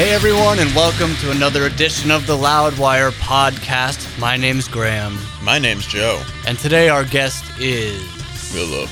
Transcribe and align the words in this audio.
Hey 0.00 0.14
everyone, 0.14 0.58
and 0.58 0.74
welcome 0.74 1.14
to 1.16 1.30
another 1.30 1.66
edition 1.66 2.10
of 2.10 2.26
the 2.26 2.32
Loudwire 2.34 3.10
podcast. 3.20 4.18
My 4.18 4.34
name's 4.34 4.66
Graham, 4.66 5.18
My 5.42 5.58
name's 5.58 5.86
Joe. 5.86 6.22
and 6.48 6.58
today 6.58 6.88
our 6.88 7.04
guest 7.04 7.44
is. 7.60 8.02
Philip 8.50 8.88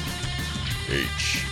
H. 0.91 1.47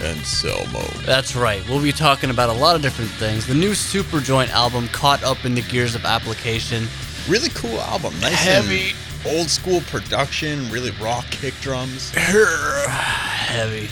Anselmo. 0.00 0.82
That's 1.04 1.34
right, 1.34 1.68
we'll 1.68 1.82
be 1.82 1.90
talking 1.90 2.30
about 2.30 2.50
a 2.50 2.52
lot 2.52 2.76
of 2.76 2.82
different 2.82 3.10
things. 3.10 3.48
The 3.48 3.54
new 3.54 3.72
Superjoint 3.72 4.50
album, 4.50 4.86
Caught 4.92 5.24
Up 5.24 5.44
in 5.44 5.56
the 5.56 5.62
Gears 5.62 5.96
of 5.96 6.04
Application. 6.04 6.86
Really 7.28 7.48
cool 7.48 7.80
album. 7.80 8.14
Nice 8.20 8.34
Heavy. 8.34 8.90
and 9.24 9.36
old 9.36 9.50
school 9.50 9.80
production, 9.88 10.70
really 10.70 10.92
raw 11.02 11.20
kick 11.32 11.54
drums. 11.60 12.12
heavy. 12.12 13.88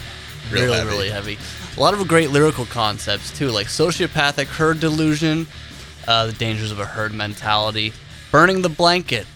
Real 0.53 0.63
really, 0.67 0.77
heavy. 0.79 0.89
really 0.91 1.11
heavy. 1.11 1.39
A 1.77 1.81
lot 1.81 1.95
of 1.95 2.07
great 2.07 2.31
lyrical 2.31 2.67
concepts, 2.67 3.37
too, 3.37 3.49
like 3.49 3.67
sociopathic 3.67 4.47
herd 4.47 4.79
delusion, 4.79 5.47
uh, 6.07 6.27
the 6.27 6.33
dangers 6.33 6.71
of 6.71 6.79
a 6.79 6.85
herd 6.85 7.15
mentality, 7.15 7.95
burning 8.31 8.61
the 8.61 8.69
blanket, 8.69 9.27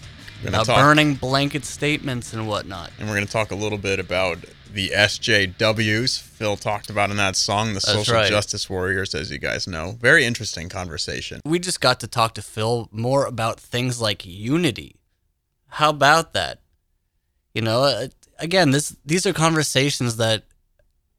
uh, 0.45 0.63
talk- 0.63 0.77
burning 0.77 1.15
blanket 1.15 1.65
statements 1.65 2.33
and 2.33 2.47
whatnot. 2.47 2.91
And 2.99 3.07
we're 3.09 3.15
going 3.15 3.25
to 3.25 3.33
talk 3.33 3.49
a 3.49 3.55
little 3.55 3.79
bit 3.79 3.99
about 3.99 4.37
the 4.71 4.89
SJWs. 4.89 6.21
Phil 6.21 6.55
talked 6.57 6.91
about 6.91 7.09
in 7.09 7.17
that 7.17 7.35
song, 7.35 7.73
the 7.73 7.81
Social 7.81 8.13
right. 8.13 8.29
Justice 8.29 8.69
Warriors, 8.69 9.15
as 9.15 9.31
you 9.31 9.39
guys 9.39 9.67
know. 9.67 9.97
Very 9.99 10.23
interesting 10.23 10.69
conversation. 10.69 11.41
We 11.43 11.57
just 11.57 11.81
got 11.81 11.99
to 12.01 12.07
talk 12.07 12.35
to 12.35 12.43
Phil 12.43 12.87
more 12.91 13.25
about 13.25 13.59
things 13.59 13.99
like 13.99 14.25
unity. 14.25 14.97
How 15.69 15.89
about 15.89 16.33
that? 16.33 16.59
You 17.55 17.63
know, 17.63 17.81
uh, 17.83 18.07
again, 18.37 18.69
this 18.69 18.95
these 19.03 19.25
are 19.25 19.33
conversations 19.33 20.17
that 20.17 20.43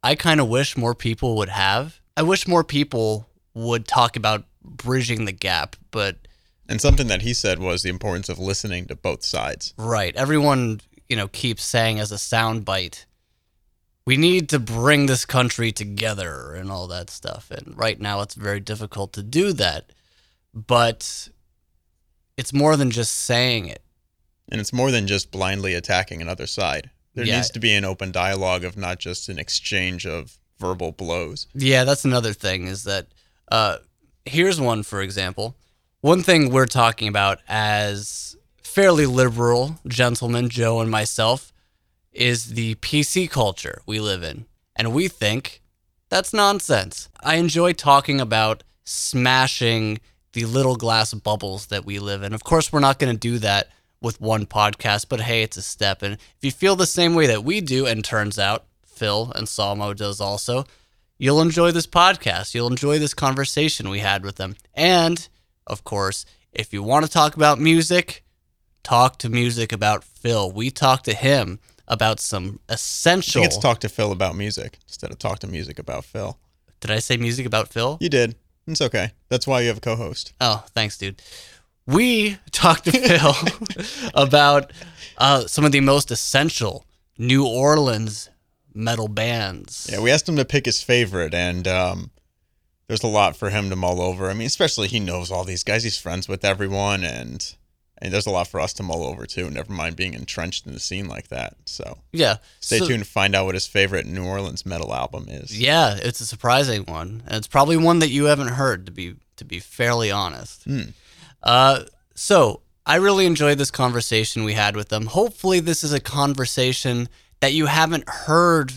I 0.02 0.14
kind 0.14 0.40
of 0.40 0.48
wish 0.48 0.76
more 0.76 0.94
people 0.94 1.36
would 1.36 1.48
have. 1.48 2.00
I 2.16 2.22
wish 2.22 2.46
more 2.46 2.64
people 2.64 3.28
would 3.54 3.86
talk 3.86 4.16
about 4.16 4.44
bridging 4.62 5.24
the 5.24 5.32
gap, 5.32 5.76
but 5.90 6.16
And 6.68 6.80
something 6.80 7.06
that 7.08 7.22
he 7.22 7.34
said 7.34 7.58
was 7.58 7.82
the 7.82 7.88
importance 7.90 8.28
of 8.28 8.38
listening 8.38 8.86
to 8.86 8.96
both 8.96 9.24
sides. 9.24 9.74
right, 9.76 10.14
everyone, 10.16 10.80
you 11.08 11.16
know, 11.16 11.28
keeps 11.28 11.64
saying 11.64 11.98
as 11.98 12.12
a 12.12 12.16
soundbite, 12.16 13.06
we 14.06 14.16
need 14.16 14.48
to 14.50 14.58
bring 14.58 15.06
this 15.06 15.24
country 15.24 15.72
together 15.72 16.54
and 16.54 16.70
all 16.70 16.86
that 16.88 17.10
stuff. 17.10 17.50
And 17.50 17.76
right 17.76 18.00
now 18.00 18.20
it's 18.20 18.34
very 18.34 18.60
difficult 18.60 19.12
to 19.14 19.22
do 19.22 19.52
that. 19.54 19.92
But 20.54 21.28
it's 22.36 22.52
more 22.52 22.76
than 22.76 22.90
just 22.90 23.14
saying 23.14 23.66
it. 23.66 23.82
And 24.50 24.60
it's 24.60 24.72
more 24.72 24.90
than 24.90 25.06
just 25.06 25.30
blindly 25.30 25.74
attacking 25.74 26.22
another 26.22 26.46
side. 26.46 26.90
There 27.18 27.26
Yeah. 27.26 27.36
needs 27.38 27.50
to 27.50 27.58
be 27.58 27.72
an 27.74 27.84
open 27.84 28.12
dialogue 28.12 28.62
of 28.62 28.76
not 28.76 29.00
just 29.00 29.28
an 29.28 29.40
exchange 29.40 30.06
of 30.06 30.38
verbal 30.60 30.92
blows. 30.92 31.48
Yeah, 31.52 31.82
that's 31.82 32.04
another 32.04 32.32
thing 32.32 32.68
is 32.68 32.84
that 32.84 33.08
uh, 33.50 33.78
here's 34.24 34.60
one, 34.60 34.84
for 34.84 35.02
example. 35.02 35.56
One 36.00 36.22
thing 36.22 36.50
we're 36.50 36.66
talking 36.66 37.08
about 37.08 37.40
as 37.48 38.36
fairly 38.62 39.04
liberal 39.06 39.80
gentlemen, 39.88 40.48
Joe 40.48 40.80
and 40.80 40.88
myself, 40.90 41.52
is 42.12 42.50
the 42.54 42.76
PC 42.76 43.28
culture 43.28 43.82
we 43.84 43.98
live 43.98 44.22
in. 44.22 44.46
And 44.76 44.92
we 44.92 45.08
think 45.08 45.60
that's 46.10 46.32
nonsense. 46.32 47.08
I 47.20 47.34
enjoy 47.34 47.72
talking 47.72 48.20
about 48.20 48.62
smashing 48.84 49.98
the 50.34 50.44
little 50.44 50.76
glass 50.76 51.12
bubbles 51.14 51.66
that 51.66 51.84
we 51.84 51.98
live 51.98 52.22
in. 52.22 52.32
Of 52.32 52.44
course, 52.44 52.72
we're 52.72 52.78
not 52.78 53.00
going 53.00 53.12
to 53.12 53.18
do 53.18 53.38
that 53.38 53.70
with 54.00 54.20
one 54.20 54.46
podcast, 54.46 55.06
but 55.08 55.20
hey, 55.20 55.42
it's 55.42 55.56
a 55.56 55.62
step. 55.62 56.02
And 56.02 56.14
if 56.14 56.36
you 56.42 56.50
feel 56.50 56.76
the 56.76 56.86
same 56.86 57.14
way 57.14 57.26
that 57.26 57.44
we 57.44 57.60
do, 57.60 57.86
and 57.86 58.04
turns 58.04 58.38
out 58.38 58.66
Phil 58.86 59.32
Anselmo 59.36 59.94
does 59.94 60.20
also, 60.20 60.64
you'll 61.18 61.40
enjoy 61.40 61.72
this 61.72 61.86
podcast. 61.86 62.54
You'll 62.54 62.68
enjoy 62.70 62.98
this 62.98 63.14
conversation 63.14 63.88
we 63.88 63.98
had 64.00 64.24
with 64.24 64.36
them. 64.36 64.56
And 64.74 65.28
of 65.66 65.84
course, 65.84 66.24
if 66.52 66.72
you 66.72 66.82
want 66.82 67.04
to 67.06 67.10
talk 67.10 67.36
about 67.36 67.58
music, 67.58 68.24
talk 68.82 69.18
to 69.18 69.28
music 69.28 69.72
about 69.72 70.04
Phil. 70.04 70.50
We 70.50 70.70
talked 70.70 71.04
to 71.06 71.14
him 71.14 71.58
about 71.86 72.20
some 72.20 72.44
You 72.44 72.60
essential. 72.68 73.42
get 73.42 73.50
to 73.52 73.60
talk 73.60 73.80
to 73.80 73.88
Phil 73.88 74.12
about 74.12 74.36
music 74.36 74.78
instead 74.86 75.10
of 75.10 75.18
talk 75.18 75.40
to 75.40 75.46
music 75.46 75.78
about 75.78 76.04
Phil. 76.04 76.38
Did 76.80 76.90
I 76.90 77.00
say 77.00 77.16
music 77.16 77.46
about 77.46 77.68
Phil? 77.68 77.98
You 78.00 78.08
did. 78.08 78.36
It's 78.66 78.80
okay. 78.80 79.12
That's 79.28 79.46
why 79.46 79.62
you 79.62 79.68
have 79.68 79.78
a 79.78 79.80
co-host. 79.80 80.34
Oh, 80.40 80.64
thanks, 80.74 80.98
dude. 80.98 81.22
We 81.88 82.36
talked 82.52 82.84
to 82.84 82.92
Phil 82.92 83.34
about 84.14 84.72
uh, 85.16 85.46
some 85.46 85.64
of 85.64 85.72
the 85.72 85.80
most 85.80 86.10
essential 86.10 86.84
New 87.16 87.46
Orleans 87.46 88.28
metal 88.74 89.08
bands. 89.08 89.88
Yeah, 89.90 90.00
we 90.00 90.10
asked 90.10 90.28
him 90.28 90.36
to 90.36 90.44
pick 90.44 90.66
his 90.66 90.82
favorite, 90.82 91.32
and 91.32 91.66
um, 91.66 92.10
there's 92.88 93.02
a 93.02 93.08
lot 93.08 93.36
for 93.36 93.48
him 93.48 93.70
to 93.70 93.76
mull 93.76 94.02
over. 94.02 94.28
I 94.28 94.34
mean, 94.34 94.46
especially 94.46 94.88
he 94.88 95.00
knows 95.00 95.30
all 95.30 95.44
these 95.44 95.64
guys. 95.64 95.82
He's 95.82 95.98
friends 95.98 96.28
with 96.28 96.44
everyone, 96.44 97.04
and 97.04 97.54
and 97.96 98.12
there's 98.12 98.26
a 98.26 98.30
lot 98.30 98.48
for 98.48 98.60
us 98.60 98.74
to 98.74 98.82
mull 98.82 99.02
over 99.02 99.24
too. 99.24 99.48
Never 99.48 99.72
mind 99.72 99.96
being 99.96 100.12
entrenched 100.12 100.66
in 100.66 100.74
the 100.74 100.80
scene 100.80 101.08
like 101.08 101.28
that. 101.28 101.56
So 101.64 102.00
yeah. 102.12 102.36
stay 102.60 102.80
so- 102.80 102.86
tuned 102.86 103.04
to 103.04 103.08
find 103.08 103.34
out 103.34 103.46
what 103.46 103.54
his 103.54 103.66
favorite 103.66 104.04
New 104.04 104.26
Orleans 104.26 104.66
metal 104.66 104.94
album 104.94 105.26
is. 105.30 105.58
Yeah, 105.58 105.96
it's 105.96 106.20
a 106.20 106.26
surprising 106.26 106.84
one, 106.84 107.22
and 107.26 107.38
it's 107.38 107.48
probably 107.48 107.78
one 107.78 108.00
that 108.00 108.10
you 108.10 108.26
haven't 108.26 108.48
heard. 108.48 108.84
To 108.84 108.92
be 108.92 109.14
to 109.36 109.44
be 109.46 109.58
fairly 109.58 110.10
honest. 110.10 110.64
Hmm. 110.64 110.90
Uh, 111.42 111.84
so 112.14 112.62
I 112.86 112.96
really 112.96 113.26
enjoyed 113.26 113.58
this 113.58 113.70
conversation 113.70 114.44
we 114.44 114.54
had 114.54 114.74
with 114.74 114.88
them. 114.88 115.06
Hopefully, 115.06 115.60
this 115.60 115.84
is 115.84 115.92
a 115.92 116.00
conversation 116.00 117.08
that 117.40 117.52
you 117.52 117.66
haven't 117.66 118.08
heard 118.08 118.72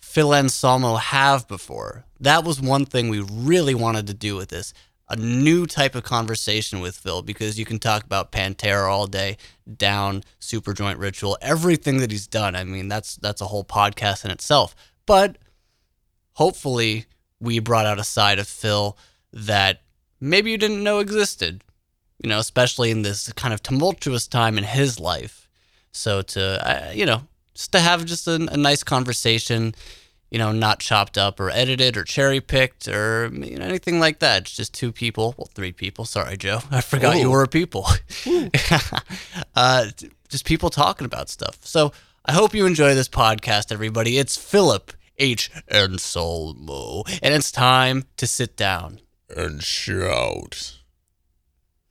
Phil 0.00 0.34
Anselmo 0.34 0.96
have 0.96 1.46
before. 1.48 2.04
That 2.20 2.44
was 2.44 2.60
one 2.60 2.86
thing 2.86 3.08
we 3.08 3.20
really 3.20 3.74
wanted 3.74 4.06
to 4.06 4.14
do 4.14 4.36
with 4.36 4.48
this. 4.48 4.72
A 5.10 5.16
new 5.16 5.66
type 5.66 5.94
of 5.94 6.02
conversation 6.02 6.80
with 6.80 6.96
Phil 6.96 7.22
because 7.22 7.58
you 7.58 7.64
can 7.64 7.78
talk 7.78 8.04
about 8.04 8.30
Pantera 8.30 8.90
all 8.90 9.06
day, 9.06 9.38
down, 9.76 10.22
Superjoint 10.40 10.98
Ritual, 10.98 11.38
everything 11.40 11.98
that 11.98 12.10
he's 12.10 12.26
done. 12.26 12.54
I 12.54 12.64
mean, 12.64 12.88
that's 12.88 13.16
that's 13.16 13.40
a 13.40 13.46
whole 13.46 13.64
podcast 13.64 14.24
in 14.24 14.30
itself. 14.30 14.74
But 15.06 15.38
hopefully 16.34 17.06
we 17.40 17.58
brought 17.58 17.86
out 17.86 17.98
a 17.98 18.04
side 18.04 18.38
of 18.38 18.46
Phil 18.46 18.96
that 19.32 19.82
maybe 20.20 20.50
you 20.50 20.58
didn't 20.58 20.82
know 20.82 20.98
existed. 20.98 21.64
You 22.22 22.28
know, 22.28 22.38
especially 22.38 22.90
in 22.90 23.02
this 23.02 23.32
kind 23.34 23.54
of 23.54 23.62
tumultuous 23.62 24.26
time 24.26 24.58
in 24.58 24.64
his 24.64 24.98
life. 24.98 25.48
So 25.92 26.22
to 26.22 26.88
uh, 26.88 26.92
you 26.92 27.06
know, 27.06 27.22
just 27.54 27.72
to 27.72 27.80
have 27.80 28.04
just 28.04 28.26
a, 28.26 28.34
a 28.34 28.56
nice 28.56 28.82
conversation, 28.82 29.74
you 30.30 30.38
know, 30.38 30.52
not 30.52 30.80
chopped 30.80 31.16
up 31.16 31.40
or 31.40 31.50
edited 31.50 31.96
or 31.96 32.04
cherry 32.04 32.40
picked 32.40 32.88
or 32.88 33.30
you 33.32 33.58
know, 33.58 33.64
anything 33.64 34.00
like 34.00 34.18
that. 34.20 34.42
It's 34.42 34.56
just 34.56 34.74
two 34.74 34.92
people, 34.92 35.34
well, 35.36 35.48
three 35.54 35.72
people. 35.72 36.04
Sorry, 36.04 36.36
Joe, 36.36 36.60
I 36.70 36.80
forgot 36.80 37.18
you 37.18 37.30
were 37.30 37.42
a 37.42 37.48
people. 37.48 37.86
uh, 39.54 39.86
just 40.28 40.44
people 40.44 40.70
talking 40.70 41.04
about 41.04 41.28
stuff. 41.28 41.58
So 41.62 41.92
I 42.24 42.32
hope 42.32 42.54
you 42.54 42.66
enjoy 42.66 42.94
this 42.94 43.08
podcast, 43.08 43.72
everybody. 43.72 44.18
It's 44.18 44.36
Philip 44.36 44.92
H. 45.18 45.50
Anselmo, 45.68 47.04
and 47.22 47.34
it's 47.34 47.50
time 47.50 48.04
to 48.18 48.26
sit 48.26 48.56
down. 48.56 49.00
And 49.34 49.62
shout. 49.62 50.77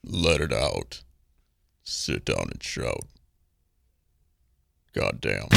Let 0.09 0.39
it 0.39 0.53
out. 0.53 1.01
Sit 1.83 2.23
down 2.23 2.47
and 2.51 2.63
shout. 2.63 3.07
Goddamn. 4.93 5.47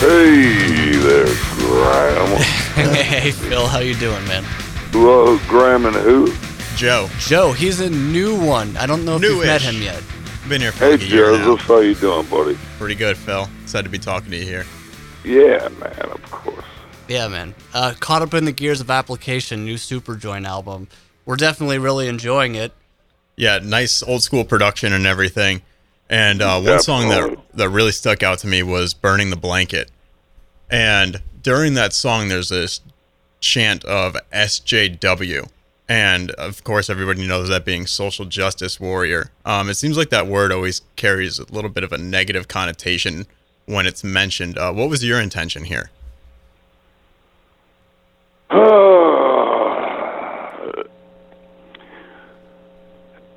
Hey 0.00 0.96
there, 0.96 1.26
Graham. 1.56 2.36
hey, 2.96 3.30
Phil, 3.32 3.66
how 3.66 3.78
you 3.80 3.94
doing, 3.94 4.26
man? 4.26 4.42
Hello, 4.92 5.36
uh, 5.36 5.38
Graham 5.46 5.84
and 5.84 5.94
who? 5.94 6.32
Joe, 6.74 7.08
Joe, 7.18 7.52
he's 7.52 7.80
a 7.80 7.90
new 7.90 8.34
one. 8.34 8.76
I 8.78 8.86
don't 8.86 9.04
know 9.04 9.16
if 9.16 9.22
you've 9.22 9.44
met 9.44 9.60
him 9.60 9.80
yet. 9.82 10.02
been 10.48 10.62
here 10.62 10.72
for 10.72 10.86
Hey, 10.86 10.90
like 10.92 11.02
a 11.02 11.06
year 11.06 11.32
now. 11.32 11.44
Joseph. 11.44 11.66
How 11.66 11.78
you 11.80 11.94
doing, 11.94 12.26
buddy? 12.26 12.58
Pretty 12.78 12.94
good, 12.94 13.16
Phil. 13.18 13.46
Excited 13.62 13.84
to 13.84 13.90
be 13.90 13.98
talking 13.98 14.30
to 14.30 14.36
you 14.38 14.44
here. 14.44 14.64
Yeah, 15.24 15.68
man, 15.78 16.10
of 16.10 16.22
course. 16.30 16.64
Yeah, 17.08 17.28
man. 17.28 17.54
Uh, 17.74 17.94
caught 17.98 18.22
up 18.22 18.34
in 18.34 18.44
the 18.44 18.52
gears 18.52 18.80
of 18.80 18.90
application, 18.90 19.64
new 19.64 19.74
Superjoint 19.74 20.46
album. 20.46 20.88
We're 21.24 21.36
definitely 21.36 21.78
really 21.78 22.08
enjoying 22.08 22.54
it. 22.54 22.72
Yeah, 23.36 23.58
nice 23.62 24.02
old 24.02 24.22
school 24.22 24.44
production 24.44 24.92
and 24.92 25.06
everything. 25.06 25.62
And 26.08 26.42
uh, 26.42 26.60
one 26.60 26.80
song 26.80 27.08
that 27.08 27.38
that 27.54 27.70
really 27.70 27.92
stuck 27.92 28.22
out 28.22 28.38
to 28.40 28.46
me 28.46 28.62
was 28.62 28.92
"Burning 28.92 29.30
the 29.30 29.36
Blanket." 29.36 29.90
And 30.70 31.22
during 31.42 31.74
that 31.74 31.92
song, 31.92 32.28
there's 32.28 32.50
this 32.50 32.80
chant 33.40 33.84
of 33.84 34.16
SJW, 34.32 35.48
and 35.88 36.30
of 36.32 36.64
course, 36.64 36.90
everybody 36.90 37.26
knows 37.26 37.48
that 37.48 37.64
being 37.64 37.86
social 37.86 38.26
justice 38.26 38.78
warrior. 38.78 39.30
Um, 39.46 39.70
it 39.70 39.74
seems 39.74 39.96
like 39.96 40.10
that 40.10 40.26
word 40.26 40.52
always 40.52 40.82
carries 40.96 41.38
a 41.38 41.50
little 41.52 41.70
bit 41.70 41.84
of 41.84 41.92
a 41.92 41.98
negative 41.98 42.46
connotation 42.46 43.26
when 43.66 43.86
it's 43.86 44.02
mentioned. 44.04 44.58
Uh, 44.58 44.72
what 44.72 44.88
was 44.90 45.04
your 45.04 45.20
intention 45.20 45.64
here? 45.64 45.90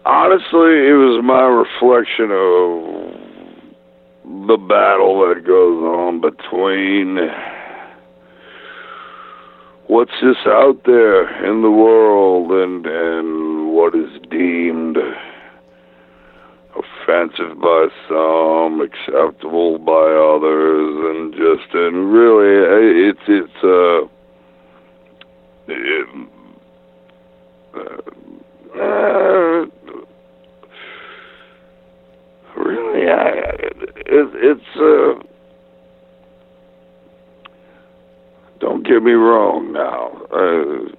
Honestly, 0.05 0.87
it 0.87 0.97
was 0.97 1.23
my 1.23 1.43
reflection 1.43 2.31
of 2.31 3.05
the 4.47 4.57
battle 4.57 5.27
that 5.27 5.43
goes 5.45 5.83
on 5.83 6.21
between 6.21 7.17
what's 9.87 10.11
just 10.19 10.45
out 10.47 10.81
there 10.85 11.45
in 11.45 11.61
the 11.61 11.71
world 11.71 12.51
and 12.51 12.85
and 12.85 13.71
what 13.73 13.95
is 13.95 14.09
deemed 14.29 14.97
offensive 16.75 17.59
by 17.59 17.87
some, 18.09 18.81
acceptable 18.81 19.79
by 19.79 19.93
others, 19.93 21.15
and 21.15 21.33
just 21.33 21.73
and 21.73 22.11
really 22.11 23.09
it's 23.09 23.19
it's 23.27 23.63
uh, 23.63 24.07
it, 25.67 26.07
uh, 27.75 28.01
uh 28.79 29.65
really 32.57 33.09
I, 33.09 33.29
it, 33.29 34.29
it's 34.35 34.75
uh 34.75 35.23
don't 38.59 38.87
get 38.87 39.03
me 39.03 39.11
wrong 39.11 39.73
now. 39.73 40.11
Uh, 40.31 40.89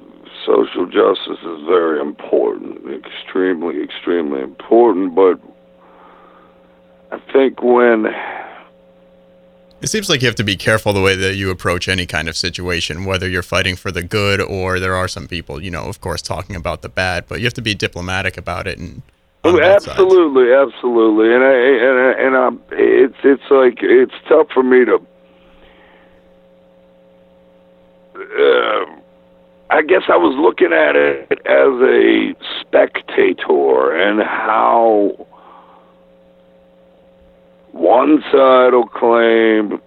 social 0.47 0.87
justice 0.87 1.43
is 1.43 1.67
very 1.67 2.01
important, 2.01 2.79
extremely, 2.95 3.83
extremely 3.83 4.41
important, 4.41 5.15
but 5.15 5.41
I 7.17 7.33
think 7.33 7.63
when. 7.63 8.07
It 9.83 9.89
seems 9.89 10.09
like 10.09 10.23
you 10.23 10.27
have 10.27 10.37
to 10.37 10.45
be 10.45 10.57
careful 10.57 10.93
the 10.93 11.03
way 11.03 11.15
that 11.17 11.37
you 11.37 11.51
approach 11.51 11.87
any 11.89 12.07
kind 12.07 12.29
of 12.29 12.37
situation, 12.37 13.05
whether 13.05 13.29
you're 13.29 13.43
fighting 13.43 13.77
for 13.77 13.93
the 13.93 14.03
good 14.03 14.41
or 14.41 14.81
there 14.81 14.95
are 14.95 15.07
some 15.07 15.29
people, 15.29 15.63
you 15.63 15.71
know, 15.71 15.85
of 15.85 16.01
course, 16.01 16.23
talking 16.23 16.57
about 16.57 16.83
the 16.83 16.89
bad, 16.89 17.27
but 17.29 17.41
you 17.41 17.45
have 17.45 17.55
to 17.55 17.63
be 17.63 17.75
diplomatic 17.75 18.37
about 18.37 18.67
it 18.67 18.79
and. 18.79 19.03
Oh, 19.45 19.61
absolutely, 19.61 20.51
sides. 20.51 20.75
absolutely, 20.75 21.33
and 21.33 21.45
I 21.45 21.53
and 21.53 21.99
I, 22.01 22.13
and 22.21 22.37
I, 22.37 22.49
it's 22.73 23.17
it's 23.23 23.49
like 23.49 23.79
it's 23.81 24.15
tough 24.29 24.49
for 24.53 24.65
me 24.65 24.85
to 24.85 24.95
uh, 28.17 28.87
I 29.71 29.83
guess 29.83 30.03
I 30.09 30.17
was 30.17 30.35
looking 30.37 30.73
at 30.73 30.97
it 30.97 31.31
as 31.47 31.81
a 31.81 32.35
spectator 32.61 33.93
and 33.93 34.21
how 34.21 35.27
one 37.77 38.23
side 38.33 38.73
will 38.73 38.89
claim 38.89 39.81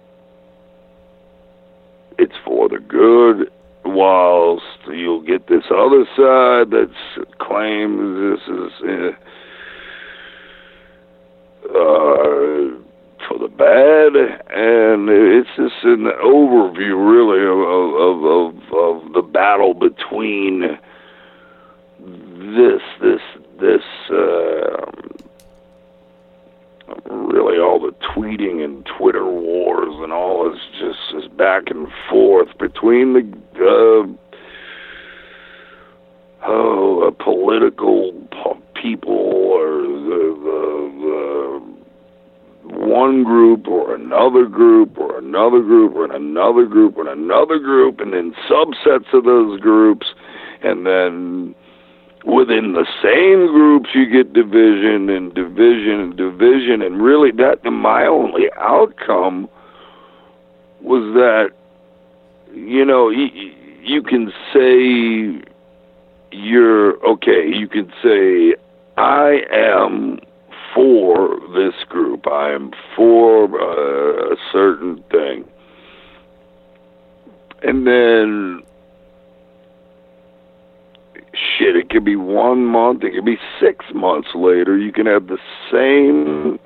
it's 2.18 2.34
for 2.44 2.68
the 2.68 2.78
good, 2.78 3.50
whilst 3.84 4.64
you'll 4.88 5.22
get 5.22 5.48
this 5.48 5.64
other 5.70 6.04
side 6.16 6.70
that 6.70 6.90
claims 7.38 8.38
this 8.38 8.56
is 8.56 8.72
uh, 8.84 9.10
uh, 11.70 12.80
for 13.26 13.38
the 13.38 13.48
bad, 13.48 14.16
and 14.50 15.08
it's 15.08 15.48
just 15.56 15.84
an 15.84 16.10
overview, 16.22 16.94
really, 16.94 17.42
of 17.46 17.58
of 17.96 18.24
of, 18.24 19.04
of 19.06 19.12
the 19.12 19.22
battle 19.22 19.74
between 19.74 20.78
this 22.56 22.82
this 23.00 23.20
this 23.60 23.82
uh, 24.10 25.09
really 27.06 27.58
all 27.58 27.80
the 27.80 27.94
tweeting 28.14 28.64
and 28.64 28.86
Twitter 28.98 29.24
wars 29.24 29.94
and 30.02 30.12
all 30.12 30.50
this 30.50 30.60
just 30.78 30.98
this 31.14 31.26
back 31.36 31.64
and 31.68 31.88
forth 32.08 32.48
between 32.58 33.12
the 33.14 33.22
uh, 33.56 34.06
oh 36.46 37.14
political 37.18 38.12
people 38.80 39.12
or 39.12 39.82
the, 39.82 40.34
the, 40.44 41.60
the 42.66 42.74
one 42.86 43.24
group 43.24 43.68
or 43.68 43.94
another 43.94 44.46
group 44.46 44.96
or 44.98 45.18
another 45.18 45.60
group 45.60 45.94
or 45.94 46.04
another 46.14 46.66
group 46.66 46.96
or 46.96 47.08
another 47.08 47.58
group 47.58 48.00
and 48.00 48.12
then 48.12 48.34
subsets 48.48 49.12
of 49.12 49.24
those 49.24 49.60
groups 49.60 50.06
and 50.62 50.86
then 50.86 51.54
within 52.24 52.72
the 52.74 52.86
same 53.02 53.46
groups 53.46 53.90
you 53.94 54.06
get 54.06 54.32
division 54.32 55.08
and 55.08 55.34
division 55.34 56.00
and 56.00 56.16
division 56.16 56.82
and 56.82 57.02
really 57.02 57.30
that 57.30 57.64
my 57.64 58.04
only 58.04 58.44
outcome 58.58 59.48
was 60.82 61.02
that 61.14 61.50
you 62.54 62.84
know 62.84 63.08
you, 63.08 63.26
you 63.82 64.02
can 64.02 64.32
say 64.52 65.42
you're 66.30 67.02
okay 67.06 67.48
you 67.48 67.66
can 67.66 67.90
say 68.02 68.54
i 68.98 69.40
am 69.50 70.18
for 70.74 71.38
this 71.54 71.74
group. 71.88 72.26
I 72.26 72.52
am 72.52 72.72
for 72.96 73.44
uh, 73.44 74.34
a 74.34 74.36
certain 74.52 75.02
thing. 75.10 75.44
And 77.62 77.86
then, 77.86 78.62
shit, 81.58 81.76
it 81.76 81.90
could 81.90 82.04
be 82.04 82.16
one 82.16 82.64
month, 82.64 83.02
it 83.04 83.14
could 83.14 83.24
be 83.24 83.38
six 83.60 83.84
months 83.94 84.28
later. 84.34 84.76
You 84.76 84.92
can 84.92 85.06
have 85.06 85.26
the 85.26 85.38
same 85.70 86.58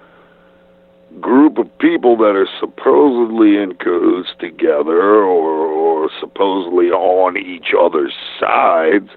group 1.20 1.58
of 1.58 1.78
people 1.78 2.16
that 2.16 2.34
are 2.34 2.48
supposedly 2.58 3.56
in 3.56 3.74
cahoots 3.74 4.30
together 4.38 5.00
or, 5.00 5.66
or 5.66 6.10
supposedly 6.20 6.90
on 6.90 7.36
each 7.36 7.72
other's 7.78 8.14
sides 8.40 9.10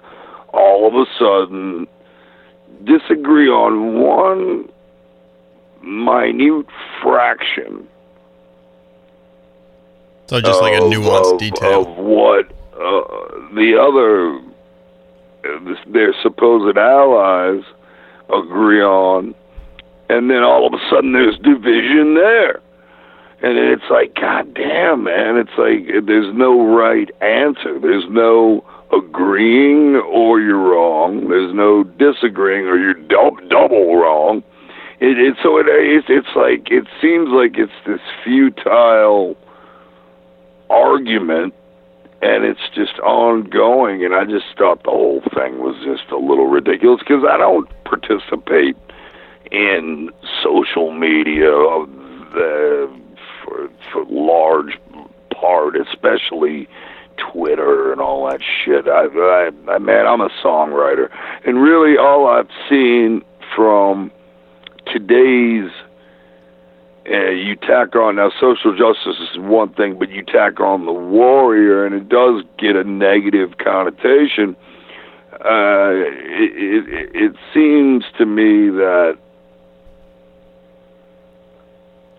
all 0.53 0.87
of 0.87 0.93
a 0.93 1.05
sudden 1.17 1.87
disagree 2.83 3.49
on 3.49 3.99
one 3.99 4.69
minute 5.81 6.67
fraction. 7.01 7.87
So 10.27 10.41
just 10.41 10.61
like 10.61 10.73
a 10.73 10.81
nuanced 10.81 11.33
of, 11.33 11.39
detail 11.39 11.81
of 11.87 11.97
what 11.97 12.45
uh, 12.73 13.55
the 13.55 13.77
other 13.79 14.41
their 15.91 16.13
supposed 16.21 16.77
allies 16.77 17.63
agree 18.29 18.81
on, 18.81 19.33
and 20.09 20.29
then 20.29 20.43
all 20.43 20.67
of 20.67 20.73
a 20.73 20.83
sudden 20.89 21.13
there's 21.13 21.37
division 21.37 22.15
there. 22.15 22.61
And 23.39 23.57
it's 23.57 23.83
like, 23.91 24.15
God 24.15 24.53
damn, 24.55 25.03
man! 25.03 25.37
It's 25.37 25.57
like 25.57 26.05
there's 26.05 26.33
no 26.33 26.75
right 26.75 27.09
answer. 27.21 27.79
There's 27.79 28.05
no 28.09 28.65
agreeing 28.91 29.95
or 29.97 30.39
you're 30.39 30.57
wrong. 30.57 31.29
There's 31.29 31.53
no 31.53 31.83
disagreeing 31.83 32.65
or 32.65 32.77
you're 32.77 32.95
dub- 32.95 33.47
double 33.49 33.95
wrong 33.95 34.43
it, 34.99 35.19
it 35.19 35.35
so 35.43 35.57
it 35.57 35.65
it's, 35.67 36.07
it's 36.09 36.35
like 36.35 36.71
it 36.71 36.87
seems 37.01 37.29
like 37.29 37.57
it's 37.57 37.71
this 37.85 38.01
futile 38.23 39.37
argument 40.69 41.53
and 42.21 42.43
it's 42.45 42.69
just 42.73 42.97
ongoing 42.99 44.03
and 44.03 44.13
i 44.15 44.25
just 44.25 44.45
thought 44.57 44.81
the 44.83 44.89
whole 44.89 45.21
thing 45.35 45.59
was 45.59 45.75
just 45.83 46.09
a 46.11 46.17
little 46.17 46.47
ridiculous 46.47 46.99
because 46.99 47.23
i 47.29 47.37
don't 47.37 47.69
participate 47.83 48.75
in 49.51 50.09
social 50.43 50.91
media 50.91 51.51
of 51.51 51.89
the, 52.33 53.01
for 53.43 53.69
for 53.91 54.05
large 54.09 54.79
part 55.33 55.75
especially 55.75 56.67
twitter 57.31 57.91
and 57.91 58.01
all 58.01 58.29
that 58.29 58.41
shit. 58.41 58.87
I 58.87 59.05
i, 59.05 59.49
I 59.71 59.77
man 59.77 60.07
i'm 60.07 60.21
a 60.21 60.29
songwriter 60.43 61.09
and 61.45 61.61
really 61.61 61.97
all 61.97 62.27
i've 62.27 62.49
seen 62.69 63.23
from 63.55 64.11
today's 64.91 65.71
uh, 67.09 67.29
you 67.29 67.55
tack 67.55 67.95
on 67.95 68.17
now 68.17 68.31
social 68.39 68.75
justice 68.75 69.15
is 69.31 69.39
one 69.39 69.73
thing, 69.73 69.97
but 69.97 70.09
you 70.09 70.23
tack 70.23 70.59
on 70.59 70.85
the 70.85 70.91
warrior, 70.91 71.85
and 71.85 71.95
it 71.95 72.09
does 72.09 72.43
get 72.57 72.75
a 72.75 72.83
negative 72.83 73.57
connotation. 73.57 74.55
Uh, 75.33 75.91
it, 75.93 76.89
it, 76.89 77.15
it 77.15 77.35
seems 77.53 78.03
to 78.17 78.25
me 78.25 78.69
that 78.69 79.17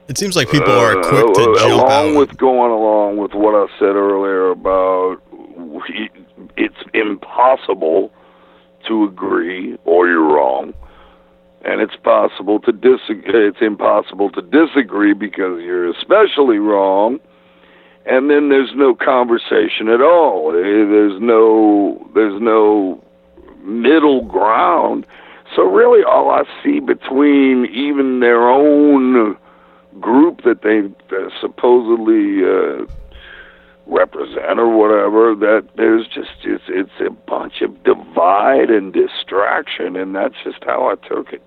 it 0.08 0.16
seems 0.16 0.36
like 0.36 0.50
people 0.50 0.72
are 0.72 0.94
quick 0.94 1.34
to 1.34 1.50
uh, 1.50 1.58
jump 1.58 1.82
along 1.82 2.14
out. 2.14 2.18
with 2.18 2.36
going 2.38 2.70
along 2.70 3.18
with 3.18 3.34
what 3.34 3.54
I 3.54 3.66
said 3.78 3.94
earlier 3.94 4.50
about 4.50 5.20
it's 6.56 6.76
impossible 6.94 8.10
to 8.86 9.04
agree 9.04 9.76
or 9.84 10.08
you're 10.08 10.22
wrong 10.22 10.72
and 11.68 11.82
it's 11.82 11.96
possible 11.96 12.58
to 12.60 12.72
disagree. 12.72 13.48
It's 13.48 13.60
impossible 13.60 14.30
to 14.30 14.42
disagree 14.42 15.12
because 15.12 15.60
you're 15.60 15.90
especially 15.90 16.58
wrong, 16.58 17.20
and 18.06 18.30
then 18.30 18.48
there's 18.48 18.72
no 18.74 18.94
conversation 18.94 19.88
at 19.88 20.00
all. 20.00 20.50
Eh, 20.50 20.62
there's 20.62 21.20
no 21.20 22.10
there's 22.14 22.40
no 22.40 23.04
middle 23.62 24.24
ground. 24.24 25.06
So 25.54 25.62
really, 25.62 26.02
all 26.02 26.30
I 26.30 26.44
see 26.62 26.80
between 26.80 27.66
even 27.66 28.20
their 28.20 28.48
own 28.48 29.36
group 30.00 30.42
that 30.44 30.62
they 30.62 30.82
supposedly 31.40 32.44
uh, 32.44 32.86
represent 33.86 34.58
or 34.58 34.68
whatever 34.68 35.34
that 35.34 35.68
there's 35.76 36.06
just 36.06 36.30
it's 36.44 36.64
it's 36.68 37.00
a 37.06 37.10
bunch 37.10 37.62
of 37.62 37.82
divide 37.84 38.70
and 38.70 38.92
distraction 38.92 39.96
and 39.96 40.14
that's 40.14 40.34
just 40.44 40.62
how 40.64 40.88
I 40.88 41.08
took 41.08 41.32
it 41.32 41.42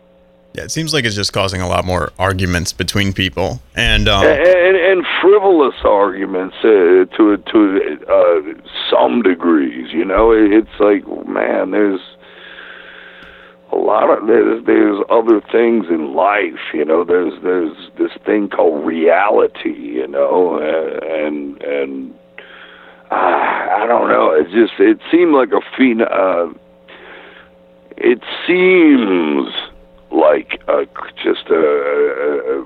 Yeah, 0.54 0.64
it 0.64 0.72
seems 0.72 0.94
like 0.94 1.06
it's 1.06 1.16
just 1.16 1.32
causing 1.32 1.62
a 1.62 1.68
lot 1.68 1.86
more 1.86 2.12
arguments 2.20 2.74
between 2.74 3.14
people, 3.14 3.62
and 3.74 4.10
um, 4.10 4.26
and, 4.26 4.76
and 4.76 5.06
frivolous 5.22 5.76
arguments 5.86 6.58
uh, 6.60 7.06
to 7.16 7.38
to 7.38 7.98
uh, 8.10 8.70
some 8.90 9.22
degrees. 9.22 9.94
You 9.94 10.04
know, 10.04 10.32
it's 10.32 10.68
like 10.78 11.08
man, 11.26 11.72
there's 11.72 12.02
a 13.72 13.78
lot 13.78 14.10
of 14.10 14.28
there's 14.28 14.66
there's 14.66 15.02
other 15.10 15.40
things 15.54 15.86
in 15.90 16.14
life. 16.14 16.60
You 16.74 16.84
know, 16.84 17.06
there's 17.06 17.42
there's 17.42 17.78
this 17.98 18.12
thing 18.26 18.50
called 18.50 18.86
reality. 18.86 19.72
You 19.72 20.08
know, 20.08 20.60
and 20.60 21.62
and 21.62 22.14
uh, 23.10 23.16
I 23.16 23.86
don't 23.88 24.10
know. 24.10 24.34
It 24.34 24.52
just 24.52 24.74
it 24.80 25.00
seemed 25.10 25.34
like 25.34 25.52
a 25.54 25.62
phen. 25.80 26.02
Uh, 26.02 26.54
it 27.96 28.20
seems 28.46 29.71
like 30.12 30.62
a, 30.68 30.86
just 31.24 31.48
a, 31.50 32.66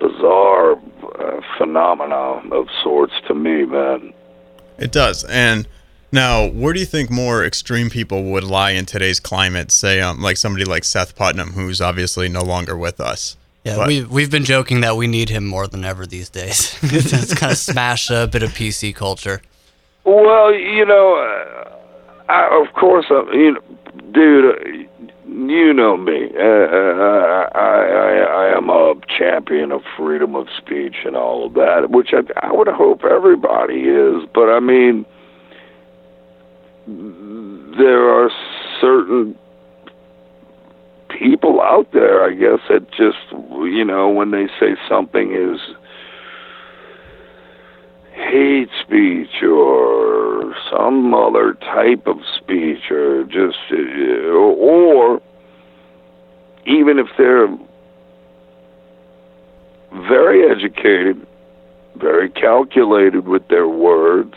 bizarre 0.00 0.72
uh, 0.72 1.40
phenomenon 1.58 2.52
of 2.52 2.66
sorts 2.82 3.12
to 3.28 3.34
me, 3.34 3.64
man. 3.64 4.12
It 4.78 4.92
does. 4.92 5.24
And 5.24 5.68
now, 6.10 6.46
where 6.46 6.72
do 6.72 6.80
you 6.80 6.86
think 6.86 7.10
more 7.10 7.44
extreme 7.44 7.88
people 7.88 8.24
would 8.24 8.44
lie 8.44 8.72
in 8.72 8.84
today's 8.86 9.20
climate? 9.20 9.70
Say, 9.70 10.00
um, 10.00 10.20
like 10.20 10.36
somebody 10.36 10.64
like 10.64 10.84
Seth 10.84 11.14
Putnam, 11.14 11.52
who's 11.52 11.80
obviously 11.80 12.28
no 12.28 12.42
longer 12.42 12.76
with 12.76 13.00
us. 13.00 13.36
Yeah, 13.64 13.76
but, 13.76 13.86
we 13.86 14.04
we've 14.04 14.30
been 14.30 14.44
joking 14.44 14.80
that 14.80 14.96
we 14.96 15.06
need 15.06 15.28
him 15.28 15.46
more 15.46 15.68
than 15.68 15.84
ever 15.84 16.04
these 16.04 16.28
days. 16.28 16.76
it's 16.82 17.32
kind 17.34 17.52
of 17.52 17.58
smash 17.58 18.10
a 18.10 18.26
bit 18.26 18.42
of 18.42 18.50
PC 18.50 18.94
culture. 18.94 19.40
Well, 20.04 20.52
you 20.52 20.84
know, 20.84 21.14
uh, 21.14 22.32
I, 22.32 22.60
of 22.60 22.74
course, 22.74 23.06
uh, 23.08 23.30
you 23.30 23.52
know, 23.52 23.60
dude, 24.12 24.66
you 24.66 24.88
know 25.96 26.02
me. 26.02 26.28
Uh, 26.34 26.42
uh, 26.42 27.48
I, 27.54 27.58
I, 27.58 28.52
I 28.52 28.56
am 28.56 28.68
a 28.68 28.94
champion 29.18 29.72
of 29.72 29.82
freedom 29.96 30.34
of 30.34 30.46
speech 30.56 30.96
and 31.04 31.16
all 31.16 31.46
of 31.46 31.54
that, 31.54 31.90
which 31.90 32.10
I, 32.12 32.46
I 32.46 32.52
would 32.52 32.68
hope 32.68 33.04
everybody 33.04 33.80
is. 33.82 34.28
But 34.34 34.48
I 34.48 34.60
mean, 34.60 35.04
there 36.86 38.08
are 38.08 38.30
certain 38.80 39.38
people 41.08 41.60
out 41.60 41.92
there, 41.92 42.24
I 42.24 42.34
guess, 42.34 42.60
that 42.68 42.90
just, 42.90 43.18
you 43.32 43.84
know, 43.84 44.08
when 44.08 44.30
they 44.30 44.46
say 44.58 44.76
something 44.88 45.32
is 45.32 45.60
hate 48.14 48.68
speech 48.80 49.42
or 49.42 50.54
some 50.70 51.14
other 51.14 51.54
type 51.54 52.06
of 52.06 52.18
speech 52.36 52.90
or 52.90 53.24
just 53.24 53.58
uh, 53.70 54.30
or 54.32 55.20
even 56.66 56.98
if 56.98 57.06
they're 57.16 57.48
very 60.08 60.50
educated 60.50 61.26
very 61.96 62.30
calculated 62.30 63.26
with 63.26 63.46
their 63.48 63.68
words 63.68 64.34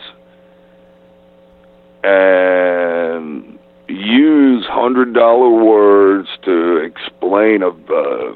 and 2.04 3.58
use 3.88 4.66
hundred 4.66 5.14
dollar 5.14 5.50
words 5.50 6.28
to 6.44 6.76
explain 6.76 7.62
a, 7.62 7.68
a, 7.68 8.34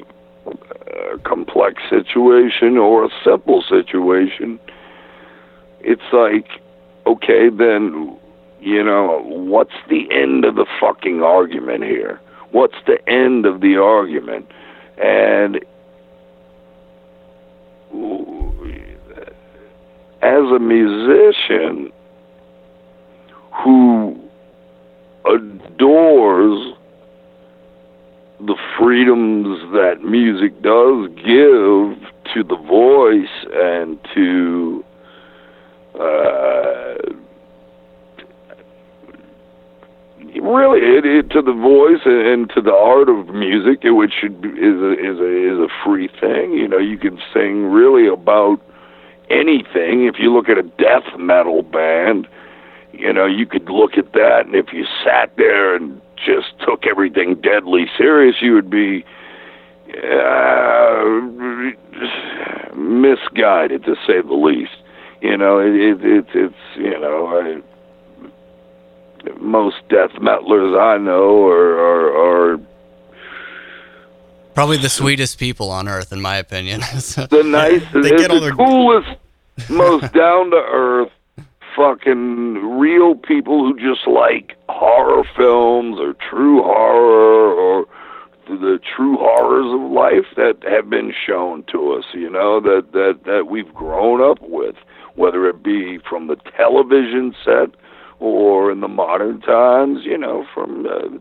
complex 1.23 1.81
situation 1.89 2.77
or 2.77 3.05
a 3.05 3.09
simple 3.23 3.63
situation 3.69 4.59
it's 5.83 6.01
like, 6.13 6.61
okay, 7.07 7.49
then, 7.49 8.17
you 8.59 8.83
know, 8.83 9.21
what's 9.25 9.73
the 9.89 10.07
end 10.11 10.45
of 10.45 10.55
the 10.55 10.65
fucking 10.79 11.21
argument 11.21 11.83
here? 11.83 12.19
What's 12.51 12.75
the 12.85 12.97
end 13.09 13.45
of 13.45 13.61
the 13.61 13.77
argument? 13.77 14.47
And 14.97 15.57
as 20.21 20.43
a 20.51 20.59
musician 20.59 21.91
who 23.63 24.19
adores 25.25 26.73
the 28.39 28.55
freedoms 28.77 29.59
that 29.73 30.03
music 30.03 30.61
does 30.61 31.07
give 31.17 32.33
to 32.33 32.43
the 32.43 32.55
voice 32.55 33.45
and 33.53 33.99
to 34.15 34.83
uh, 35.99 36.95
really 40.39 40.79
it, 40.79 41.05
it, 41.05 41.29
to 41.31 41.41
the 41.41 41.53
voice 41.53 42.01
and 42.05 42.49
to 42.55 42.61
the 42.61 42.73
art 42.73 43.09
of 43.09 43.27
music, 43.33 43.79
which 43.83 44.13
should 44.19 44.41
be, 44.41 44.49
is 44.49 44.79
a, 44.81 44.91
is 44.93 45.19
a 45.19 45.53
is 45.53 45.59
a 45.59 45.67
free 45.83 46.07
thing. 46.07 46.53
You 46.53 46.67
know, 46.67 46.77
you 46.77 46.97
can 46.97 47.19
sing 47.33 47.65
really 47.65 48.07
about 48.07 48.59
anything. 49.29 50.05
If 50.05 50.15
you 50.19 50.33
look 50.33 50.49
at 50.49 50.57
a 50.57 50.63
death 50.63 51.17
metal 51.17 51.63
band, 51.63 52.27
you 52.93 53.11
know, 53.11 53.25
you 53.25 53.45
could 53.45 53.69
look 53.69 53.97
at 53.97 54.13
that, 54.13 54.45
and 54.45 54.55
if 54.55 54.73
you 54.73 54.85
sat 55.03 55.31
there 55.37 55.75
and 55.75 56.01
just 56.15 56.53
took 56.65 56.85
everything 56.85 57.35
deadly 57.35 57.85
serious, 57.97 58.35
you 58.41 58.53
would 58.53 58.69
be 58.69 59.03
uh, 60.03 61.03
misguided, 62.75 63.83
to 63.85 63.95
say 64.05 64.21
the 64.21 64.33
least 64.33 64.71
you 65.21 65.37
know, 65.37 65.59
it, 65.59 65.73
it, 65.75 65.99
it's 66.01 66.29
it's 66.33 66.55
you 66.75 66.99
know, 66.99 67.27
I, 67.27 67.61
most 69.39 69.77
death 69.89 70.11
metalers 70.11 70.79
I 70.79 70.97
know 70.97 71.45
are, 71.47 71.79
are, 71.79 72.53
are 72.53 72.59
probably 74.53 74.77
the 74.77 74.89
sweetest 74.89 75.39
people 75.39 75.69
on 75.71 75.87
earth, 75.87 76.11
in 76.11 76.21
my 76.21 76.37
opinion. 76.37 76.79
the 76.81 77.43
nicest, 77.45 77.91
the 77.93 78.39
their- 78.39 78.51
coolest, 78.51 79.09
most 79.69 80.01
down 80.13 80.51
to 80.51 80.57
earth, 80.57 81.11
fucking 81.75 82.79
real 82.79 83.15
people 83.15 83.59
who 83.59 83.75
just 83.79 84.07
like 84.07 84.57
horror 84.67 85.23
films 85.35 85.97
or 85.99 86.13
true 86.29 86.61
horror 86.61 87.53
or 87.53 87.85
the 88.47 88.79
true 88.95 89.15
horrors 89.17 89.73
of 89.73 89.91
life 89.91 90.25
that 90.35 90.57
have 90.69 90.89
been 90.89 91.13
shown 91.25 91.63
to 91.71 91.93
us, 91.93 92.03
you 92.13 92.29
know, 92.29 92.59
that 92.59 92.91
that 92.91 93.19
that 93.25 93.47
we've 93.47 93.73
grown 93.73 94.21
up 94.21 94.39
with 94.41 94.75
whether 95.15 95.47
it 95.47 95.61
be 95.63 95.99
from 96.09 96.27
the 96.27 96.37
television 96.57 97.35
set 97.43 97.69
or 98.21 98.71
in 98.71 98.79
the 98.81 98.87
modern 98.87 99.41
times, 99.41 100.05
you 100.05 100.17
know, 100.17 100.45
from 100.53 100.83
the, 100.83 101.19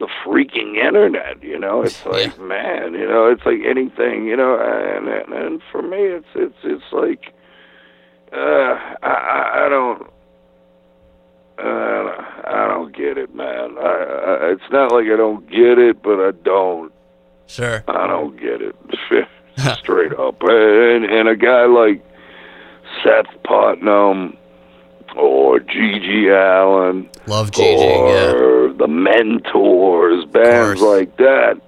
the 0.00 0.08
freaking 0.26 0.76
internet. 0.76 1.42
You 1.42 1.58
know, 1.58 1.82
it's 1.82 2.04
like 2.06 2.36
yeah. 2.36 2.42
man, 2.42 2.94
you 2.94 3.06
know, 3.06 3.30
it's 3.30 3.46
like 3.46 3.60
anything, 3.64 4.26
you 4.26 4.36
know, 4.36 4.58
and 4.58 5.08
and, 5.08 5.32
and 5.32 5.62
for 5.70 5.80
me, 5.80 5.98
it's 5.98 6.26
it's 6.34 6.58
it's 6.64 6.92
like 6.92 7.32
uh, 8.32 8.76
I 9.02 9.66
I 9.66 9.68
don't. 9.70 10.10
Uh, 11.56 12.10
I 12.46 12.66
don't 12.68 12.94
get 12.94 13.16
it, 13.16 13.32
man. 13.32 13.78
I, 13.78 13.86
I, 13.86 14.50
it's 14.50 14.72
not 14.72 14.90
like 14.90 15.04
I 15.04 15.16
don't 15.16 15.48
get 15.48 15.78
it, 15.78 16.02
but 16.02 16.18
I 16.18 16.32
don't. 16.42 16.92
Sure. 17.46 17.84
I 17.86 18.08
don't 18.08 18.36
get 18.36 18.60
it. 18.60 18.74
Straight 19.78 20.12
up. 20.14 20.42
And 20.42 21.04
and 21.04 21.28
a 21.28 21.36
guy 21.36 21.66
like 21.66 22.04
Seth 23.04 23.32
Putnam 23.44 24.36
or 25.16 25.60
GG 25.60 26.28
Allin. 26.30 27.08
Love 27.26 27.50
GG, 27.50 27.78
or 27.78 28.66
yeah. 28.68 28.72
the 28.76 28.88
Mentors, 28.88 30.24
bands 30.26 30.80
like 30.80 31.16
that. 31.16 31.60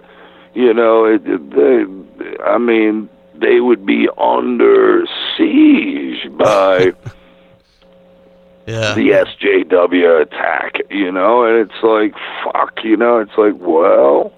You 0.55 0.73
know, 0.73 1.05
it, 1.05 1.23
it, 1.27 1.51
they, 1.51 2.43
I 2.43 2.59
mean, 2.59 3.09
they 3.35 3.61
would 3.61 3.85
be 3.85 4.09
under 4.17 5.05
siege 5.37 6.31
by 6.37 6.79
yeah. 8.67 8.95
the 8.95 9.11
SJW 9.11 10.23
attack, 10.23 10.77
you 10.91 11.13
know, 11.13 11.45
and 11.45 11.59
it's 11.59 11.83
like, 11.83 12.15
fuck, 12.45 12.83
you 12.83 12.97
know, 12.97 13.19
it's 13.19 13.37
like, 13.37 13.55
well, 13.59 14.33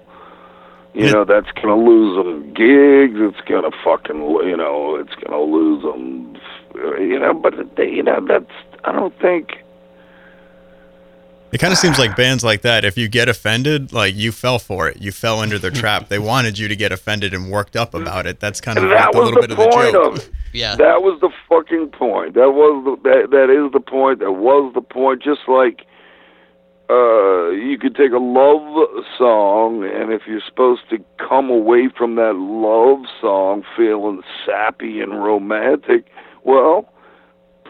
you 0.93 1.11
know, 1.11 1.23
that's 1.23 1.51
going 1.51 1.67
to 1.67 1.75
lose 1.75 2.17
them 2.17 2.53
gigs. 2.53 3.19
It's 3.19 3.47
going 3.47 3.69
to 3.69 3.77
fucking, 3.83 4.19
you 4.19 4.57
know, 4.57 4.95
it's 4.95 5.13
going 5.15 5.31
to 5.31 5.39
lose 5.39 5.83
them 5.83 6.37
you 6.99 7.19
know, 7.19 7.33
but 7.33 7.75
they, 7.75 7.89
you 7.89 8.03
know, 8.03 8.25
that's 8.25 8.51
I 8.83 8.91
don't 8.91 9.17
think. 9.19 9.63
It 11.51 11.57
kind 11.57 11.73
of 11.73 11.79
seems 11.79 11.97
like 11.97 12.15
bands 12.15 12.43
like 12.43 12.61
that, 12.61 12.85
if 12.85 12.95
you 12.95 13.07
get 13.07 13.27
offended, 13.27 13.91
like 13.91 14.15
you 14.15 14.31
fell 14.31 14.59
for 14.59 14.87
it. 14.87 15.01
You 15.01 15.11
fell 15.11 15.39
under 15.39 15.57
their 15.57 15.71
trap. 15.71 16.07
They 16.07 16.19
wanted 16.19 16.59
you 16.59 16.67
to 16.67 16.75
get 16.75 16.91
offended 16.91 17.33
and 17.33 17.49
worked 17.49 17.75
up 17.75 17.95
about 17.95 18.27
it. 18.27 18.39
That's 18.39 18.61
kind 18.61 18.77
of 18.77 18.83
that 18.89 19.07
like 19.07 19.15
a 19.15 19.17
little 19.17 19.41
the 19.41 19.47
bit 19.47 19.51
of 19.51 19.57
the 19.57 19.91
joke. 19.91 20.17
Of 20.17 20.29
yeah. 20.53 20.75
That 20.75 21.01
was 21.01 21.19
the 21.21 21.31
fucking 21.49 21.89
point. 21.89 22.35
That 22.35 22.51
was 22.51 22.85
the, 22.85 23.09
that 23.09 23.31
that 23.31 23.49
is 23.49 23.71
the 23.71 23.79
point. 23.79 24.19
That 24.19 24.33
was 24.33 24.71
the 24.75 24.81
point. 24.81 25.23
Just 25.23 25.41
like 25.47 25.87
uh, 26.89 27.49
you 27.49 27.77
could 27.79 27.95
take 27.95 28.11
a 28.11 28.17
love 28.17 29.05
song, 29.17 29.83
and 29.83 30.11
if 30.11 30.23
you're 30.27 30.41
supposed 30.47 30.81
to 30.89 30.97
come 31.17 31.49
away 31.49 31.87
from 31.95 32.15
that 32.15 32.35
love 32.35 33.05
song 33.21 33.63
feeling 33.77 34.23
sappy 34.45 34.99
and 34.99 35.23
romantic, 35.23 36.07
well, 36.49 36.91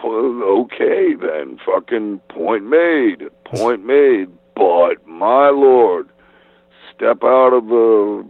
okay 0.04 1.14
then, 1.20 1.60
fucking 1.66 2.22
point 2.30 2.66
made, 2.66 3.28
point 3.46 3.86
made. 3.86 4.30
But 4.56 5.06
my 5.08 5.50
lord, 5.50 6.10
step 6.96 7.24
out 7.24 7.54
of 7.54 7.68
the 7.68 8.26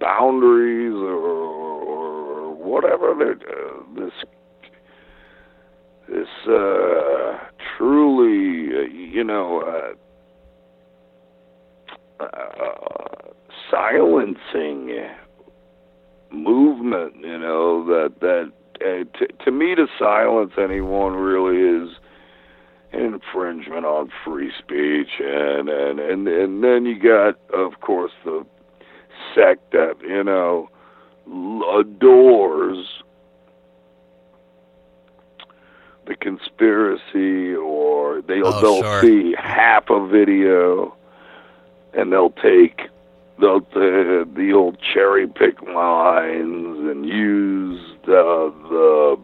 boundaries 0.00 0.94
or, 0.94 1.14
or 1.14 2.54
whatever. 2.54 3.12
Uh, 3.12 4.00
this 4.00 4.12
this 6.08 6.28
uh, 6.48 7.38
truly, 7.76 8.74
uh, 8.74 8.88
you 8.92 9.24
know, 9.24 9.94
uh, 12.20 12.24
uh, 12.24 13.32
silencing 13.70 15.06
movement. 16.30 17.14
You 17.20 17.38
know 17.38 17.84
that 17.86 18.20
that 18.20 18.52
uh, 18.84 19.04
t- 19.18 19.26
to 19.44 19.50
me 19.50 19.74
to 19.74 19.86
silence 19.98 20.52
anyone 20.58 21.14
really 21.14 21.84
is 21.84 21.96
infringement 22.92 23.84
on 23.84 24.10
free 24.24 24.50
speech 24.58 25.20
and 25.20 25.68
and 25.68 26.00
and 26.00 26.26
and 26.26 26.64
then 26.64 26.86
you 26.86 26.98
got 26.98 27.38
of 27.52 27.80
course 27.80 28.12
the 28.24 28.44
sect 29.34 29.72
that 29.72 29.94
you 30.02 30.24
know 30.24 30.68
adores 31.78 33.02
the 36.06 36.14
conspiracy 36.16 37.54
or 37.54 38.22
they 38.22 38.40
Oh, 38.42 38.60
they'll 38.62 38.82
sure. 38.82 39.02
see 39.02 39.34
half 39.38 39.90
a 39.90 40.06
video 40.06 40.94
and 41.92 42.10
they'll 42.12 42.30
take 42.30 42.88
the 43.38 43.60
the, 43.74 44.26
the 44.34 44.52
old 44.52 44.78
cherry 44.80 45.26
pick 45.26 45.60
lines 45.62 46.88
and 46.88 47.06
use 47.06 47.80
the 48.08 49.18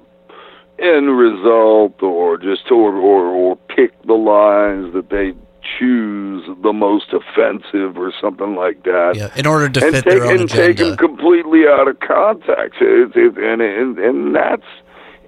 the 0.78 0.84
end 0.84 1.16
result 1.16 2.02
or 2.02 2.36
just 2.36 2.70
or 2.70 2.94
or, 2.94 3.26
or 3.26 3.56
pick 3.74 3.90
the 4.02 4.14
lines 4.14 4.92
that 4.94 5.10
they 5.10 5.32
choose 5.78 6.44
the 6.62 6.72
most 6.72 7.06
offensive 7.12 7.96
or 7.96 8.12
something 8.20 8.54
like 8.54 8.82
that 8.84 9.14
Yeah, 9.16 9.32
in 9.36 9.46
order 9.46 9.68
to 9.68 9.84
and 9.84 9.94
fit 9.94 10.04
take 10.04 10.12
their 10.12 10.24
own 10.24 10.40
and 10.40 10.50
take 10.50 10.76
them 10.76 10.96
completely 10.96 11.66
out 11.66 11.88
of 11.88 11.98
context. 12.00 12.80
It, 12.80 13.16
it, 13.16 13.38
and, 13.38 13.62
and 13.62 13.98
and 13.98 14.34
that's 14.34 14.62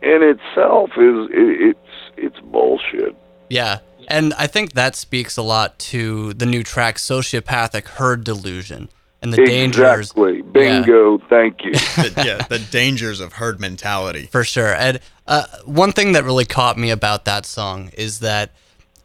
in 0.03 0.23
itself 0.23 0.91
is 0.97 1.29
it, 1.31 1.77
it's 1.77 1.79
it's 2.17 2.41
bullshit. 2.41 3.17
Yeah. 3.49 3.79
And 4.09 4.35
I 4.35 4.47
think 4.47 4.75
that 4.75 4.95
speaks 4.95 5.37
a 5.37 5.43
lot 5.43 5.79
to 5.81 6.33
the 6.35 6.47
new 6.47 6.63
track 6.63 6.97
Sociopathic 6.97 7.87
Herd 7.89 8.23
Delusion 8.23 8.89
and 9.23 9.33
the 9.33 9.45
dangers 9.45 10.11
Exactly. 10.11 10.43
Bingo. 10.43 11.19
Thank 11.29 11.65
you. 11.65 11.73
The, 11.97 12.23
yeah, 12.25 12.47
the 12.47 12.59
dangers 12.59 13.21
of 13.21 13.35
herd 13.35 13.59
mentality. 13.59 14.27
for 14.27 14.45
sure. 14.45 14.75
And 14.75 15.01
uh, 15.27 15.45
one 15.65 15.93
thing 15.93 16.13
that 16.13 16.25
really 16.25 16.45
caught 16.45 16.77
me 16.77 16.91
about 16.91 17.25
that 17.25 17.47
song 17.47 17.91
is 17.97 18.21
that 18.21 18.51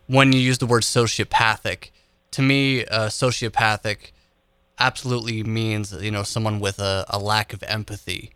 when 0.07 0.33
you 0.33 0.39
use 0.39 0.57
the 0.57 0.65
word 0.65 0.83
sociopathic, 0.83 1.89
to 2.31 2.41
me, 2.41 2.85
uh, 2.85 3.07
sociopathic 3.07 4.11
absolutely 4.79 5.43
means 5.43 5.93
you 5.93 6.11
know 6.11 6.23
someone 6.23 6.59
with 6.59 6.79
a, 6.79 7.05
a 7.09 7.19
lack 7.19 7.53
of 7.53 7.63
empathy. 7.63 8.31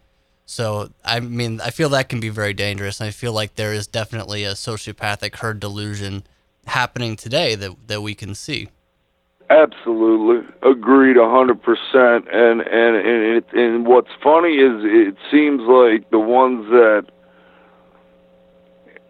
So 0.45 0.91
I 1.03 1.19
mean, 1.19 1.59
I 1.59 1.71
feel 1.71 1.89
that 1.89 2.07
can 2.07 2.19
be 2.19 2.29
very 2.29 2.53
dangerous. 2.53 3.01
And 3.01 3.07
I 3.07 3.11
feel 3.11 3.33
like 3.33 3.55
there 3.55 3.73
is 3.73 3.87
definitely 3.87 4.43
a 4.43 4.51
sociopathic 4.51 5.35
herd 5.37 5.59
delusion 5.59 6.23
happening 6.67 7.15
today 7.15 7.55
that 7.55 7.87
that 7.87 8.01
we 8.01 8.15
can 8.15 8.35
see. 8.35 8.69
Absolutely 9.49 10.47
agreed, 10.63 11.17
a 11.17 11.29
hundred 11.29 11.61
percent. 11.61 12.27
And 12.33 12.61
and 12.61 12.95
and 12.95 13.37
it, 13.37 13.45
and 13.53 13.85
what's 13.85 14.09
funny 14.23 14.55
is 14.55 14.81
it 14.83 15.15
seems 15.31 15.61
like 15.61 16.09
the 16.09 16.19
ones 16.19 16.65
that 16.69 17.05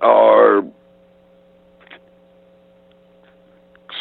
are 0.02 0.62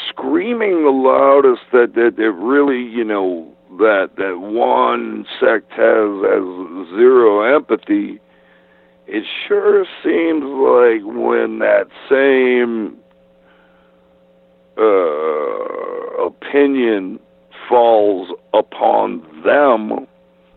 screaming 0.09 0.83
the 0.83 0.91
loudest 0.91 1.62
that 1.73 1.95
that 1.95 2.17
that 2.17 2.33
really 2.33 2.83
you 2.83 3.05
know 3.05 3.53
that 3.79 4.11
that 4.17 4.38
one 4.41 5.25
sect 5.38 5.70
has 5.70 6.11
has 6.25 6.97
zero 6.97 7.42
empathy. 7.42 8.20
It 9.07 9.25
sure 9.47 9.85
seems 10.03 10.42
like 10.42 11.03
when 11.05 11.61
that 11.61 11.88
same 12.09 12.97
uh, 14.76 16.24
opinion 16.24 17.18
falls 17.68 18.28
upon 18.52 19.20
them, 19.44 20.06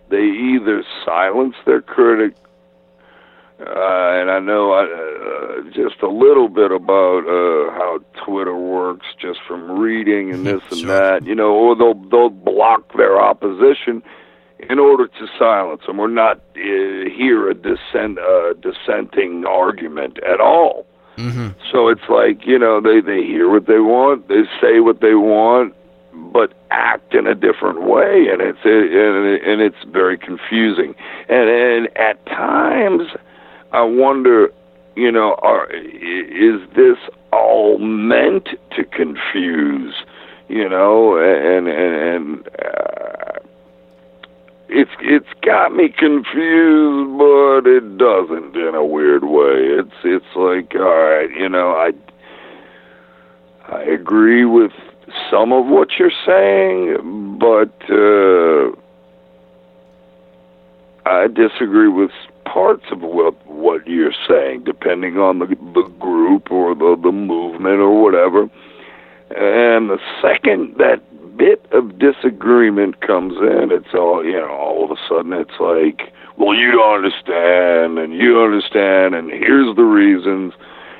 they 0.10 0.24
either 0.24 0.84
silence 1.06 1.56
their 1.66 1.82
critic, 1.82 2.34
uh, 3.60 3.64
and 3.66 4.30
I 4.30 4.40
know 4.40 4.72
uh, 4.74 5.70
just 5.72 6.02
a 6.04 6.08
little 6.08 6.48
bit 6.48 6.72
about 6.72 7.24
uh, 7.26 7.72
how 7.72 8.00
Twitter 8.24 8.56
works, 8.56 9.08
just 9.20 9.40
from 9.48 9.80
reading 9.80 10.32
and 10.32 10.46
this 10.46 10.62
and 10.70 10.80
Sure. 10.82 10.88
that, 10.90 11.26
you 11.26 11.34
know, 11.34 11.54
or 11.54 11.76
they'll 11.76 11.96
they'll 11.96 12.30
block 12.30 12.94
their 12.96 13.20
opposition 13.20 14.04
in 14.70 14.80
order 14.80 15.08
to 15.08 15.28
silence 15.40 15.82
them 15.88 16.00
or 16.00 16.08
not 16.08 16.38
uh, 16.56 16.60
hear 17.16 17.50
a 17.50 17.54
dissent, 17.54 18.20
uh, 18.20 18.54
dissenting 18.62 19.46
argument 19.46 20.20
at 20.24 20.40
all. 20.40 20.86
Hmm 21.18 21.50
So 21.72 21.88
it's 21.90 22.08
like 22.10 22.46
you 22.46 22.58
know 22.60 22.80
they 22.80 23.02
they 23.02 23.24
hear 23.24 23.50
what 23.50 23.66
they 23.66 23.80
want, 23.80 24.28
they 24.28 24.44
say 24.62 24.80
what 24.80 25.02
they 25.02 25.16
want, 25.16 25.74
but 26.14 26.54
act 26.72 27.14
in 27.14 27.28
a 27.28 27.36
different 27.36 27.82
way, 27.84 28.28
and 28.32 28.42
it's 28.42 28.60
and, 28.64 29.26
and 29.44 29.62
it's 29.62 29.84
very 29.92 30.18
confusing. 30.18 30.96
And 31.28 31.50
and 31.50 31.98
at 31.98 32.24
times, 32.28 33.10
I 33.72 33.82
wonder, 33.82 34.52
you 34.96 35.12
know, 35.12 35.36
are 35.42 35.68
is 35.72 36.62
this 36.76 36.98
all 37.34 37.80
meant 37.80 38.50
to 38.76 38.84
confuse? 38.86 39.96
You 40.48 40.70
know, 40.70 41.18
and 41.18 41.68
and 41.68 41.96
and. 41.96 42.48
Uh, 42.64 43.40
it's 44.70 44.92
it's 45.00 45.28
got 45.42 45.74
me 45.74 45.90
confused, 45.90 47.18
but 47.18 47.68
it 47.70 47.98
doesn't 47.98 48.56
in 48.56 48.76
a 48.76 48.86
weird 48.86 49.24
way. 49.24 49.80
It's 49.80 49.96
it's 50.04 50.36
like 50.36 50.74
all 50.76 50.82
right, 50.82 51.30
you 51.32 51.50
know, 51.50 51.72
I 51.72 51.92
I 53.70 53.82
agree 53.84 54.46
with 54.46 54.72
some 55.32 55.54
of 55.54 55.66
what 55.68 55.90
you're 55.98 56.12
saying, 56.26 57.38
but 57.40 57.74
uh, 57.90 58.72
I 61.06 61.28
disagree 61.28 61.88
with 61.88 62.12
parts 62.46 62.86
of 62.92 63.02
what 63.02 63.36
what 63.48 63.88
you're 63.88 64.14
saying, 64.28 64.64
depending 64.66 65.18
on 65.18 65.40
the 65.40 65.46
the 65.46 65.90
group 66.00 66.52
or 66.52 66.76
the 66.76 66.98
the 67.02 67.12
movement 67.12 67.80
or 67.80 68.02
whatever. 68.02 68.50
And 69.30 69.90
the 69.90 70.00
second 70.22 70.76
that 70.78 71.02
bit 71.38 71.66
of 71.72 72.00
disagreement 72.00 73.02
comes 73.02 73.34
in, 73.38 73.70
it's 73.72 73.94
all 73.94 74.26
you 74.26 74.34
know. 74.34 74.50
All 74.50 74.84
of 74.84 74.92
a 74.92 75.00
sudden, 75.08 75.34
it's 75.34 75.60
like, 75.60 76.14
well, 76.38 76.56
you 76.56 76.72
don't 76.72 77.04
understand, 77.04 78.00
and 78.00 78.14
you 78.14 78.40
understand, 78.40 79.16
and 79.16 79.30
here's 79.30 79.76
the 79.76 79.84
reasons, 79.84 80.54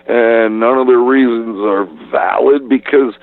and 0.08 0.60
none 0.60 0.78
of 0.78 0.88
the 0.88 0.98
reasons 0.98 1.58
are 1.60 1.86
valid 2.12 2.70
because 2.70 3.14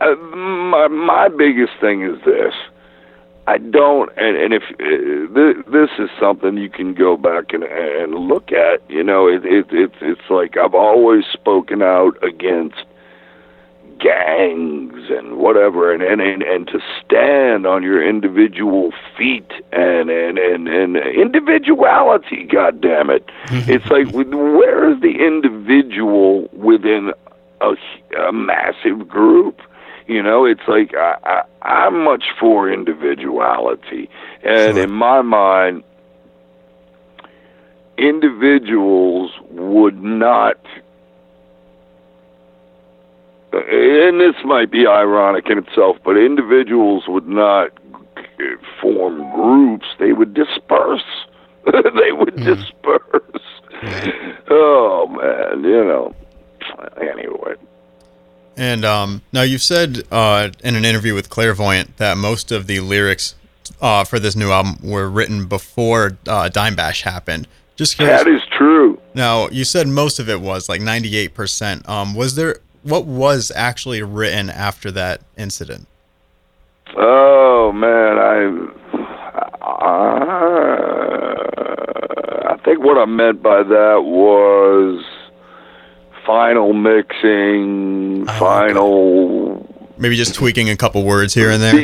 uh, 0.00 0.14
my 0.16 0.88
my 0.88 1.28
biggest 1.28 1.72
thing 1.80 2.02
is 2.02 2.18
this. 2.24 2.54
I 3.46 3.58
don't, 3.58 4.10
and, 4.16 4.36
and 4.36 4.54
if 4.54 4.62
uh, 4.62 5.34
th- 5.34 5.66
this 5.72 5.90
is 5.98 6.08
something 6.20 6.56
you 6.56 6.70
can 6.70 6.94
go 6.94 7.16
back 7.16 7.52
and 7.52 7.64
and 7.64 8.14
look 8.14 8.52
at, 8.52 8.82
you 8.88 9.02
know, 9.02 9.26
it, 9.26 9.44
it 9.44 9.66
it's 9.70 9.96
it's 10.00 10.30
like 10.30 10.56
I've 10.56 10.74
always 10.74 11.24
spoken 11.32 11.82
out 11.82 12.16
against 12.22 12.84
gangs 14.00 15.10
and 15.10 15.36
whatever 15.36 15.92
and 15.92 16.02
and 16.02 16.20
and, 16.20 16.42
and 16.42 16.66
to 16.68 16.80
stand 17.04 17.66
on 17.66 17.82
your 17.82 18.02
individual 18.06 18.92
feet 19.16 19.50
and 19.72 20.08
and 20.10 20.38
and, 20.38 20.68
and 20.68 20.96
individuality 20.96 22.44
god 22.44 22.80
damn 22.80 23.10
it 23.10 23.28
it's 23.68 23.86
like 23.86 24.06
where 24.12 24.90
is 24.92 25.00
the 25.00 25.16
individual 25.24 26.48
within 26.52 27.12
a, 27.60 27.74
a 28.18 28.32
massive 28.32 29.06
group? 29.08 29.60
You 30.06 30.22
know 30.22 30.44
it's 30.44 30.66
like 30.66 30.94
i, 30.94 31.14
I 31.24 31.42
i'm 31.62 32.02
much 32.02 32.24
for 32.38 32.70
individuality. 32.72 34.08
And 34.42 34.74
Sure. 34.76 34.84
in 34.84 34.90
my 34.90 35.20
mind 35.22 35.84
individuals 37.98 39.32
would 39.50 40.02
not 40.02 40.58
and 43.52 44.20
this 44.20 44.36
might 44.44 44.70
be 44.70 44.86
ironic 44.86 45.48
in 45.48 45.58
itself, 45.58 45.96
but 46.04 46.16
individuals 46.16 47.04
would 47.08 47.26
not 47.26 47.70
form 48.80 49.18
groups; 49.34 49.86
they 49.98 50.12
would 50.12 50.34
disperse. 50.34 51.04
they 51.66 52.12
would 52.12 52.36
disperse. 52.36 53.42
Oh 54.48 55.06
man, 55.08 55.64
you 55.64 55.84
know. 55.84 56.14
Anyway, 57.00 57.54
And 58.56 58.84
um, 58.84 59.22
now 59.32 59.42
you've 59.42 59.62
said 59.62 60.02
uh, 60.10 60.50
in 60.62 60.76
an 60.76 60.84
interview 60.84 61.14
with 61.14 61.30
CLRVYNT 61.30 61.96
that 61.96 62.16
most 62.16 62.52
of 62.52 62.66
the 62.66 62.80
lyrics 62.80 63.34
uh, 63.80 64.04
for 64.04 64.18
this 64.18 64.36
new 64.36 64.50
album 64.50 64.78
were 64.82 65.08
written 65.08 65.46
before 65.46 66.18
uh, 66.28 66.48
Dimebash 66.52 67.02
happened. 67.02 67.48
Just 67.76 67.96
curious. 67.96 68.22
that 68.22 68.30
is 68.30 68.42
true. 68.56 69.00
Now 69.14 69.48
you 69.48 69.64
said 69.64 69.88
most 69.88 70.18
of 70.18 70.28
it 70.28 70.40
was 70.40 70.68
like 70.68 70.80
ninety-eight 70.80 71.34
percent. 71.34 71.88
Um, 71.88 72.14
was 72.14 72.34
there 72.34 72.56
what 72.82 73.04
was 73.06 73.52
actually 73.54 74.02
written 74.02 74.50
after 74.50 74.90
that 74.92 75.20
incident? 75.36 75.86
Oh 76.96 77.72
man, 77.72 78.18
I, 78.18 78.50
I, 80.80 82.52
I 82.52 82.56
think 82.64 82.80
what 82.80 82.98
I 82.98 83.04
meant 83.06 83.42
by 83.42 83.62
that 83.62 84.00
was 84.04 85.04
final 86.26 86.72
mixing, 86.72 88.24
Oh, 88.28 88.32
okay. 88.32 88.38
final. 88.38 89.66
Maybe 89.98 90.16
just 90.16 90.34
tweaking 90.34 90.70
a 90.70 90.76
couple 90.76 91.04
words 91.04 91.34
here 91.34 91.50
and 91.50 91.62
there. 91.62 91.74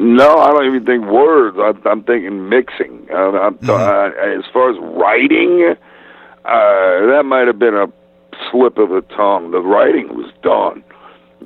No, 0.00 0.38
I 0.38 0.48
don't 0.50 0.64
even 0.66 0.84
think 0.86 1.04
words. 1.06 1.56
I, 1.60 1.72
I'm 1.88 2.02
thinking 2.04 2.48
mixing. 2.48 3.06
I, 3.12 3.16
I'm, 3.22 3.58
I, 3.70 4.06
as 4.38 4.44
far 4.52 4.70
as 4.70 4.76
writing, 4.80 5.74
uh, 6.44 7.06
that 7.12 7.22
might 7.26 7.46
have 7.46 7.58
been 7.58 7.74
a 7.74 7.86
slip 8.50 8.78
of 8.78 8.90
the 8.90 9.02
tongue. 9.14 9.50
The 9.50 9.60
writing 9.60 10.14
was 10.16 10.30
done. 10.42 10.84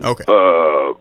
Okay. 0.03 0.25
Uh, 0.27 0.95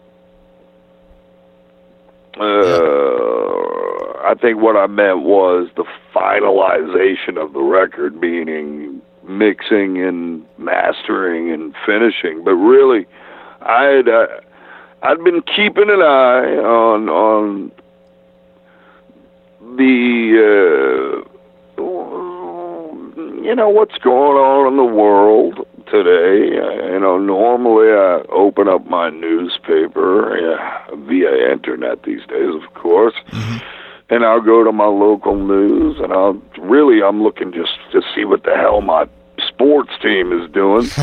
uh, 2.40 4.24
I 4.26 4.34
think 4.36 4.60
what 4.60 4.76
I 4.76 4.88
meant 4.88 5.22
was 5.22 5.70
the 5.76 5.86
finalization 6.14 7.38
of 7.38 7.54
the 7.54 7.62
record, 7.62 8.16
meaning 8.16 9.02
mixing 9.24 10.02
and 10.02 10.46
mastering 10.58 11.52
and 11.52 11.76
finishing. 11.86 12.44
But 12.44 12.56
really, 12.56 13.06
I'd 13.62 14.10
uh, 14.10 14.28
I'd 15.04 15.24
been 15.24 15.42
keeping 15.42 15.90
an 15.90 16.02
eye 16.02 16.58
on 16.58 17.10
on 17.10 17.72
the 19.78 21.26
uh, 21.78 21.84
you 23.44 23.56
know 23.56 23.70
what's 23.70 23.98
going 24.00 24.38
on 24.38 24.72
in 24.72 24.78
the 24.78 24.84
world 24.84 25.68
today. 25.94 26.58
Uh, 26.58 26.94
you 26.94 27.00
know, 27.00 27.18
normally 27.20 27.88
I 27.92 28.24
open 28.32 28.68
up 28.68 28.86
my 28.88 29.10
newspaper 29.12 30.56
uh, 30.56 30.96
via 30.96 31.52
internet 31.52 32.02
these 32.04 32.26
days, 32.28 32.50
of 32.56 32.74
course, 32.74 33.14
and 34.10 34.26
I'll 34.26 34.42
go 34.42 34.64
to 34.64 34.72
my 34.72 34.88
local 34.88 35.36
news, 35.36 36.00
and 36.00 36.12
I'll 36.12 36.42
really 36.60 37.04
I'm 37.04 37.22
looking 37.22 37.52
just 37.54 37.74
to 37.92 38.02
see 38.16 38.26
what 38.26 38.44
the 38.44 38.56
hell 38.56 38.82
my 38.82 39.08
sports 39.48 39.92
team 40.02 40.32
is 40.34 40.50
doing. 40.52 40.84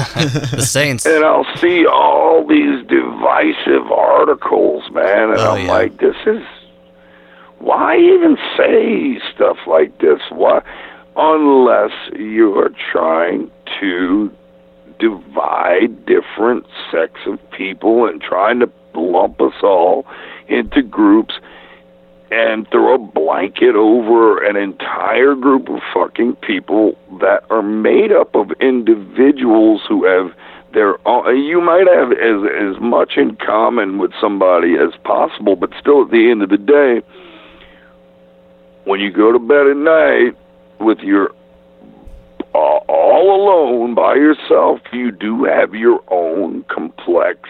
The 0.50 0.62
Saints. 0.66 1.06
and 1.06 1.24
I'll 1.24 1.46
see 1.56 1.86
all 1.86 2.44
these 2.46 2.84
divisive 2.88 3.90
articles, 3.92 4.82
man, 4.92 5.30
and 5.30 5.38
Oh, 5.38 5.52
I'm 5.52 5.66
yeah. 5.66 5.72
like, 5.72 5.98
this 5.98 6.16
is 6.26 6.42
why 7.58 7.96
even 7.98 8.36
say 8.56 9.20
stuff 9.34 9.58
like 9.66 9.98
this? 10.00 10.20
Why, 10.30 10.62
unless 11.16 11.92
you 12.18 12.54
are 12.58 12.70
trying 12.90 13.50
to 13.80 14.30
divide 15.00 16.06
different 16.06 16.66
sects 16.92 17.20
of 17.26 17.38
people 17.50 18.06
and 18.06 18.20
trying 18.20 18.60
to 18.60 18.70
lump 18.94 19.40
us 19.40 19.54
all 19.62 20.06
into 20.48 20.82
groups 20.82 21.34
and 22.30 22.68
throw 22.70 22.94
a 22.94 22.98
blanket 22.98 23.74
over 23.74 24.44
an 24.44 24.56
entire 24.56 25.34
group 25.34 25.68
of 25.68 25.80
fucking 25.92 26.36
people 26.36 26.96
that 27.20 27.42
are 27.50 27.62
made 27.62 28.12
up 28.12 28.34
of 28.36 28.52
individuals 28.60 29.80
who 29.88 30.04
have 30.04 30.32
their 30.72 30.96
own, 31.08 31.36
you 31.42 31.60
might 31.60 31.88
have 31.88 32.12
as 32.12 32.76
as 32.76 32.80
much 32.80 33.14
in 33.16 33.36
common 33.36 33.98
with 33.98 34.12
somebody 34.20 34.74
as 34.74 34.94
possible 35.02 35.56
but 35.56 35.70
still 35.80 36.02
at 36.02 36.10
the 36.12 36.30
end 36.30 36.42
of 36.42 36.48
the 36.48 36.56
day 36.56 37.02
when 38.84 39.00
you 39.00 39.10
go 39.10 39.32
to 39.32 39.38
bed 39.40 39.66
at 39.66 39.76
night 39.76 40.36
with 40.78 40.98
your 41.00 41.32
uh, 42.54 42.58
all 42.88 43.34
alone 43.34 43.94
by 43.94 44.14
yourself 44.14 44.80
you 44.92 45.10
do 45.10 45.44
have 45.44 45.74
your 45.74 46.02
own 46.08 46.64
complex 46.64 47.48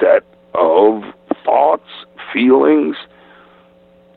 set 0.00 0.24
of 0.54 1.02
thoughts 1.44 1.88
feelings 2.32 2.96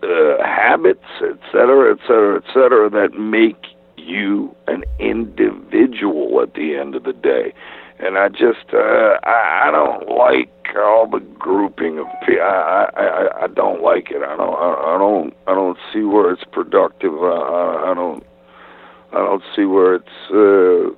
uh, 0.04 0.44
habits, 0.44 1.06
et 1.22 1.40
cetera, 1.52 1.94
et 1.94 2.00
cetera, 2.02 2.38
et 2.38 2.54
cetera, 2.54 2.90
that 2.90 3.18
make 3.18 3.66
you 3.98 4.56
an 4.68 4.84
individual 5.00 6.42
at 6.42 6.54
the 6.54 6.76
end 6.76 6.96
of 6.96 7.04
the 7.04 7.14
day. 7.14 7.54
And 8.00 8.18
I 8.18 8.30
just, 8.30 8.74
uh, 8.74 9.18
I, 9.24 9.64
I 9.66 9.72
don't 9.72 10.10
like 10.10 10.52
all 10.78 11.08
the 11.08 11.20
grouping 11.40 11.98
of 11.98 12.08
people. 12.26 12.42
I, 12.44 12.90
I, 12.96 13.04
I, 13.04 13.44
I 13.44 13.48
don't 13.48 13.82
like 13.82 14.12
it. 14.12 14.22
I 14.22 14.36
don't, 14.36 14.54
I, 14.54 14.96
I 14.96 14.98
don't, 14.98 15.34
I 15.48 15.54
don't 15.54 15.78
see 15.94 16.02
where 16.02 16.32
it's 16.32 16.44
productive. 16.52 17.14
I, 17.14 17.28
I, 17.28 17.92
I 17.92 17.94
don't, 17.94 18.24
I 19.12 19.18
don't 19.18 19.44
see 19.56 19.66
where 19.66 19.96
it's 19.96 20.08
uh, 20.32 20.96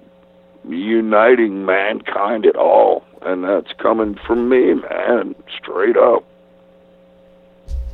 uniting 0.69 1.65
mankind 1.65 2.45
at 2.45 2.55
all. 2.55 3.03
And 3.21 3.43
that's 3.43 3.71
coming 3.73 4.17
from 4.25 4.49
me, 4.49 4.75
man, 4.75 5.35
straight 5.57 5.97
up. 5.97 6.23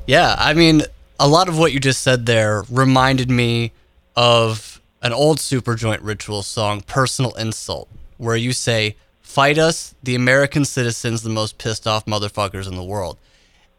Yeah, 0.06 0.36
I 0.38 0.54
mean, 0.54 0.84
a 1.20 1.28
lot 1.28 1.48
of 1.48 1.58
what 1.58 1.72
you 1.72 1.80
just 1.80 2.02
said 2.02 2.26
there 2.26 2.64
reminded 2.70 3.30
me 3.32 3.72
of 4.16 4.82
an 5.02 5.14
old 5.14 5.38
Superjoint 5.38 6.00
ritual 6.02 6.44
song, 6.44 6.82
Personal 6.82 7.34
Insult, 7.36 7.90
where 8.18 8.36
you 8.36 8.54
say, 8.54 8.96
Fight 9.22 9.58
us, 9.58 9.96
the 10.04 10.14
American 10.14 10.64
citizens, 10.64 11.24
the 11.24 11.30
most 11.30 11.58
pissed 11.58 11.88
off 11.88 12.06
motherfuckers 12.06 12.68
in 12.68 12.76
the 12.76 12.84
world. 12.84 13.18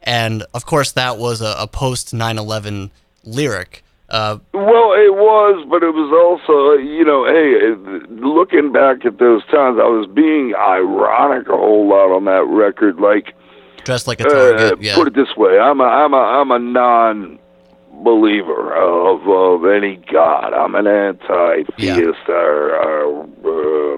And 0.02 0.44
of 0.52 0.66
course, 0.66 0.90
that 0.92 1.16
was 1.16 1.40
a, 1.40 1.54
a 1.58 1.68
post 1.68 2.12
9 2.12 2.38
11 2.38 2.90
lyric. 3.22 3.83
Uh, 4.14 4.38
Well, 4.52 4.92
it 4.94 5.14
was, 5.18 5.66
but 5.68 5.82
it 5.82 5.90
was 5.90 6.12
also, 6.14 6.78
you 6.78 7.04
know, 7.04 7.24
hey, 7.26 7.58
uh, 7.66 7.74
looking 8.24 8.70
back 8.70 9.04
at 9.04 9.18
those 9.18 9.44
times, 9.46 9.80
I 9.82 9.88
was 9.90 10.06
being 10.06 10.54
ironic 10.54 11.48
a 11.48 11.56
whole 11.56 11.88
lot 11.88 12.14
on 12.14 12.24
that 12.26 12.46
record. 12.46 13.00
Like, 13.00 13.34
dressed 13.82 14.06
like 14.06 14.20
a 14.20 14.26
uh, 14.26 14.30
target. 14.30 14.80
yeah. 14.80 14.94
put 14.94 15.08
it 15.08 15.14
this 15.14 15.34
way, 15.36 15.58
I'm 15.58 15.80
a, 15.80 15.84
I'm 15.84 16.14
a, 16.14 16.16
I'm 16.16 16.52
a 16.52 16.60
non-believer 16.60 18.76
of 18.76 19.26
of 19.26 19.66
any 19.66 19.96
god. 19.96 20.54
I'm 20.54 20.76
an 20.76 20.86
anti-theist. 20.86 22.28
Or, 22.28 22.76
or, 22.76 23.24
uh, 23.42 23.96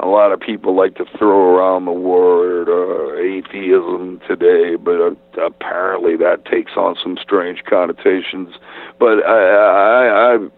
a 0.00 0.06
lot 0.06 0.32
of 0.32 0.40
people 0.40 0.76
like 0.76 0.94
to 0.96 1.04
throw 1.18 1.56
around 1.56 1.84
the 1.84 1.92
word 1.92 2.68
uh, 2.68 3.16
atheism 3.20 4.20
today, 4.28 4.76
but 4.76 5.00
uh, 5.00 5.44
apparently 5.44 6.16
that 6.16 6.44
takes 6.44 6.72
on 6.76 6.96
some 7.02 7.18
strange 7.20 7.64
connotations. 7.64 8.54
But 8.98 9.26
I, 9.26 9.38
I, 9.38 10.34
I, 10.34 10.48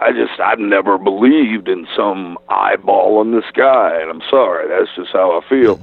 I 0.00 0.12
just 0.12 0.38
I've 0.40 0.58
never 0.58 0.98
believed 0.98 1.68
in 1.68 1.86
some 1.96 2.38
eyeball 2.48 3.22
in 3.22 3.32
the 3.32 3.42
sky, 3.48 4.00
and 4.00 4.10
I'm 4.10 4.22
sorry, 4.30 4.68
that's 4.68 4.94
just 4.94 5.12
how 5.12 5.40
I 5.40 5.48
feel. 5.48 5.78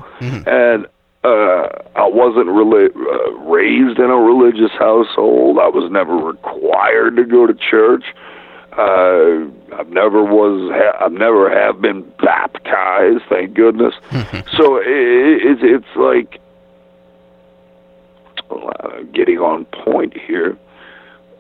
And 0.48 0.88
uh, 1.24 1.70
I 1.96 2.08
wasn't 2.08 2.48
really 2.48 2.90
uh, 2.94 3.32
raised 3.44 4.00
in 4.00 4.10
a 4.10 4.18
religious 4.18 4.72
household. 4.78 5.58
I 5.58 5.68
was 5.68 5.90
never 5.92 6.16
required 6.16 7.16
to 7.16 7.24
go 7.24 7.48
to 7.48 7.54
church. 7.54 8.04
Uh, 8.74 9.48
I've 9.78 9.90
never 9.90 10.24
was. 10.24 10.72
Ha- 10.74 11.06
I've 11.06 11.12
never 11.12 11.50
have 11.50 11.82
been 11.82 12.02
baptized. 12.22 13.24
Thank 13.30 13.54
goodness. 13.54 13.94
so 14.58 14.78
it, 14.78 14.86
it's 14.86 15.62
it's 15.64 15.96
like 15.96 16.40
uh, 18.50 19.04
getting 19.14 19.40
on 19.40 19.66
point 19.66 20.14
here. 20.16 20.58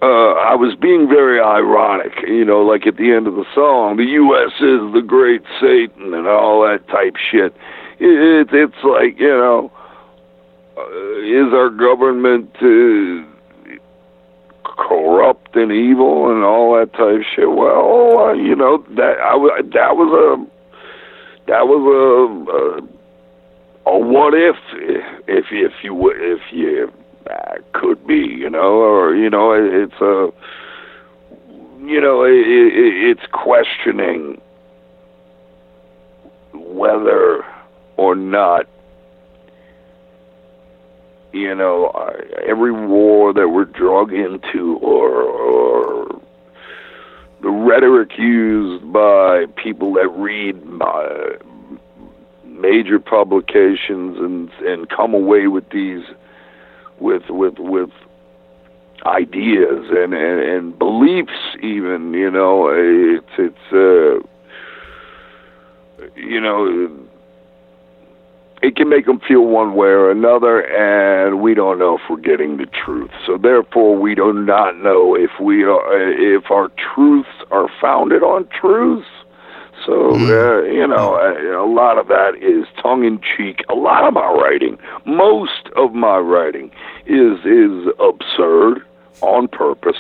Uh, 0.02 0.34
I 0.34 0.56
was 0.56 0.76
being 0.76 1.08
very 1.08 1.40
ironic, 1.40 2.12
you 2.28 2.44
know, 2.44 2.62
like 2.62 2.86
at 2.86 2.98
the 2.98 3.14
end 3.14 3.26
of 3.26 3.36
the 3.36 3.46
song, 3.56 3.96
the 3.96 4.04
U.S. 4.04 4.52
is 4.60 4.94
the 4.94 5.02
great 5.02 5.44
Satan 5.62 6.14
and 6.14 6.28
all 6.28 6.62
that 6.64 6.86
type 6.90 7.16
shit. 7.16 7.56
It, 8.00 8.50
it's 8.52 8.84
like, 8.84 9.18
you 9.18 9.30
know, 9.30 9.72
uh, 10.76 11.20
is 11.22 11.54
our 11.54 11.70
government 11.70 12.52
uh, 12.58 13.33
corrupt 14.78 15.56
and 15.56 15.72
evil 15.72 16.32
and 16.32 16.44
all 16.44 16.78
that 16.78 16.94
type 16.94 17.22
shit? 17.36 17.50
Well, 17.50 18.20
uh, 18.20 18.34
you 18.34 18.56
know, 18.56 18.84
that 18.96 19.18
I, 19.20 19.62
that 19.62 19.96
was 19.96 20.12
a 20.14 20.46
that 21.48 21.68
was 21.68 22.86
a, 23.86 23.92
a, 23.92 23.94
a 23.94 24.00
what 24.00 24.34
if 24.34 24.56
if 25.28 25.46
if 25.52 25.74
you 25.84 26.12
if 26.12 26.42
you 26.52 26.92
uh, 27.30 27.56
could 27.74 28.06
be, 28.06 28.16
you 28.16 28.50
know, 28.50 28.82
or 28.82 29.16
you 29.16 29.30
know, 29.30 29.54
it, 29.54 29.74
it's 29.74 30.02
a 30.02 30.32
you 31.86 32.00
know, 32.00 32.24
it, 32.24 32.32
it, 32.32 33.18
it's 33.18 33.32
questioning 33.32 34.40
whether 36.54 37.44
or 37.98 38.16
not 38.16 38.68
you 41.34 41.54
know 41.56 41.90
every 42.48 42.72
war 42.72 43.34
that 43.34 43.50
we're 43.50 43.66
drug 43.66 44.14
into 44.14 44.78
or 44.78 45.24
or 45.24 46.22
the 47.42 47.50
rhetoric 47.50 48.18
used 48.18 48.92
by 48.94 49.46
people 49.58 49.94
that 49.94 50.08
read 50.10 50.56
major 52.46 53.00
publications 53.00 54.18
and 54.18 54.50
and 54.66 54.90
come 54.90 55.14
away 55.14 55.48
with 55.48 55.70
these 55.72 56.04
with 57.00 57.30
with 57.30 57.58
with 57.58 57.90
ideas 59.06 59.86
and 59.90 60.14
and, 60.14 60.40
and 60.40 60.80
beliefs 60.80 61.58
even 61.62 62.14
you 62.14 62.30
know 62.30 62.70
it's 62.70 63.26
it's 63.38 63.74
uh 63.74 64.26
you 66.16 66.40
know 66.40 66.90
it 68.64 68.78
can 68.78 68.88
make 68.88 69.06
them 69.06 69.20
feel 69.20 69.42
one 69.42 69.76
way 69.76 69.90
or 69.90 70.10
another, 70.10 70.62
and 70.62 71.42
we 71.42 71.54
don't 71.54 71.78
know 71.78 71.96
if 71.98 72.02
we're 72.10 72.16
getting 72.16 72.56
the 72.56 72.66
truth. 72.66 73.12
So 73.26 73.38
therefore, 73.38 73.98
we 73.98 74.16
do 74.16 74.32
not 74.32 74.78
know 74.78 75.16
if 75.16 75.32
we 75.42 75.66
are 75.66 76.02
if 76.02 76.50
our 76.50 76.70
truths 76.70 77.28
are 77.52 77.68
founded 77.82 78.24
on 78.24 78.48
truths. 78.48 79.08
So 79.86 80.12
uh, 80.12 80.62
you 80.62 80.88
know, 80.88 81.16
a, 81.16 81.62
a 81.62 81.68
lot 81.68 81.98
of 81.98 82.08
that 82.08 82.38
is 82.42 82.66
tongue 82.82 83.04
in 83.04 83.20
cheek. 83.20 83.66
A 83.68 83.76
lot 83.76 84.08
of 84.08 84.14
my 84.14 84.32
writing, 84.32 84.78
most 85.06 85.68
of 85.76 85.94
my 85.94 86.18
writing, 86.18 86.72
is 87.06 87.40
is 87.44 87.92
absurd 88.00 88.82
on 89.20 89.50
purpose 89.50 90.00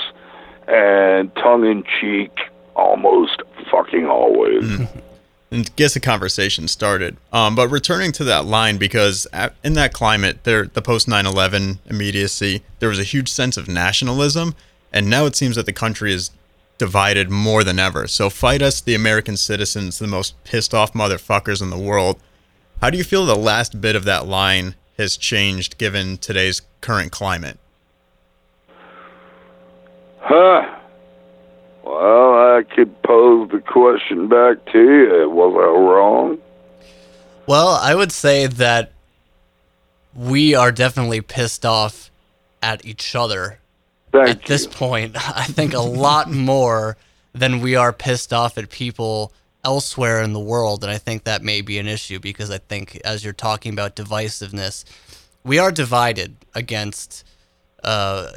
and 0.69 1.35
tongue 1.35 1.65
in 1.65 1.83
cheek 1.99 2.31
almost 2.75 3.41
fucking 3.69 4.05
always. 4.05 4.79
and 5.53 5.75
gets 5.75 5.93
the 5.93 5.99
conversation 5.99 6.67
started. 6.67 7.15
Um, 7.31 7.55
but 7.55 7.69
returning 7.69 8.11
to 8.13 8.23
that 8.23 8.45
line, 8.45 8.77
because 8.77 9.27
at, 9.31 9.55
in 9.63 9.73
that 9.73 9.93
climate, 9.93 10.43
there 10.43 10.65
the 10.65 10.81
post 10.81 11.07
9/11 11.07 11.79
immediacy, 11.85 12.63
there 12.79 12.89
was 12.89 12.99
a 12.99 13.03
huge 13.03 13.29
sense 13.29 13.55
of 13.55 13.67
nationalism, 13.67 14.55
and 14.91 15.09
now 15.09 15.25
it 15.25 15.35
seems 15.35 15.55
that 15.55 15.65
the 15.65 15.73
country 15.73 16.13
is 16.13 16.31
divided 16.77 17.29
more 17.29 17.63
than 17.63 17.79
ever. 17.79 18.07
So 18.07 18.29
fight 18.29 18.61
us, 18.61 18.81
the 18.81 18.95
American 18.95 19.37
citizens, 19.37 19.99
the 19.99 20.07
most 20.07 20.41
pissed 20.43 20.73
off 20.73 20.93
motherfuckers 20.93 21.61
in 21.61 21.69
the 21.69 21.77
world. 21.77 22.19
How 22.81 22.89
do 22.89 22.97
you 22.97 23.03
feel 23.03 23.25
the 23.25 23.35
last 23.35 23.79
bit 23.79 23.95
of 23.95 24.03
that 24.05 24.27
line 24.27 24.75
has 24.97 25.15
changed 25.15 25.77
given 25.77 26.17
today's 26.17 26.61
current 26.81 27.11
climate? 27.11 27.59
Huh. 30.19 30.79
Well, 31.93 32.57
I 32.57 32.63
could 32.63 33.03
pose 33.03 33.51
the 33.51 33.59
question 33.59 34.27
back 34.27 34.65
to 34.71 34.79
you. 34.79 35.29
Was 35.29 35.53
I 35.53 35.79
wrong? 35.79 36.39
Well, 37.45 37.67
I 37.67 37.93
would 37.93 38.11
say 38.11 38.47
that 38.47 38.93
we 40.15 40.55
are 40.55 40.71
definitely 40.71 41.21
pissed 41.21 41.67
off 41.67 42.09
at 42.63 42.83
each 42.83 43.15
other 43.15 43.59
Thank 44.11 44.27
at 44.27 44.41
you. 44.41 44.47
this 44.47 44.65
point. 44.65 45.15
I 45.15 45.43
think 45.43 45.75
a 45.75 45.81
lot 45.81 46.31
more 46.51 46.97
than 47.33 47.61
we 47.61 47.75
are 47.75 47.93
pissed 47.93 48.33
off 48.33 48.57
at 48.57 48.71
people 48.71 49.31
elsewhere 49.63 50.23
in 50.23 50.33
the 50.33 50.39
world. 50.39 50.83
And 50.83 50.91
I 50.91 50.97
think 50.97 51.25
that 51.25 51.43
may 51.43 51.61
be 51.61 51.77
an 51.77 51.87
issue 51.87 52.19
because 52.19 52.49
I 52.49 52.57
think, 52.57 52.99
as 53.05 53.23
you're 53.23 53.33
talking 53.33 53.71
about 53.71 53.95
divisiveness, 53.95 54.83
we 55.43 55.59
are 55.59 55.71
divided 55.71 56.37
against 56.55 57.23
uh, 57.83 58.31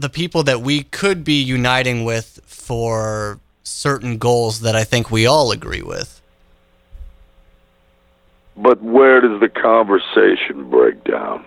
the 0.00 0.08
people 0.08 0.42
that 0.44 0.60
we 0.62 0.82
could 0.84 1.24
be 1.24 1.40
uniting 1.42 2.04
with 2.04 2.40
for 2.46 3.38
certain 3.62 4.18
goals 4.18 4.60
that 4.60 4.74
I 4.74 4.84
think 4.84 5.10
we 5.10 5.26
all 5.26 5.52
agree 5.52 5.82
with. 5.82 6.20
But 8.56 8.82
where 8.82 9.20
does 9.20 9.40
the 9.40 9.48
conversation 9.48 10.68
break 10.70 11.04
down? 11.04 11.44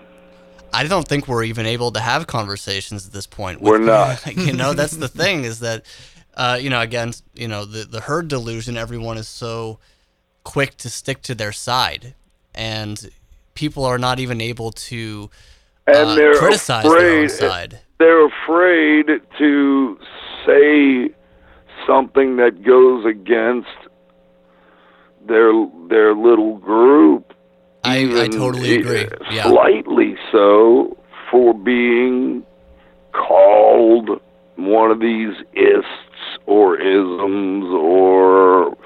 I 0.72 0.84
don't 0.84 1.06
think 1.06 1.28
we're 1.28 1.44
even 1.44 1.66
able 1.66 1.92
to 1.92 2.00
have 2.00 2.26
conversations 2.26 3.06
at 3.06 3.12
this 3.12 3.26
point. 3.26 3.60
We're 3.60 3.78
not. 3.94 4.24
you 4.36 4.52
know, 4.52 4.72
that's 4.72 4.96
the 4.96 5.08
thing 5.08 5.44
is 5.44 5.60
that, 5.60 5.84
uh, 6.34 6.58
you 6.60 6.70
know, 6.70 6.80
again, 6.80 7.12
you 7.34 7.48
know, 7.48 7.64
the 7.64 7.84
the 7.84 8.00
herd 8.00 8.28
delusion. 8.28 8.76
Everyone 8.76 9.16
is 9.16 9.28
so 9.28 9.78
quick 10.42 10.76
to 10.78 10.90
stick 10.90 11.22
to 11.22 11.34
their 11.34 11.52
side, 11.52 12.14
and 12.54 13.10
people 13.54 13.84
are 13.84 13.98
not 13.98 14.18
even 14.18 14.40
able 14.40 14.72
to 14.72 15.30
And 15.86 16.10
uh, 16.10 16.14
they're 16.14 16.34
criticize 16.34 16.84
their 16.84 17.24
afraid. 17.24 17.30
side. 17.30 17.80
They're 17.98 18.26
afraid 18.26 19.06
to 19.38 19.98
say 20.46 21.10
something 21.86 22.36
that 22.36 22.62
goes 22.64 23.04
against 23.04 23.68
their 25.26 25.52
their 25.88 26.14
little 26.14 26.58
group. 26.58 27.32
I, 27.84 28.22
I 28.24 28.28
totally 28.28 28.76
agree. 28.76 29.04
uh, 29.04 29.08
Yeah. 29.30 29.44
Slightly 29.48 30.16
so 30.32 30.96
for 31.30 31.52
being 31.52 32.44
called 33.12 34.20
one 34.56 34.90
of 34.90 35.00
these 35.00 35.34
ists 35.52 36.38
or 36.46 36.78
isms 36.80 37.64
or 37.66 38.76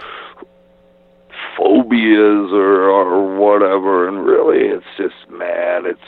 phobias 1.56 2.52
or, 2.52 2.88
or 2.90 3.36
whatever 3.38 4.08
and 4.08 4.24
really 4.24 4.66
it's 4.68 4.84
just 4.96 5.30
mad 5.30 5.84
it's 5.84 6.00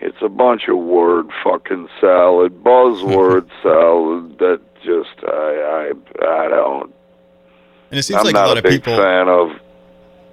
it's 0.00 0.16
a 0.22 0.28
bunch 0.28 0.68
of 0.68 0.78
word 0.78 1.26
fucking 1.44 1.88
salad 2.00 2.62
buzzword 2.64 3.48
salad 3.62 4.38
that 4.38 4.60
just 4.84 5.24
i 5.26 5.90
i 5.90 6.44
i 6.44 6.48
don't 6.48 6.92
And 7.90 7.98
it 7.98 8.02
seems 8.02 8.18
i'm 8.20 8.24
like 8.26 8.34
not 8.34 8.44
a 8.46 8.48
lot 8.48 8.56
a 8.56 8.58
of 8.60 8.64
big 8.64 8.82
people. 8.82 8.96
fan 8.96 9.28
of 9.28 9.50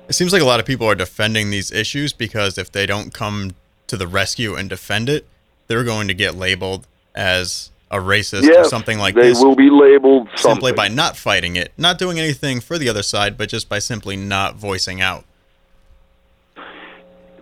It 0.10 0.14
seems 0.14 0.32
like 0.32 0.42
a 0.42 0.46
lot 0.46 0.60
of 0.60 0.66
people 0.66 0.88
are 0.88 0.96
defending 0.96 1.50
these 1.50 1.72
issues 1.72 2.14
because 2.14 2.58
if 2.58 2.72
they 2.72 2.86
don't 2.86 3.14
come 3.14 3.56
to 3.88 3.98
the 3.98 4.08
rescue 4.08 4.56
and 4.56 4.70
defend 4.70 5.10
it, 5.10 5.26
they're 5.68 5.84
going 5.84 6.08
to 6.08 6.14
get 6.14 6.36
labeled 6.36 6.88
as 7.16 7.72
a 7.92 7.98
racist 7.98 8.44
or 8.50 8.64
something 8.66 9.00
like 9.00 9.16
they 9.16 9.30
this 9.30 9.40
They 9.40 9.46
will 9.46 9.56
be 9.56 9.70
labeled 9.70 10.28
simply 10.36 10.70
something. 10.72 10.76
by 10.76 10.88
not 10.90 11.18
fighting 11.18 11.56
it, 11.58 11.72
not 11.78 11.98
doing 11.98 12.20
anything 12.20 12.60
for 12.62 12.78
the 12.78 12.88
other 12.90 13.04
side, 13.04 13.38
but 13.38 13.50
just 13.50 13.68
by 13.70 13.80
simply 13.80 14.16
not 14.18 14.56
voicing 14.56 15.02
out. 15.02 15.26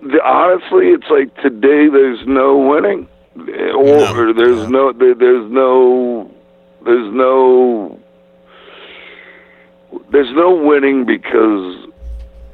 The, 0.01 0.19
honestly, 0.23 0.87
it's 0.89 1.09
like 1.09 1.33
today 1.41 1.87
there's 1.89 2.25
no 2.27 2.57
winning, 2.57 3.07
or 3.37 3.83
No. 3.83 4.33
there's 4.33 4.69
no 4.69 4.91
there, 4.93 5.15
there's 5.15 5.51
no 5.51 6.31
there's 6.85 7.13
no 7.13 7.99
there's 10.11 10.33
no 10.33 10.55
winning 10.55 11.05
because 11.05 11.87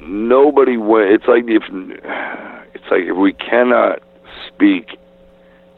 nobody 0.00 0.76
win. 0.76 1.08
It's 1.08 1.26
like 1.26 1.44
if 1.46 1.62
it's 2.74 2.90
like 2.90 3.02
if 3.02 3.16
we 3.16 3.32
cannot 3.34 4.00
speak 4.48 4.98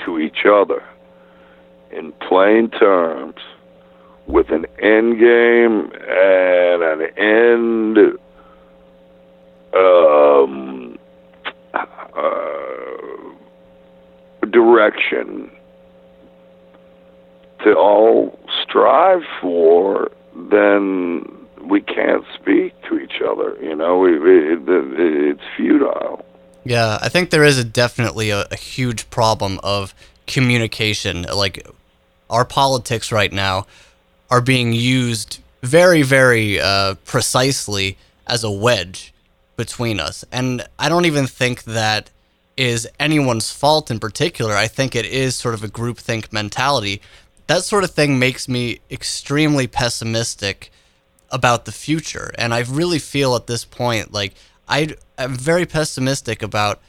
to 0.05 0.18
each 0.18 0.44
other 0.46 0.83
in 1.90 2.12
plain 2.12 2.70
terms 2.70 3.37
with 4.27 4.50
an 4.50 4.66
end 4.79 5.18
game 5.18 5.90
and 6.09 6.83
an 6.83 7.03
end 7.18 7.98
um, 9.74 10.74
uh, 11.75 12.45
direction 14.51 15.51
to 17.65 17.75
all 17.75 18.39
strive 18.63 19.23
for, 19.41 20.11
then 20.51 21.25
we 21.63 21.81
can't 21.81 22.25
speak 22.35 22.75
to 22.83 22.99
each 22.99 23.23
other. 23.27 23.57
You 23.63 23.75
know, 23.75 23.99
we, 23.99 24.19
we, 24.19 24.53
it, 24.53 24.61
it's 24.67 25.41
futile. 25.57 26.25
Yeah, 26.65 26.99
I 27.01 27.09
think 27.09 27.31
there 27.31 27.45
is 27.45 27.59
a 27.59 27.65
definitely 27.65 28.31
a, 28.31 28.47
a 28.51 28.57
huge 28.57 29.09
problem 29.11 29.61
of 29.63 29.95
communication. 30.27 31.23
Like 31.23 31.67
our 32.31 32.45
politics 32.45 33.13
right 33.13 33.33
now 33.33 33.67
are 34.31 34.41
being 34.41 34.73
used 34.73 35.41
very, 35.63 36.03
very 36.03 36.61
uh, 36.61 36.95
precisely 37.05 37.97
as 38.27 38.45
a 38.45 38.51
wedge 38.51 39.13
between 39.57 40.01
us, 40.01 40.25
and 40.33 40.67
I 40.79 40.88
don't 40.88 41.07
even 41.07 41.27
think 41.27 41.64
that 41.64 42.11
is 42.57 42.88
anyone's 43.01 43.51
fault 43.51 43.90
in 43.90 43.99
particular. 43.99 44.55
I 44.55 44.69
think 44.69 44.95
it 44.95 45.05
is 45.05 45.35
sort 45.35 45.55
of 45.55 45.64
a 45.64 45.69
groupthink 45.69 46.33
mentality. 46.33 47.01
That 47.47 47.64
sort 47.64 47.85
of 47.85 47.90
thing 47.90 48.19
makes 48.19 48.49
me 48.49 48.81
extremely 48.90 49.67
pessimistic 49.67 50.71
about 51.31 51.64
the 51.64 51.73
future. 51.73 52.33
And 52.38 52.55
I 52.55 52.61
really 52.61 52.99
feel 52.99 53.35
at 53.35 53.47
this 53.47 53.64
point 53.64 54.12
like 54.12 54.35
I 54.69 54.95
am 55.19 55.35
very 55.35 55.67
pessimistic 55.67 56.43
about 56.43 56.81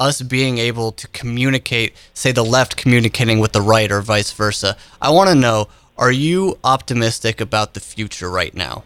us 0.00 0.22
being 0.22 0.58
able 0.58 0.92
to 0.92 1.06
communicate, 1.08 1.94
say 2.14 2.32
the 2.32 2.44
left 2.44 2.76
communicating 2.76 3.38
with 3.38 3.52
the 3.52 3.60
right 3.60 3.92
or 3.92 4.00
vice 4.00 4.32
versa. 4.32 4.76
I 5.00 5.10
want 5.10 5.28
to 5.28 5.34
know 5.34 5.68
are 5.98 6.10
you 6.10 6.58
optimistic 6.64 7.40
about 7.40 7.74
the 7.74 7.80
future 7.80 8.30
right 8.30 8.54
now? 8.54 8.82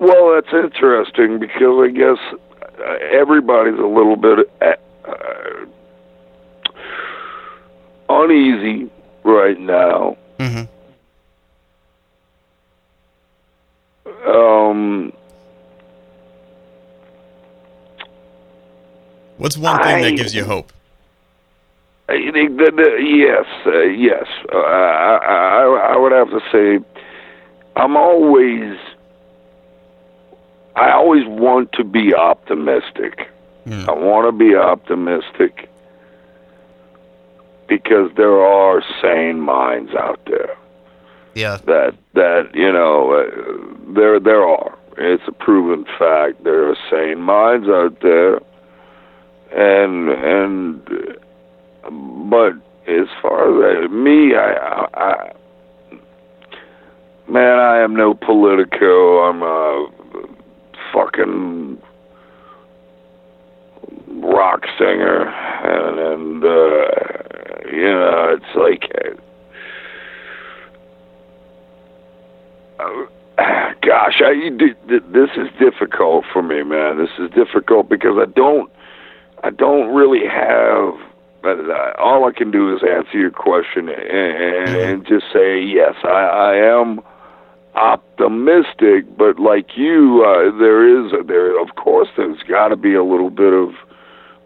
Well, 0.00 0.34
that's 0.34 0.52
interesting 0.52 1.38
because 1.38 1.80
I 1.82 1.88
guess 1.90 2.18
uh, 2.80 2.92
everybody's 3.12 3.78
a 3.78 3.86
little 3.86 4.16
bit 4.16 4.50
uh, 4.60 4.74
uh, 5.08 5.66
uneasy 8.08 8.90
right 9.24 9.58
now. 9.58 10.16
Mhm. 10.38 10.68
Um, 14.26 15.12
What's 19.38 19.56
one 19.58 19.78
thing 19.82 19.94
I- 19.96 20.02
that 20.02 20.16
gives 20.16 20.34
you 20.34 20.44
hope? 20.44 20.72
I 22.06 22.18
uh, 22.78 22.96
yes, 22.96 23.46
uh, 23.66 23.80
yes. 23.80 24.26
Uh, 24.52 24.58
I, 24.58 25.16
I, 25.16 25.92
I 25.94 25.96
would 25.96 26.12
have 26.12 26.28
to 26.30 26.40
say, 26.52 26.84
I'm 27.76 27.96
always, 27.96 28.76
I 30.76 30.90
always 30.92 31.26
want 31.26 31.72
to 31.72 31.84
be 31.84 32.14
optimistic. 32.14 33.30
Hmm. 33.64 33.88
I 33.88 33.92
want 33.92 34.26
to 34.26 34.32
be 34.32 34.54
optimistic 34.56 35.68
because 37.68 38.10
there 38.16 38.40
are 38.40 38.82
sane 39.00 39.40
minds 39.40 39.92
out 39.94 40.20
there. 40.26 40.56
Yeah. 41.34 41.58
that 41.66 41.94
that 42.12 42.50
you 42.54 42.70
know 42.72 43.12
uh, 43.12 43.92
there 43.92 44.20
there 44.20 44.46
are 44.46 44.78
It's 44.96 45.22
a 45.26 45.32
proven 45.32 45.84
fact. 45.98 46.44
There 46.44 46.70
are 46.70 46.76
sane 46.90 47.20
minds 47.20 47.68
out 47.68 48.00
there, 48.00 48.40
and 49.52 50.10
and 50.10 51.18
but 52.30 52.52
as 52.86 53.08
far 53.20 53.68
as 53.68 53.90
me, 53.90 54.34
I, 54.34 54.52
I, 54.52 54.88
I 54.94 55.32
man, 57.28 57.58
I 57.58 57.78
am 57.78 57.96
no 57.96 58.14
politico. 58.14 59.24
I'm 59.24 59.42
a 59.42 59.88
fucking 60.94 61.82
rock 64.22 64.64
singer, 64.78 65.26
and 65.26 65.98
and 65.98 66.44
uh, 66.44 67.70
you 67.70 67.92
know, 67.92 68.38
it's 68.38 68.56
like. 68.56 68.90
Uh, 72.78 73.06
gosh, 73.82 74.20
I 74.24 74.50
this 74.56 75.30
is 75.36 75.48
difficult 75.58 76.24
for 76.32 76.42
me, 76.42 76.62
man. 76.62 76.98
This 76.98 77.10
is 77.18 77.30
difficult 77.30 77.88
because 77.88 78.16
I 78.20 78.26
don't, 78.26 78.70
I 79.42 79.50
don't 79.50 79.94
really 79.94 80.26
have. 80.26 80.94
All 81.98 82.24
I 82.26 82.32
can 82.34 82.50
do 82.50 82.74
is 82.74 82.82
answer 82.82 83.18
your 83.18 83.30
question 83.30 83.90
and, 83.90 83.98
and, 83.98 84.76
and 84.76 85.06
just 85.06 85.26
say 85.30 85.60
yes. 85.60 85.94
I, 86.02 86.08
I 86.08 86.54
am 86.56 87.00
optimistic, 87.74 89.16
but 89.16 89.38
like 89.38 89.76
you, 89.76 90.24
uh, 90.24 90.56
there 90.58 90.86
is 90.86 91.12
there. 91.26 91.60
Of 91.60 91.74
course, 91.76 92.08
there's 92.16 92.42
got 92.44 92.68
to 92.68 92.76
be 92.76 92.94
a 92.94 93.04
little 93.04 93.30
bit 93.30 93.52
of 93.52 93.74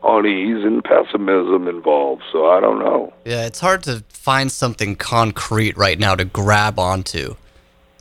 unease 0.05 0.65
and 0.65 0.83
pessimism 0.83 1.69
involved. 1.69 2.23
So 2.33 2.47
I 2.51 2.61
don't 2.61 2.79
know. 2.79 3.13
Yeah, 3.25 3.47
it's 3.47 3.61
hard 3.61 3.83
to 3.85 4.05
find 4.09 4.51
something 4.51 4.97
concrete 4.97 5.77
right 5.77 5.99
now 5.99 6.15
to 6.15 6.25
grab 6.25 6.79
onto 6.79 7.37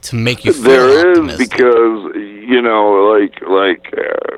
to 0.03 0.15
make 0.15 0.45
you 0.45 0.53
feel 0.53 0.63
there 0.63 1.09
optimistic. 1.11 1.41
is 1.41 1.49
because 1.49 2.15
you 2.15 2.61
know, 2.61 3.17
like 3.19 3.41
like 3.41 3.93
uh, 3.97 4.37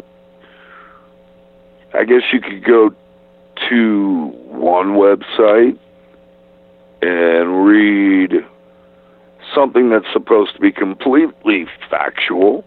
I 1.94 2.04
guess 2.06 2.24
you 2.32 2.42
could 2.42 2.64
go 2.64 2.94
to 3.70 4.34
one 4.48 4.94
website 4.94 5.78
and 7.02 7.66
read 7.66 8.46
something 9.54 9.90
that's 9.90 10.12
supposed 10.14 10.54
to 10.56 10.60
be 10.60 10.72
completely 10.72 11.68
factual 11.90 12.64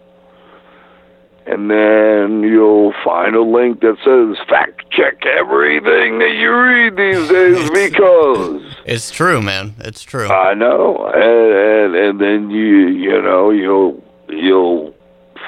and 1.45 1.69
then 1.69 2.41
you'll 2.43 2.93
find 3.03 3.35
a 3.35 3.41
link 3.41 3.81
that 3.81 3.97
says 4.03 4.47
fact 4.47 4.89
check 4.91 5.25
everything 5.25 6.19
that 6.19 6.33
you 6.35 6.53
read 6.53 6.95
these 6.95 7.29
days 7.29 7.69
because. 7.73 8.75
It's 8.85 9.11
true 9.11 9.41
man. 9.41 9.75
It's 9.79 10.03
true. 10.03 10.27
I 10.27 10.53
know. 10.53 11.05
And, 11.13 11.95
and 11.95 11.95
and 11.95 12.21
then 12.21 12.49
you 12.49 12.87
you 12.87 13.21
know 13.21 13.49
you'll 13.49 14.01
you'll 14.29 14.93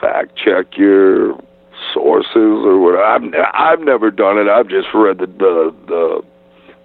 fact 0.01 0.35
check 0.35 0.77
your 0.77 1.39
sources 1.93 2.35
or 2.35 2.79
what. 2.79 2.95
I've 2.99 3.23
i've 3.53 3.79
never 3.79 4.11
done 4.11 4.37
it. 4.37 4.47
I've 4.47 4.67
just 4.67 4.87
read 4.93 5.19
the 5.19 5.27
the 5.27 5.75
the, 5.87 6.21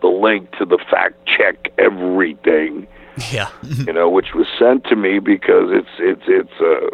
the 0.02 0.08
link 0.08 0.52
to 0.58 0.64
the 0.64 0.78
fact 0.90 1.16
check 1.26 1.72
everything 1.78 2.86
yeah. 3.32 3.50
You 3.86 3.92
know 3.92 4.08
which 4.08 4.34
was 4.34 4.46
sent 4.58 4.84
to 4.84 4.96
me 4.96 5.18
because 5.18 5.70
it's 5.70 5.88
it's 5.98 6.22
it's 6.26 6.60
uh 6.60 6.90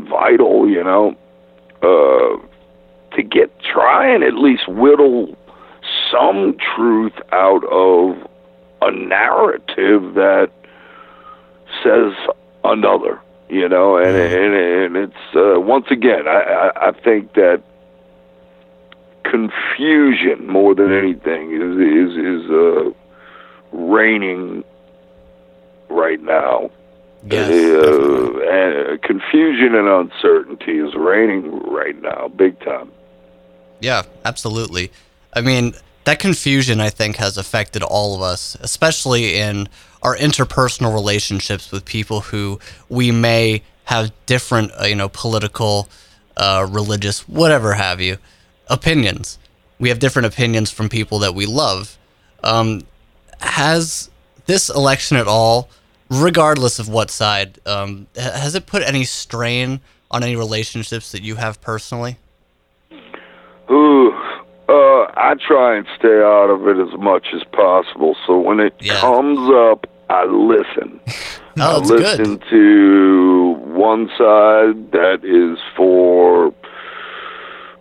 vital 0.00 0.68
you 0.68 0.82
know 0.82 1.16
uh, 1.84 2.36
to 3.14 3.22
get 3.22 3.50
try 3.60 4.12
and 4.12 4.24
at 4.24 4.34
least 4.34 4.68
whittle 4.68 5.36
some 6.10 6.56
truth 6.74 7.12
out 7.32 7.64
of 7.70 8.16
a 8.82 8.90
narrative 8.90 10.14
that 10.14 10.50
says 11.82 12.12
another, 12.64 13.20
you 13.48 13.68
know, 13.68 13.96
and 13.96 14.16
and, 14.16 14.54
and 14.54 14.96
it's 14.96 15.36
uh, 15.36 15.60
once 15.60 15.86
again, 15.90 16.26
I, 16.26 16.70
I 16.72 16.88
I 16.88 16.92
think 16.92 17.34
that 17.34 17.62
confusion 19.24 20.46
more 20.46 20.74
than 20.74 20.92
anything 20.92 21.52
is 21.52 21.76
is 21.76 22.44
is 22.44 22.50
uh, 22.50 23.76
reigning 23.76 24.64
right 25.94 26.20
now 26.20 26.70
yes, 27.30 27.50
uh, 27.50 28.38
and 28.50 29.02
confusion 29.02 29.74
and 29.74 29.88
uncertainty 29.88 30.78
is 30.78 30.94
reigning 30.94 31.60
right 31.60 32.00
now, 32.00 32.28
big 32.28 32.58
time. 32.60 32.90
Yeah, 33.80 34.02
absolutely. 34.24 34.90
I 35.32 35.40
mean, 35.40 35.74
that 36.04 36.18
confusion 36.18 36.80
I 36.80 36.90
think 36.90 37.16
has 37.16 37.36
affected 37.36 37.82
all 37.82 38.14
of 38.14 38.22
us, 38.22 38.56
especially 38.60 39.36
in 39.36 39.68
our 40.02 40.16
interpersonal 40.16 40.92
relationships 40.92 41.72
with 41.72 41.84
people 41.84 42.20
who 42.20 42.58
we 42.88 43.10
may 43.10 43.62
have 43.84 44.12
different, 44.26 44.70
uh, 44.80 44.84
you 44.84 44.94
know, 44.94 45.08
political, 45.08 45.88
uh, 46.36 46.66
religious, 46.68 47.28
whatever 47.28 47.74
have 47.74 48.00
you, 48.00 48.18
opinions. 48.68 49.38
We 49.78 49.88
have 49.88 49.98
different 49.98 50.26
opinions 50.26 50.70
from 50.70 50.88
people 50.88 51.18
that 51.20 51.34
we 51.34 51.46
love. 51.46 51.98
Um, 52.42 52.82
has 53.40 54.10
this 54.46 54.68
election 54.70 55.16
at 55.16 55.26
all? 55.26 55.68
Regardless 56.10 56.78
of 56.78 56.88
what 56.88 57.10
side, 57.10 57.58
um, 57.66 58.06
has 58.16 58.54
it 58.54 58.66
put 58.66 58.82
any 58.82 59.04
strain 59.04 59.80
on 60.10 60.22
any 60.22 60.36
relationships 60.36 61.12
that 61.12 61.22
you 61.22 61.36
have 61.36 61.60
personally? 61.60 62.18
Ooh, 63.70 64.12
uh, 64.68 65.06
I 65.16 65.34
try 65.46 65.76
and 65.76 65.86
stay 65.98 66.20
out 66.22 66.50
of 66.50 66.66
it 66.68 66.76
as 66.78 66.98
much 66.98 67.26
as 67.34 67.42
possible. 67.52 68.16
So 68.26 68.38
when 68.38 68.60
it 68.60 68.74
Yeah. 68.80 69.00
comes 69.00 69.50
up, 69.50 69.86
I 70.10 70.24
listen. 70.26 71.00
Oh, 71.56 71.76
I 71.76 71.78
listen 71.84 72.38
good. 72.38 72.42
to 72.50 73.52
one 73.64 74.08
side 74.18 74.90
that 74.90 75.20
is 75.22 75.56
for, 75.76 76.52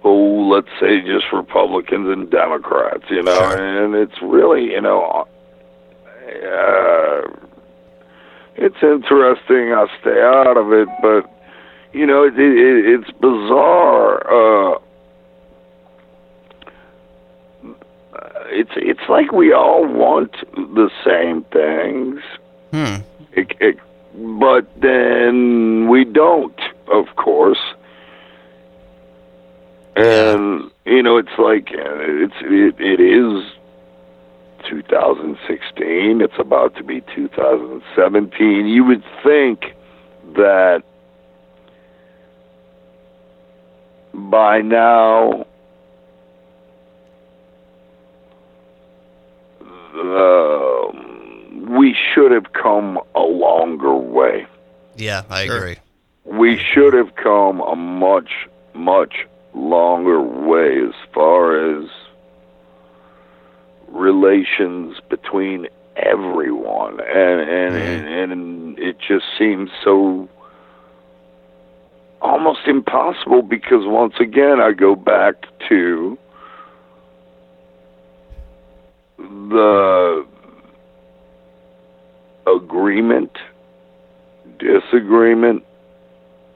oh, 0.03 0.47
let's 0.47 0.67
say 0.79 1.01
just 1.01 1.25
Republicans 1.33 2.07
and 2.07 2.29
Democrats, 2.29 3.05
you 3.09 3.23
know, 3.23 3.33
Sure. 3.33 3.57
and 3.57 3.95
it's 3.95 4.21
really, 4.21 4.65
you 4.73 4.79
know, 4.79 5.25
uh, 5.25 5.25
interesting. 8.83 9.73
I 9.73 9.87
stay 10.01 10.21
out 10.21 10.57
of 10.57 10.71
it, 10.73 10.87
but 11.01 11.29
you 11.93 12.05
know, 12.05 12.23
it, 12.23 12.33
it, 12.37 12.85
it's 13.01 13.11
bizarre. 13.19 14.75
Uh, 14.75 14.79
it's 18.47 18.71
it's 18.75 19.09
like 19.09 19.31
we 19.31 19.53
all 19.53 19.85
want 19.87 20.31
the 20.55 20.89
same 21.05 21.43
things, 21.45 22.19
Hmm. 22.71 23.01
it, 23.33 23.51
it, 23.59 23.77
but 24.15 24.67
then 24.79 25.87
we 25.89 26.03
don't, 26.05 26.59
of 26.91 27.15
course. 27.15 27.59
And 29.95 30.71
you 30.85 31.03
know, 31.03 31.17
it's 31.17 31.37
like 31.37 31.69
uh, 31.71 32.23
it's 32.25 32.33
it, 32.41 32.75
it 32.79 32.99
is 32.99 33.43
2016. 34.81 36.21
It's 36.21 36.33
about 36.39 36.75
to 36.75 36.83
be 36.83 37.01
2017. 37.15 38.65
You 38.67 38.83
would 38.85 39.03
think 39.23 39.75
that 40.35 40.83
by 44.13 44.61
now 44.61 45.45
um, 50.33 51.77
we 51.77 51.95
should 52.13 52.31
have 52.31 52.53
come 52.53 52.99
a 53.15 53.19
longer 53.21 53.95
way. 53.95 54.45
Yeah, 54.95 55.23
I 55.29 55.45
Sure. 55.45 55.57
agree. 55.57 55.77
We 56.25 56.57
should 56.57 56.93
have 56.93 57.15
come 57.15 57.61
a 57.61 57.75
much, 57.75 58.47
much 58.73 59.27
longer 59.53 60.21
way 60.21 60.79
as 60.87 60.93
far 61.13 61.55
as 61.81 61.89
relations 63.93 64.97
between 65.09 65.67
everyone, 65.95 66.99
and 66.99 67.41
and 67.41 67.75
and, 67.75 68.31
and 68.31 68.79
it 68.79 68.97
just 68.99 69.25
seems 69.37 69.69
so 69.83 70.27
almost 72.21 72.67
impossible 72.67 73.41
because 73.41 73.85
once 73.85 74.15
again 74.19 74.59
I 74.59 74.71
go 74.71 74.95
back 74.95 75.45
to 75.69 76.17
the 79.17 80.25
agreement, 82.47 83.37
disagreement, 84.57 85.63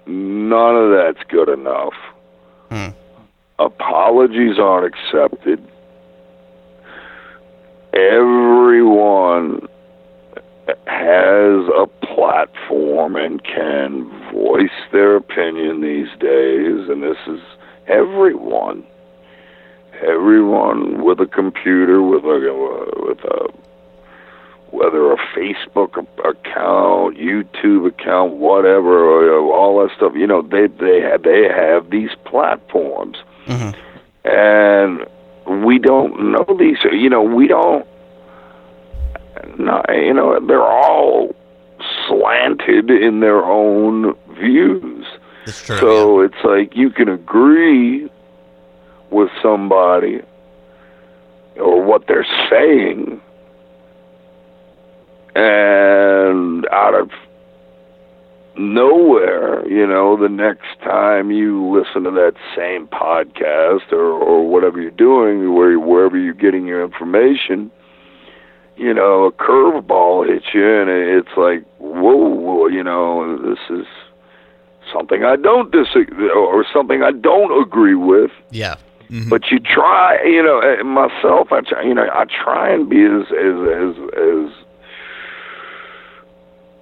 none 0.06 0.76
of 0.76 0.92
that's 0.92 1.24
good 1.30 1.50
enough. 1.50 1.94
Hmm. 2.70 2.90
Apologies 3.60 4.60
aren't 4.60 4.94
accepted. 4.94 5.66
Everyone 7.98 9.68
has 10.86 11.68
a 11.76 11.88
platform 12.02 13.16
and 13.16 13.44
can 13.44 14.08
voice 14.32 14.70
their 14.92 15.16
opinion 15.16 15.82
these 15.82 16.10
days, 16.20 16.90
and 16.90 17.02
this 17.02 17.18
is 17.26 17.40
everyone. 17.88 18.84
Everyone 20.04 21.04
with 21.04 21.20
a 21.22 21.26
computer, 21.26 22.04
with 22.04 22.24
a 22.24 22.94
with 22.98 23.20
a 23.24 23.48
whether 24.70 25.12
a 25.12 25.18
Facebook 25.36 25.98
account, 26.24 27.18
YouTube 27.18 27.88
account, 27.88 28.34
whatever, 28.34 29.40
all 29.40 29.82
that 29.82 29.96
stuff. 29.98 30.12
You 30.16 30.28
know, 30.28 30.44
they 30.44 30.68
they 30.68 31.02
have 31.02 31.24
they 31.24 31.48
have 31.48 31.90
these 31.90 32.12
platforms, 32.26 33.18
Mhm. 33.48 33.74
and 34.24 35.08
we 35.48 35.80
don't 35.80 36.32
know 36.32 36.46
these. 36.58 36.78
You 36.92 37.10
know, 37.10 37.22
we 37.24 37.48
don't. 37.48 37.86
No, 39.58 39.84
you 39.90 40.14
know, 40.14 40.40
they're 40.46 40.62
all 40.62 41.36
slanted 42.08 42.90
in 42.90 43.20
their 43.20 43.44
own 43.44 44.16
views. 44.40 45.06
It's 45.46 45.66
true. 45.66 45.78
So 45.78 46.22
it's 46.22 46.44
like 46.44 46.76
you 46.76 46.90
can 46.90 47.08
agree 47.08 48.10
with 49.10 49.30
somebody 49.42 50.22
or 51.56 51.82
what 51.84 52.08
they're 52.08 52.28
saying, 52.50 53.22
and 55.36 56.68
out 56.68 56.94
of 56.94 57.10
nowhere, 58.58 59.68
you 59.68 59.86
know, 59.86 60.18
the 60.18 60.30
next 60.30 60.80
time 60.84 61.32
you 61.32 61.68
listen 61.68 62.04
to 62.04 62.12
that 62.12 62.34
same 62.56 62.88
podcast 62.88 63.92
or, 63.92 64.12
or 64.12 64.48
whatever 64.48 64.82
you're 64.82 64.92
doing, 64.92 65.54
where 65.54 65.80
wherever 65.80 66.18
you're 66.18 66.34
getting 66.34 66.66
your 66.66 66.84
information, 66.84 67.72
you 68.76 68.94
know, 68.94 69.26
a 69.26 69.32
curveball 69.32 70.28
hits 70.28 70.46
you, 70.54 70.82
and 70.82 70.90
it's 70.90 71.36
like, 71.38 71.64
whoa, 71.80 72.16
whoa, 72.16 72.68
you 72.68 72.84
know, 72.84 73.38
this 73.38 73.60
is 73.70 73.86
something 74.94 75.24
I 75.24 75.36
don't 75.36 75.72
disagree 75.72 76.30
or 76.30 76.66
something 76.74 77.04
I 77.04 77.12
don't 77.12 77.62
agree 77.62 77.96
with. 77.96 78.32
yeah. 78.52 78.76
Mm-hmm. 79.10 79.30
But 79.30 79.50
you 79.52 79.60
try, 79.60 80.22
you 80.26 80.44
know, 80.44 80.84
myself. 80.84 81.54
I 81.54 81.62
try, 81.62 81.82
you 81.82 81.94
know, 81.94 82.10
I 82.14 82.26
try 82.26 82.70
and 82.70 82.90
be 82.90 83.06
as 83.06 83.24
as 83.32 83.56
as 83.72 83.96
as 84.18 84.67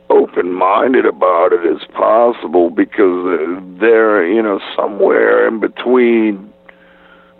open 0.09 0.53
minded 0.53 1.05
about 1.05 1.53
it 1.53 1.65
as 1.65 1.87
possible 1.93 2.69
because 2.69 3.61
they're, 3.79 4.27
you 4.27 4.41
know, 4.41 4.59
somewhere 4.75 5.47
in 5.47 5.59
between 5.59 6.53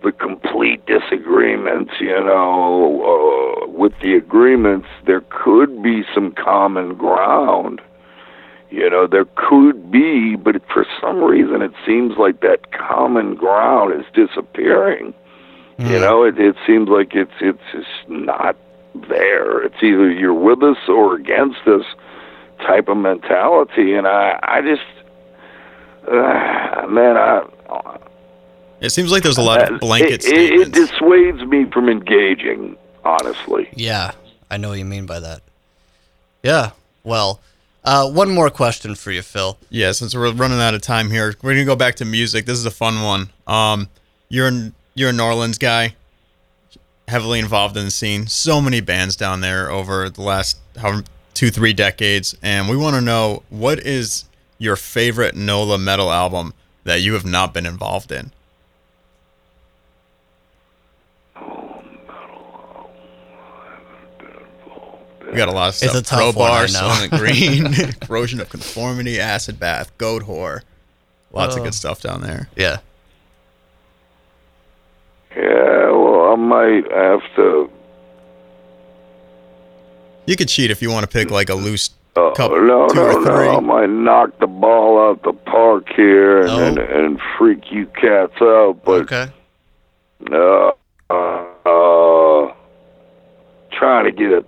the 0.03 0.11
complete 0.11 0.85
disagreements, 0.85 1.93
you 1.99 2.07
know, 2.07 3.63
uh, 3.63 3.67
with 3.67 3.93
the 4.01 4.13
agreements, 4.13 4.87
there 5.05 5.23
could 5.29 5.81
be 5.81 6.03
some 6.13 6.31
common 6.31 6.93
ground. 6.95 7.81
You 8.69 8.89
know, 8.89 9.07
there 9.07 9.25
could 9.35 9.91
be, 9.91 10.35
but 10.35 10.61
for 10.71 10.85
some 11.01 11.23
reason 11.23 11.61
it 11.61 11.71
seems 11.85 12.17
like 12.17 12.41
that 12.41 12.71
common 12.71 13.35
ground 13.35 13.99
is 13.99 14.05
disappearing. 14.13 15.13
You 15.77 15.99
know, 15.99 16.23
it 16.23 16.39
it 16.39 16.55
seems 16.65 16.87
like 16.87 17.15
it's 17.15 17.31
it's 17.41 17.59
just 17.73 18.09
not 18.09 18.55
there. 19.09 19.61
It's 19.63 19.75
either 19.83 20.09
you're 20.09 20.33
with 20.33 20.63
us 20.63 20.77
or 20.87 21.15
against 21.15 21.67
us 21.67 21.83
type 22.67 22.87
of 22.87 22.97
mentality, 22.97 23.93
and 23.93 24.07
I 24.07 24.39
I 24.41 24.61
just 24.61 24.81
uh, 26.07 26.87
man 26.87 27.17
I 27.17 27.41
It 28.81 28.89
seems 28.91 29.11
like 29.11 29.23
there's 29.23 29.37
a 29.37 29.41
lot 29.41 29.71
of 29.71 29.79
blanket 29.79 30.25
it, 30.25 30.33
it, 30.33 30.67
it 30.67 30.71
dissuades 30.71 31.43
me 31.47 31.65
from 31.71 31.89
engaging. 31.89 32.77
Honestly, 33.03 33.69
Yeah, 33.75 34.13
I 34.49 34.57
know 34.57 34.69
what 34.69 34.79
you 34.79 34.85
mean 34.85 35.05
by 35.05 35.19
that. 35.19 35.41
Yeah. 36.41 36.71
Well, 37.03 37.39
uh, 37.83 38.09
one 38.09 38.31
more 38.31 38.49
question 38.49 38.95
for 38.95 39.11
you, 39.11 39.21
Phil. 39.21 39.59
Yeah, 39.69 39.91
since 39.91 40.15
we're 40.15 40.31
running 40.31 40.59
out 40.59 40.73
of 40.73 40.81
time 40.81 41.11
here, 41.11 41.35
we're 41.43 41.53
gonna 41.53 41.65
go 41.65 41.75
back 41.75 41.95
to 41.97 42.05
music. 42.05 42.47
This 42.47 42.57
is 42.57 42.65
a 42.65 42.71
fun 42.71 43.03
one. 43.03 43.29
Um, 43.45 43.89
you're 44.27 44.47
an, 44.47 44.73
you're 44.95 45.11
a 45.11 45.13
New 45.13 45.23
Orleans 45.23 45.59
guy, 45.59 45.93
heavily 47.07 47.37
involved 47.37 47.77
in 47.77 47.85
the 47.85 47.91
scene. 47.91 48.25
So 48.25 48.59
many 48.59 48.81
bands 48.81 49.15
down 49.15 49.41
there 49.41 49.69
over 49.69 50.09
the 50.09 50.23
last 50.23 50.57
however 50.77 51.03
two 51.35 51.51
three 51.51 51.73
decades, 51.73 52.35
and 52.41 52.67
we 52.67 52.75
want 52.75 52.95
to 52.95 53.01
know 53.01 53.43
what 53.49 53.77
is 53.79 54.25
your 54.57 54.75
favorite 54.75 55.35
NOLA 55.35 55.77
metal 55.77 56.11
album 56.11 56.53
that 56.85 57.01
you 57.01 57.13
have 57.13 57.25
not 57.25 57.53
been 57.53 57.65
involved 57.67 58.11
in. 58.11 58.31
We 65.25 65.33
got 65.37 65.49
a 65.49 65.51
lot 65.51 65.69
of 65.69 65.75
stuff. 65.75 65.95
It's 65.95 66.07
stuff. 66.07 66.19
a 66.19 66.25
tough 66.31 66.35
one, 66.35 66.51
I 66.51 66.65
Crowbar, 66.67 66.67
know. 66.67 66.93
Soylent 67.07 67.17
Green, 67.89 67.91
Corrosion 68.07 68.39
of 68.39 68.49
Conformity, 68.49 69.19
Acid 69.19 69.59
Bath, 69.59 69.95
Goatwhore. 69.97 70.61
Lots 71.31 71.55
of 71.55 71.61
Oh. 71.61 71.65
good 71.65 71.73
stuff 71.73 72.01
down 72.01 72.21
there. 72.21 72.47
Yeah. 72.55 72.77
yeah. 75.35 75.89
Well, 75.91 76.31
I 76.31 76.35
might 76.35 76.89
have 76.91 77.21
to. 77.35 77.69
You 80.27 80.35
could 80.35 80.47
cheat 80.49 80.71
if 80.71 80.81
you 80.81 80.89
want 80.91 81.03
to 81.03 81.07
pick 81.11 81.29
like 81.31 81.49
a 81.49 81.55
loose 81.55 81.91
Uh, 82.15 82.31
couple, 82.31 82.61
no, 82.65 82.87
two 82.87 82.95
no, 82.95 83.05
or 83.07 83.13
three. 83.25 83.45
no. 83.47 83.57
I 83.57 83.59
might 83.59 83.89
knock 83.89 84.39
the 84.39 84.47
ball 84.47 85.09
out 85.09 85.21
the 85.23 85.33
park 85.33 85.87
here 85.95 86.41
and 86.41 86.49
Oh. 86.49 86.63
and, 86.65 86.77
and 86.79 87.19
freak 87.37 87.71
you 87.71 87.85
cats 87.87 88.33
out, 88.41 88.77
but 88.85 89.01
okay. 89.01 89.27
uh, 90.31 90.71
uh, 91.09 91.45
uh, 91.65 92.53
trying 93.71 94.05
to 94.05 94.11
get 94.11 94.31
a 94.31 94.43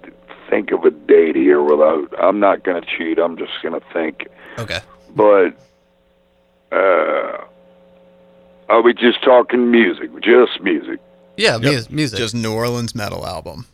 think 0.50 0.72
of 0.72 0.84
a 0.86 0.92
date 0.92 1.36
here 1.36 1.62
without. 1.62 2.08
I'm 2.22 2.40
not 2.40 2.64
gonna 2.64 2.82
cheat. 2.98 3.20
I'm 3.20 3.38
just 3.38 3.52
gonna 3.62 3.82
think. 3.94 4.28
Okay. 4.58 4.80
But 5.16 5.54
uh, 6.72 7.38
are 8.70 8.82
we 8.82 8.94
just 8.94 9.22
talking 9.24 9.70
music? 9.72 10.10
Just 10.22 10.62
music? 10.62 11.00
Yeah, 11.36 11.58
Yep. 11.58 11.90
mu- 11.90 11.96
music. 11.96 12.18
Just 12.18 12.34
New 12.34 12.54
Orleans 12.54 12.96
metal 12.96 13.26
album 13.28 13.66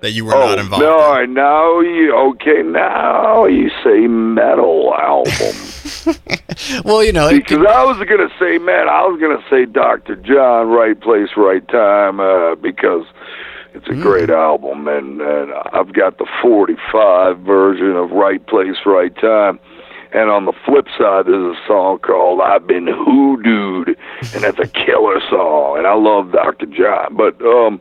that 0.00 0.12
you 0.12 0.24
were 0.24 0.34
oh 0.34 0.46
not 0.46 0.58
involved 0.58 0.82
no! 0.82 0.94
in. 0.96 1.00
all 1.02 1.12
right, 1.12 1.28
Now 1.28 1.80
you 1.80 2.14
okay? 2.32 2.62
Now 2.62 3.44
you 3.46 3.70
say 3.84 4.06
metal 4.06 4.94
album. 4.94 5.56
well, 6.84 7.02
you 7.04 7.12
know, 7.12 7.30
Because 7.30 7.58
could, 7.58 7.66
I 7.66 7.84
was 7.84 7.96
gonna 8.08 8.30
say, 8.38 8.58
man, 8.58 8.88
I 8.88 9.02
was 9.06 9.20
gonna 9.20 9.42
say 9.50 9.66
Dr. 9.66 10.16
John, 10.16 10.68
right 10.68 10.98
place, 11.00 11.30
right 11.36 11.66
time, 11.68 12.20
uh, 12.20 12.54
because 12.56 13.04
it's 13.74 13.88
a 13.88 13.94
great 13.94 14.30
album, 14.30 14.88
and, 14.88 15.20
and 15.20 15.52
I've 15.72 15.92
got 15.92 16.18
the 16.18 16.26
45 16.42 17.38
version 17.40 17.96
of 17.96 18.10
Right 18.10 18.44
Place, 18.46 18.76
Right 18.84 19.14
Time. 19.16 19.60
And 20.12 20.28
on 20.28 20.44
the 20.44 20.52
flip 20.66 20.86
side, 20.98 21.26
there's 21.26 21.56
a 21.56 21.66
song 21.68 22.00
called 22.00 22.40
"I've 22.40 22.66
Been 22.66 22.86
Hoodooed," 22.86 23.96
and 24.34 24.42
that's 24.42 24.58
a 24.58 24.66
killer 24.66 25.20
song, 25.30 25.78
and 25.78 25.86
I 25.86 25.94
love 25.94 26.32
Dr. 26.32 26.66
John. 26.66 27.14
But 27.16 27.40
um, 27.42 27.80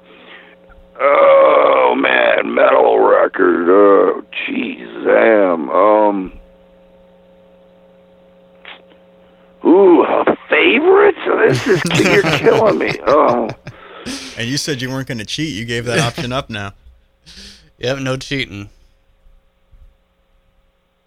oh 0.99 1.95
man, 1.97 2.53
metal 2.53 2.99
record, 2.99 3.69
oh 3.69 4.23
jeez, 4.47 5.05
damn, 5.05 5.69
um. 5.69 6.33
Ooh, 9.65 10.03
a 10.03 10.37
favorite? 10.49 11.15
This 11.47 11.67
is 11.67 11.81
you're 11.99 12.23
killing 12.23 12.77
me. 12.77 12.91
Oh, 13.05 13.49
And 14.37 14.47
you 14.47 14.57
said 14.57 14.81
you 14.81 14.89
weren't 14.89 15.07
going 15.07 15.17
to 15.17 15.25
cheat. 15.25 15.53
You 15.53 15.65
gave 15.65 15.83
that 15.85 15.99
option 15.99 16.31
up 16.31 16.49
now. 16.49 16.73
yep, 17.77 17.99
no 17.99 18.15
cheating. 18.15 18.69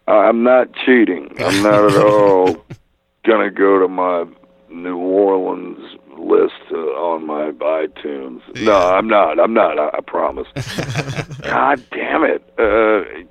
I'm 0.06 0.42
not 0.42 0.68
cheating. 0.84 1.34
I'm 1.38 1.62
not 1.62 1.92
at 1.92 2.04
all 2.04 2.56
gonna 3.24 3.50
go 3.50 3.78
to 3.78 3.88
my 3.88 4.26
New 4.68 4.98
Orleans 4.98 5.96
list 6.22 6.54
uh, 6.70 6.76
on 6.76 7.26
my 7.26 7.50
iTunes. 7.50 8.40
No, 8.62 8.74
I'm 8.76 9.08
not. 9.08 9.38
I'm 9.40 9.52
not. 9.54 9.78
I, 9.78 9.88
I 9.96 10.00
promise. 10.00 10.46
God 11.42 11.82
damn 11.90 12.24
it. 12.24 12.42
Uh, 12.58 13.24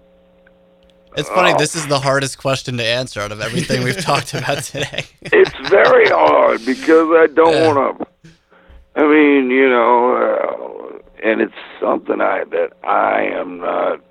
It's 1.18 1.30
funny. 1.30 1.54
Oh. 1.54 1.58
This 1.58 1.76
is 1.76 1.88
the 1.88 2.00
hardest 2.00 2.38
question 2.38 2.78
to 2.78 2.86
answer 2.86 3.20
out 3.22 3.32
of 3.32 3.42
everything 3.42 3.84
we've 3.84 4.00
talked 4.02 4.34
about 4.40 4.64
today. 4.64 5.06
it's 5.22 5.70
very 5.70 6.08
hard 6.10 6.66
because 6.66 7.08
I 7.12 7.28
don't 7.34 7.54
Yeah. 7.54 7.74
want 7.74 8.00
to. 8.00 8.08
I 8.96 9.04
mean, 9.04 9.50
you 9.50 9.70
know, 9.70 10.16
uh, 10.16 10.98
and 11.28 11.40
it's 11.42 11.54
something 11.80 12.20
I 12.20 12.44
that 12.46 12.74
I 12.84 13.22
am 13.24 13.60
not. 13.60 14.02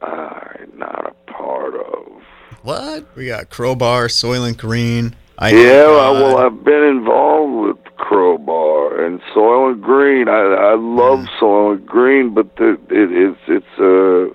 I'm 0.00 0.70
not 0.78 1.06
a 1.12 1.32
part 1.32 1.74
of. 1.74 2.22
what? 2.62 3.04
We 3.16 3.26
got 3.26 3.50
Crowbar, 3.50 4.06
Soylent 4.08 4.56
Green. 4.58 5.14
I 5.40 5.50
Yeah, 5.50 5.86
well, 5.86 6.14
well, 6.14 6.38
I've 6.38 6.64
been 6.64 6.82
involved 6.82 7.68
with 7.68 7.96
Crowbar 7.96 9.04
and 9.04 9.20
Soylent 9.34 9.80
Green. 9.80 10.28
I 10.28 10.40
I 10.40 10.74
love 10.74 11.26
Soylent 11.40 11.86
Green, 11.86 12.34
but 12.34 12.56
the, 12.56 12.72
it, 12.90 13.12
it's 13.12 13.38
it's 13.46 13.78
uh 13.78 14.34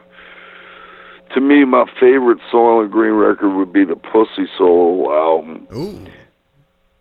to 1.34 1.42
me 1.42 1.66
my 1.66 1.86
favorite 2.00 2.40
Soylent 2.52 2.92
Green 2.92 3.14
record 3.14 3.54
would 3.54 3.74
be 3.74 3.84
the 3.84 3.98
Pussy 3.98 4.48
Soul 4.58 5.12
album. 5.12 5.68
Ooh. 5.76 6.08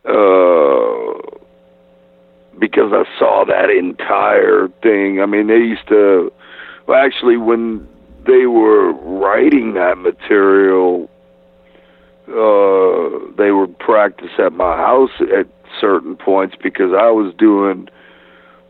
Uh, 0.05 1.39
because 2.59 2.93
I 2.93 3.05
saw 3.21 3.45
that 3.47 3.71
entire 3.71 4.69
thing. 4.83 5.21
I 5.21 5.27
mean, 5.27 5.47
they 5.47 5.59
used 5.59 5.87
to. 5.89 6.33
Well, 6.89 7.01
actually, 7.01 7.37
when 7.37 7.87
they 8.27 8.47
were 8.47 8.93
writing 8.93 9.75
that 9.75 9.99
material, 9.99 11.09
uh, 12.29 13.33
they 13.37 13.51
would 13.51 13.79
practice 13.79 14.31
at 14.39 14.53
my 14.53 14.77
house 14.77 15.11
at 15.20 15.47
certain 15.81 16.16
points 16.16 16.55
because 16.62 16.93
I 16.93 17.11
was 17.11 17.35
doing 17.39 17.89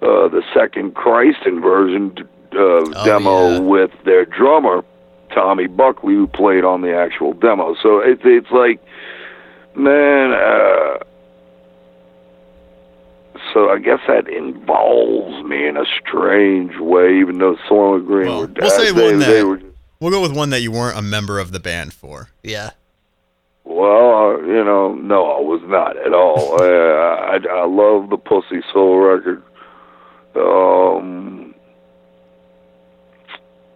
uh, 0.01 0.29
the 0.29 0.43
second 0.55 0.95
Christ 0.95 1.39
Inversion 1.47 2.15
uh, 2.19 2.59
Oh, 2.59 3.05
demo 3.05 3.49
yeah. 3.51 3.59
with 3.61 3.91
their 4.05 4.25
drummer 4.25 4.85
Tommy 5.35 5.67
Buckley, 5.67 6.15
who 6.15 6.27
played 6.27 6.65
on 6.65 6.83
the 6.83 6.95
actual 6.95 7.33
demo. 7.33 7.75
So 7.83 7.99
it's 8.01 8.23
it's 8.25 8.51
like, 8.51 8.81
man. 9.75 10.33
Uh, 10.33 10.99
so 13.53 13.71
I 13.71 13.79
guess 13.79 14.01
that 14.07 14.29
involves 14.29 15.45
me 15.47 15.67
in 15.67 15.77
a 15.77 15.85
strange 16.01 16.79
way, 16.79 17.19
even 17.19 17.39
though 17.39 17.57
Soylent 17.69 18.07
Green 18.07 18.29
Well, 18.29 18.41
were 18.43 18.53
we'll 18.61 18.71
say 18.71 18.93
they, 18.93 19.11
one 19.11 19.19
that- 19.21 19.47
were 19.47 19.61
We'll 20.01 20.11
go 20.11 20.21
with 20.21 20.35
one 20.37 20.51
that 20.51 20.63
you 20.63 20.73
weren't 20.73 20.99
a 20.99 21.03
member 21.03 21.39
of 21.39 21.53
the 21.53 21.61
band 21.61 21.93
for. 21.95 22.29
Yeah. 22.43 22.71
Well, 23.65 24.15
uh, 24.15 24.39
you 24.39 24.65
know, 24.65 24.95
no, 24.95 25.31
I 25.31 25.41
was 25.41 25.63
not 25.65 25.97
at 25.97 26.13
all. 26.13 26.55
uh, 26.61 26.65
I 26.65 27.39
I 27.51 27.67
love 27.67 28.11
the 28.11 28.17
Pussy 28.17 28.63
Soul 28.73 28.99
record. 28.99 29.43
Um. 30.35 31.55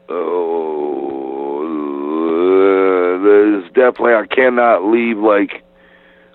Oh, 0.08 1.66
there's 3.22 3.64
definitely 3.72 4.14
I 4.14 4.26
cannot 4.26 4.84
leave 4.84 5.18
like 5.18 5.64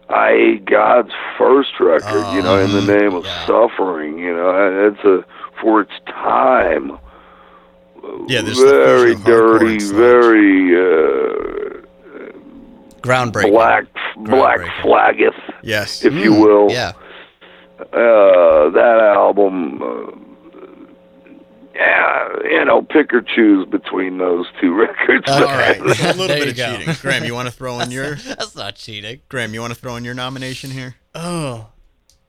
Eyehategod's 0.10 1.14
first 1.38 1.80
record. 1.80 2.34
you 2.36 2.42
know, 2.42 2.60
in 2.60 2.72
the 2.72 2.82
name 2.98 3.14
of 3.14 3.26
yeah. 3.26 3.46
suffering. 3.46 4.20
You 4.20 4.36
know, 4.36 4.94
it's 4.94 5.04
a 5.04 5.26
for 5.62 5.82
its 5.82 5.94
time. 6.06 6.98
Yeah, 8.28 8.42
this 8.42 8.60
very 8.60 9.16
fusion 9.16 9.22
of 9.22 9.28
hardcore 9.28 9.60
dirty, 9.60 9.94
very. 9.94 10.76
Uh, 10.76 11.61
Groundbreaking. 13.02 13.52
black 13.52 13.86
black 14.18 14.60
Groundbreaking. 14.60 14.82
flaggeth, 14.82 15.54
Yes. 15.64 16.04
if 16.06 16.14
you 16.14 16.34
will. 16.34 16.70
Mm, 16.70 16.74
Yeah. 16.74 16.92
Uh, 17.94 18.70
that 18.72 19.00
album. 19.16 19.82
Uh, 19.82 20.12
yeah, 21.74 22.28
you 22.44 22.66
know, 22.66 22.82
pick 22.84 23.14
or 23.14 23.22
choose 23.22 23.66
between 23.68 24.18
those 24.18 24.46
two 24.60 24.74
records. 24.80 25.28
Okay. 25.30 25.42
All 25.42 25.46
right. 25.46 25.80
A 25.82 25.84
little 25.84 26.28
There 26.28 26.40
bit 26.40 26.50
of 26.50 26.58
go. 26.58 26.78
cheating. 26.78 26.96
Graham, 27.02 27.24
you 27.24 27.34
want 27.34 27.48
to 27.48 27.54
throw 27.54 27.80
in 27.80 27.90
your 27.92 28.16
That's 28.16 28.56
not 28.56 28.76
cheating. 28.76 29.22
Graham, 29.30 29.54
you 29.54 29.62
want 29.62 29.74
to 29.74 29.80
throw 29.80 29.96
in 29.96 30.04
your 30.06 30.14
nomination 30.14 30.70
here? 30.72 30.96
Oh. 31.16 31.68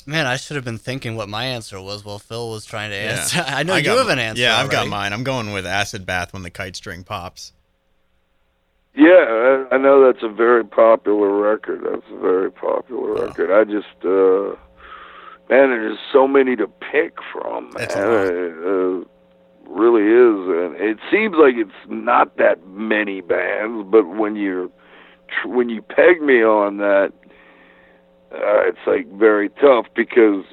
Man, 0.07 0.27
I 0.27 0.37
should 0.37 0.57
have 0.57 0.65
been 0.65 0.79
thinking 0.79 1.15
what 1.17 1.29
my 1.29 1.45
answer 1.45 1.81
was 1.81 2.05
while 2.05 2.19
Phil 2.19 2.51
was 2.51 2.65
trying 2.65 2.91
to 2.91 2.97
answer. 2.97 3.45
I 3.47 3.63
know 3.63 3.77
you 3.77 3.85
got 3.85 3.99
have 3.99 4.09
an 4.09 4.19
answer. 4.19 4.43
Yeah, 4.43 4.57
I've 4.59 4.71
got 4.71 4.89
mine. 4.89 5.13
I'm 5.13 5.23
going 5.23 5.53
with 5.53 5.65
Acid 5.67 6.05
Bath 6.07 6.33
when 6.33 6.43
the 6.43 6.51
kite 6.51 6.75
string 6.75 7.05
pops. 7.05 7.53
Yeah, 8.95 9.65
I, 9.71 9.75
I 9.75 9.79
know 9.79 10.05
that's 10.05 10.23
a 10.23 10.29
very 10.29 10.65
popular 10.65 11.31
record. 11.31 11.83
That's 11.85 12.07
a 12.13 12.19
very 12.19 12.51
popular 12.51 13.27
record. 13.27 13.51
I 13.51 13.65
just, 13.65 14.05
uh, 14.05 14.57
man, 15.49 15.71
there's 15.71 15.99
so 16.13 16.29
many 16.29 16.57
to 16.57 16.67
pick 16.67 17.17
from. 17.33 17.71
Man. 17.71 17.83
It's. 17.83 17.95
It, 17.95 19.05
uh, 19.05 19.09
really 19.69 20.03
is, 20.03 20.49
and 20.49 20.77
it 20.81 20.99
seems 21.11 21.35
like 21.37 21.55
it's 21.57 21.71
not 21.89 22.37
that 22.37 22.67
many 22.69 23.21
bands, 23.21 23.87
but 23.91 24.07
when 24.07 24.37
you're 24.37 24.69
tr- 25.29 25.49
when 25.49 25.69
you 25.69 25.83
peg 25.83 26.21
me 26.21 26.43
on 26.43 26.79
that, 26.79 27.13
uh, 28.33 28.69
it's 28.69 28.79
like 28.87 29.11
very 29.13 29.49
tough 29.49 29.87
because 29.95 30.45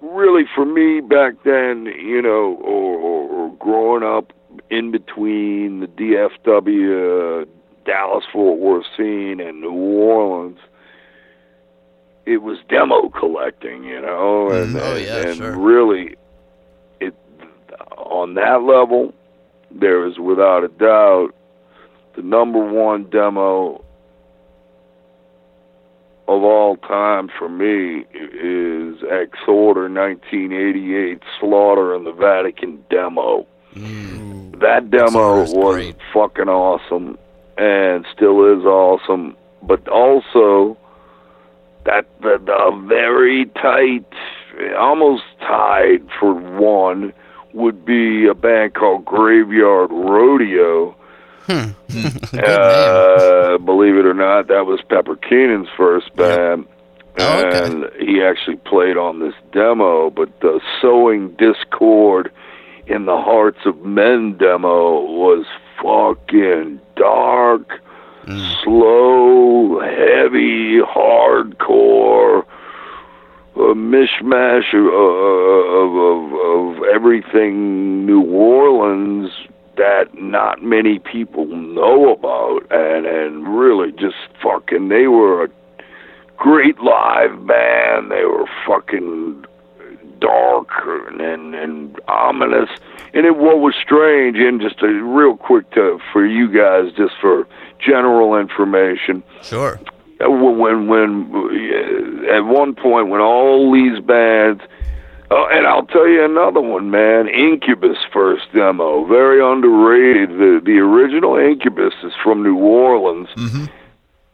really 0.00 0.44
for 0.54 0.64
me 0.64 1.00
back 1.00 1.34
then, 1.44 1.86
you 1.86 2.22
know, 2.22 2.56
or, 2.62 2.96
or, 2.96 3.28
or 3.28 3.56
growing 3.56 4.02
up 4.02 4.32
in 4.70 4.90
between 4.90 5.80
the 5.80 5.86
DFW, 5.86 7.46
Dallas 7.84 8.24
Fort 8.32 8.58
Worth 8.58 8.86
scene 8.96 9.40
and 9.40 9.60
New 9.60 9.72
Orleans, 9.72 10.58
it 12.26 12.42
was 12.42 12.58
demo 12.68 13.08
collecting, 13.08 13.84
you 13.84 14.00
know, 14.00 14.48
mm-hmm. 14.50 14.76
and, 14.76 14.84
Oh, 14.84 14.96
yeah, 14.96 15.28
and 15.28 15.36
sure. 15.36 15.56
really, 15.56 16.16
it 17.00 17.14
on 17.96 18.34
that 18.34 18.62
level, 18.62 19.14
there 19.70 20.06
is 20.06 20.18
without 20.18 20.64
a 20.64 20.68
doubt 20.68 21.34
the 22.16 22.22
number 22.22 22.58
one 22.58 23.04
demo 23.04 23.82
of 26.26 26.42
all 26.42 26.76
time 26.76 27.30
for 27.38 27.48
me 27.48 28.00
is 28.12 29.00
Exhorder 29.02 29.88
1988 29.88 31.22
Slaughter 31.40 31.94
in 31.94 32.04
the 32.04 32.12
Vatican 32.12 32.84
demo. 32.90 33.46
Mm. 33.74 34.60
That 34.60 34.90
demo 34.90 35.40
was 35.40 35.52
great. 35.52 35.96
fucking 36.12 36.48
awesome 36.48 37.18
and 37.58 38.06
still 38.14 38.56
is 38.56 38.64
awesome, 38.64 39.36
but 39.62 39.86
also 39.88 40.78
that 41.84 42.06
the, 42.20 42.38
the 42.44 42.84
very 42.86 43.46
tight, 43.46 44.06
almost 44.78 45.24
tied 45.40 46.06
for 46.18 46.34
one 46.34 47.12
would 47.52 47.84
be 47.84 48.26
a 48.26 48.34
band 48.34 48.74
called 48.74 49.04
Graveyard 49.04 49.90
Rodeo. 49.90 50.94
Hmm. 51.46 51.70
Good 51.88 52.32
name. 52.32 52.44
Uh, 52.44 53.58
believe 53.58 53.96
it 53.96 54.06
or 54.06 54.14
not, 54.14 54.48
that 54.48 54.66
was 54.66 54.80
Pepper 54.88 55.16
Keenan's 55.16 55.68
first 55.76 56.14
band. 56.14 56.66
Oh, 57.18 57.46
okay. 57.46 57.64
And 57.64 57.90
he 57.98 58.22
actually 58.22 58.56
played 58.56 58.96
on 58.96 59.18
this 59.18 59.34
demo, 59.52 60.10
but 60.10 60.28
the 60.40 60.60
Sowing 60.80 61.30
Discord 61.30 62.30
in 62.88 63.06
the 63.06 63.16
Hearts 63.20 63.58
of 63.64 63.84
Men 63.84 64.36
demo 64.38 65.00
was 65.02 65.44
fucking 65.82 66.80
dark, 66.96 67.80
Mm. 68.26 68.62
slow, 68.62 69.80
heavy, 69.80 70.80
hardcore, 70.80 72.44
a 73.56 73.74
mishmash 73.74 74.74
of, 74.74 74.84
of, 75.80 75.96
of, 75.96 76.76
of 76.78 76.84
everything 76.92 78.04
New 78.04 78.20
Orleans 78.20 79.30
that 79.78 80.08
not 80.14 80.62
many 80.62 80.98
people 80.98 81.46
know 81.46 82.12
about, 82.12 82.66
and 82.70 83.06
and 83.06 83.58
really 83.58 83.92
just 83.92 84.16
fucking 84.42 84.88
they 84.88 85.06
were 85.06 85.44
a 85.44 85.48
great 86.36 86.78
live 86.80 87.46
band. 87.46 88.10
They 88.10 88.24
were 88.24 88.46
fucking 88.66 89.44
dark 90.20 90.68
and 90.86 91.54
and, 91.54 92.00
ominous. 92.08 92.68
And 93.14 93.26
it, 93.26 93.36
what 93.36 93.60
was 93.60 93.74
strange, 93.82 94.36
and 94.38 94.60
just 94.60 94.82
a 94.82 94.88
real 94.88 95.36
quick 95.36 95.70
to 95.72 95.98
for 96.12 96.26
you 96.26 96.48
guys, 96.48 96.92
just 96.96 97.14
for 97.20 97.46
general 97.78 98.36
information, 98.36 99.22
Sure. 99.42 99.80
uh, 100.20 100.30
when 100.30 100.88
when 100.88 101.32
uh, 101.34 102.34
at 102.34 102.44
one 102.44 102.74
point 102.74 103.08
when 103.08 103.20
all 103.20 103.72
these 103.72 104.00
bands 104.00 104.62
oh, 105.30 105.46
and 105.50 105.66
I'll 105.66 105.86
tell 105.86 106.08
you 106.08 106.24
another 106.24 106.60
one, 106.60 106.90
man. 106.90 107.28
Incubus 107.28 107.98
first 108.12 108.52
demo, 108.52 109.04
very 109.06 109.40
underrated. 109.42 110.30
The 110.30 110.60
the 110.64 110.78
original 110.78 111.36
Incubus 111.36 111.94
is 112.02 112.12
from 112.22 112.42
New 112.42 112.56
Orleans. 112.58 113.28
Mm-hmm. 113.36 113.64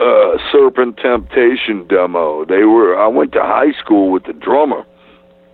Uh, 0.00 0.36
Serpent 0.50 0.96
Temptation 0.96 1.86
demo. 1.86 2.44
They 2.44 2.64
were. 2.64 2.98
I 2.98 3.06
went 3.06 3.32
to 3.32 3.40
high 3.40 3.72
school 3.80 4.10
with 4.10 4.24
the 4.24 4.32
drummer. 4.32 4.84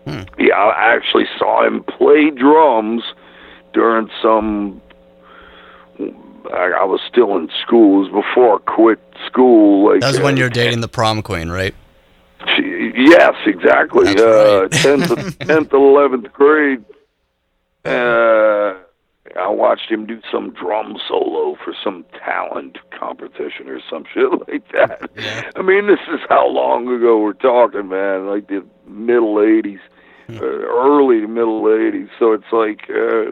Hmm. 0.07 0.23
Yeah, 0.39 0.55
I 0.55 0.95
actually 0.95 1.27
saw 1.39 1.67
him 1.67 1.85
play 1.85 2.31
drums 2.31 3.03
during 3.73 4.09
some. 4.23 4.81
I, 5.99 6.73
I 6.81 6.85
was 6.85 7.01
still 7.09 7.37
in 7.37 7.51
school. 7.63 8.07
It 8.07 8.11
was 8.13 8.25
before 8.25 8.57
I 8.57 8.75
quit 8.75 8.99
school. 9.27 9.93
Like 9.93 10.01
That 10.01 10.13
was 10.13 10.21
when 10.21 10.35
uh, 10.35 10.39
you're 10.39 10.51
dating 10.51 10.81
the 10.81 10.89
prom 10.89 11.23
queen, 11.23 11.51
right? 11.51 11.75
Yes, 12.59 13.35
exactly. 13.47 14.15
That's 14.15 14.21
uh, 14.21 14.63
right. 14.63 14.73
tenth, 14.73 15.39
tenth, 15.41 15.73
eleventh 15.73 16.33
grade. 16.33 16.85
Uh, 17.85 18.75
I 19.39 19.49
watched 19.49 19.91
him 19.91 20.07
do 20.07 20.21
some 20.31 20.53
drum 20.53 20.97
solo 21.09 21.57
for 21.65 21.73
some 21.85 22.05
talent 22.25 22.79
competition 22.99 23.69
or 23.69 23.81
some 23.89 24.05
shit 24.15 24.31
like 24.49 24.67
that. 24.73 25.11
Yeah. 25.17 25.51
I 25.57 25.63
mean, 25.63 25.87
this 25.87 26.01
is 26.13 26.21
how 26.29 26.47
long 26.49 26.89
ago 26.89 27.19
we're 27.19 27.33
talking, 27.35 27.89
man. 27.89 28.27
Like 28.29 28.49
the 28.49 28.65
middle 28.87 29.37
'80s, 29.37 29.79
Hmm. 30.29 30.37
uh, 30.37 30.41
early 30.45 31.21
to 31.21 31.27
middle 31.29 31.63
'80s. 31.63 32.09
So 32.19 32.33
it's 32.33 32.53
like 32.53 32.89
uh, 32.91 33.31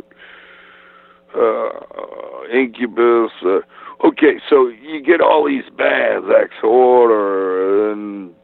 uh, 1.39 2.45
Incubus. 2.53 3.31
Uh, 3.45 3.61
okay, 4.07 4.41
so 4.49 4.69
you 4.69 5.01
get 5.03 5.21
all 5.21 5.47
these 5.47 5.69
bands, 5.77 6.27
X 6.35 6.51
Order 6.63 7.93
and 7.93 8.35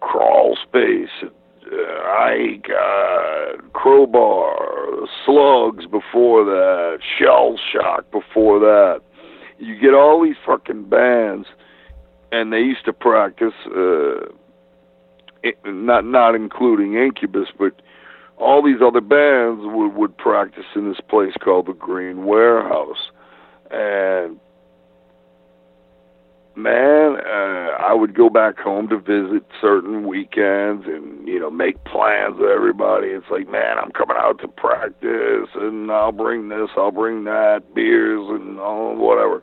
Crawl 0.00 0.56
Space, 0.62 1.08
uh, 1.22 2.02
Ike, 2.08 2.68
uh, 2.70 3.56
Crowbar, 3.72 4.79
Slugs 5.24 5.86
before 5.86 6.44
that, 6.44 6.98
Shell 7.18 7.58
Shock 7.72 8.10
before 8.10 8.58
that. 8.60 9.00
You 9.58 9.78
get 9.78 9.94
all 9.94 10.22
these 10.22 10.36
fucking 10.44 10.84
bands, 10.84 11.48
and 12.32 12.52
they 12.52 12.60
used 12.60 12.84
to 12.86 12.92
practice, 12.92 13.54
uh, 13.66 14.26
not 15.64 16.04
not 16.04 16.34
including 16.34 16.94
Incubus, 16.94 17.48
but 17.58 17.80
all 18.36 18.62
these 18.62 18.80
other 18.82 19.00
bands 19.00 19.62
would 19.64 19.94
would 19.94 20.16
practice 20.16 20.64
in 20.74 20.88
this 20.88 21.00
place 21.08 21.34
called 21.42 21.66
the 21.66 21.74
Green 21.74 22.24
Warehouse, 22.24 23.10
and 23.70 24.40
man, 26.56 27.16
uh, 27.16 27.76
I 27.78 27.94
would 27.94 28.14
go 28.14 28.28
back 28.28 28.58
home 28.58 28.88
to 28.88 28.98
visit 28.98 29.44
certain 29.60 30.06
weekends 30.06 30.86
and 30.86 31.26
you 31.26 31.38
know 31.38 31.50
make 31.50 31.82
plans 31.84 32.36
with 32.38 32.50
everybody. 32.50 33.08
It's 33.08 33.26
like, 33.30 33.48
man, 33.48 33.78
I'm 33.78 33.92
coming 33.92 34.16
out 34.18 34.40
to 34.40 34.48
practice, 34.48 35.48
and 35.54 35.90
I'll 35.90 36.12
bring 36.12 36.48
this, 36.48 36.70
I'll 36.76 36.90
bring 36.90 37.24
that, 37.24 37.74
beers 37.74 38.26
and 38.28 38.58
all 38.58 38.96
whatever. 38.96 39.42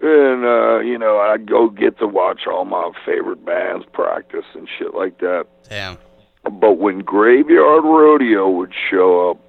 And 0.00 0.44
uh, 0.44 0.80
you 0.80 0.98
know, 0.98 1.18
I'd 1.18 1.48
go 1.48 1.68
get 1.68 1.98
to 1.98 2.06
watch 2.06 2.42
all 2.46 2.64
my 2.64 2.90
favorite 3.06 3.44
bands 3.44 3.86
practice 3.92 4.46
and 4.54 4.68
shit 4.78 4.94
like 4.94 5.18
that. 5.18 5.46
Damn. 5.68 5.98
But 6.44 6.78
when 6.78 7.00
Graveyard 7.00 7.84
Rodeo 7.84 8.48
would 8.50 8.72
show 8.90 9.30
up, 9.30 9.40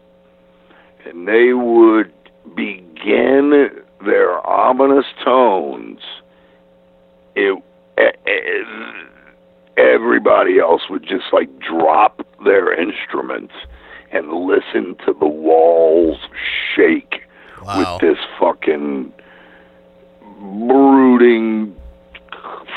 and 1.06 1.28
they 1.28 1.54
would 1.54 2.14
begin 2.56 3.70
their 4.06 4.46
ominous 4.46 5.06
tones, 5.24 6.02
it, 7.36 7.64
it, 7.98 8.68
everybody 9.78 10.60
else 10.60 10.84
would 10.90 11.04
just 11.04 11.26
like 11.32 11.50
drop 11.60 12.26
their 12.44 12.74
instruments 12.80 13.54
and 14.12 14.32
listen 14.32 14.96
to 15.06 15.14
the 15.20 15.28
walls 15.28 16.18
shake 16.76 17.22
Wow. 17.66 17.98
with 17.98 18.02
this 18.02 18.26
fucking 18.40 19.14
brooding 20.68 21.74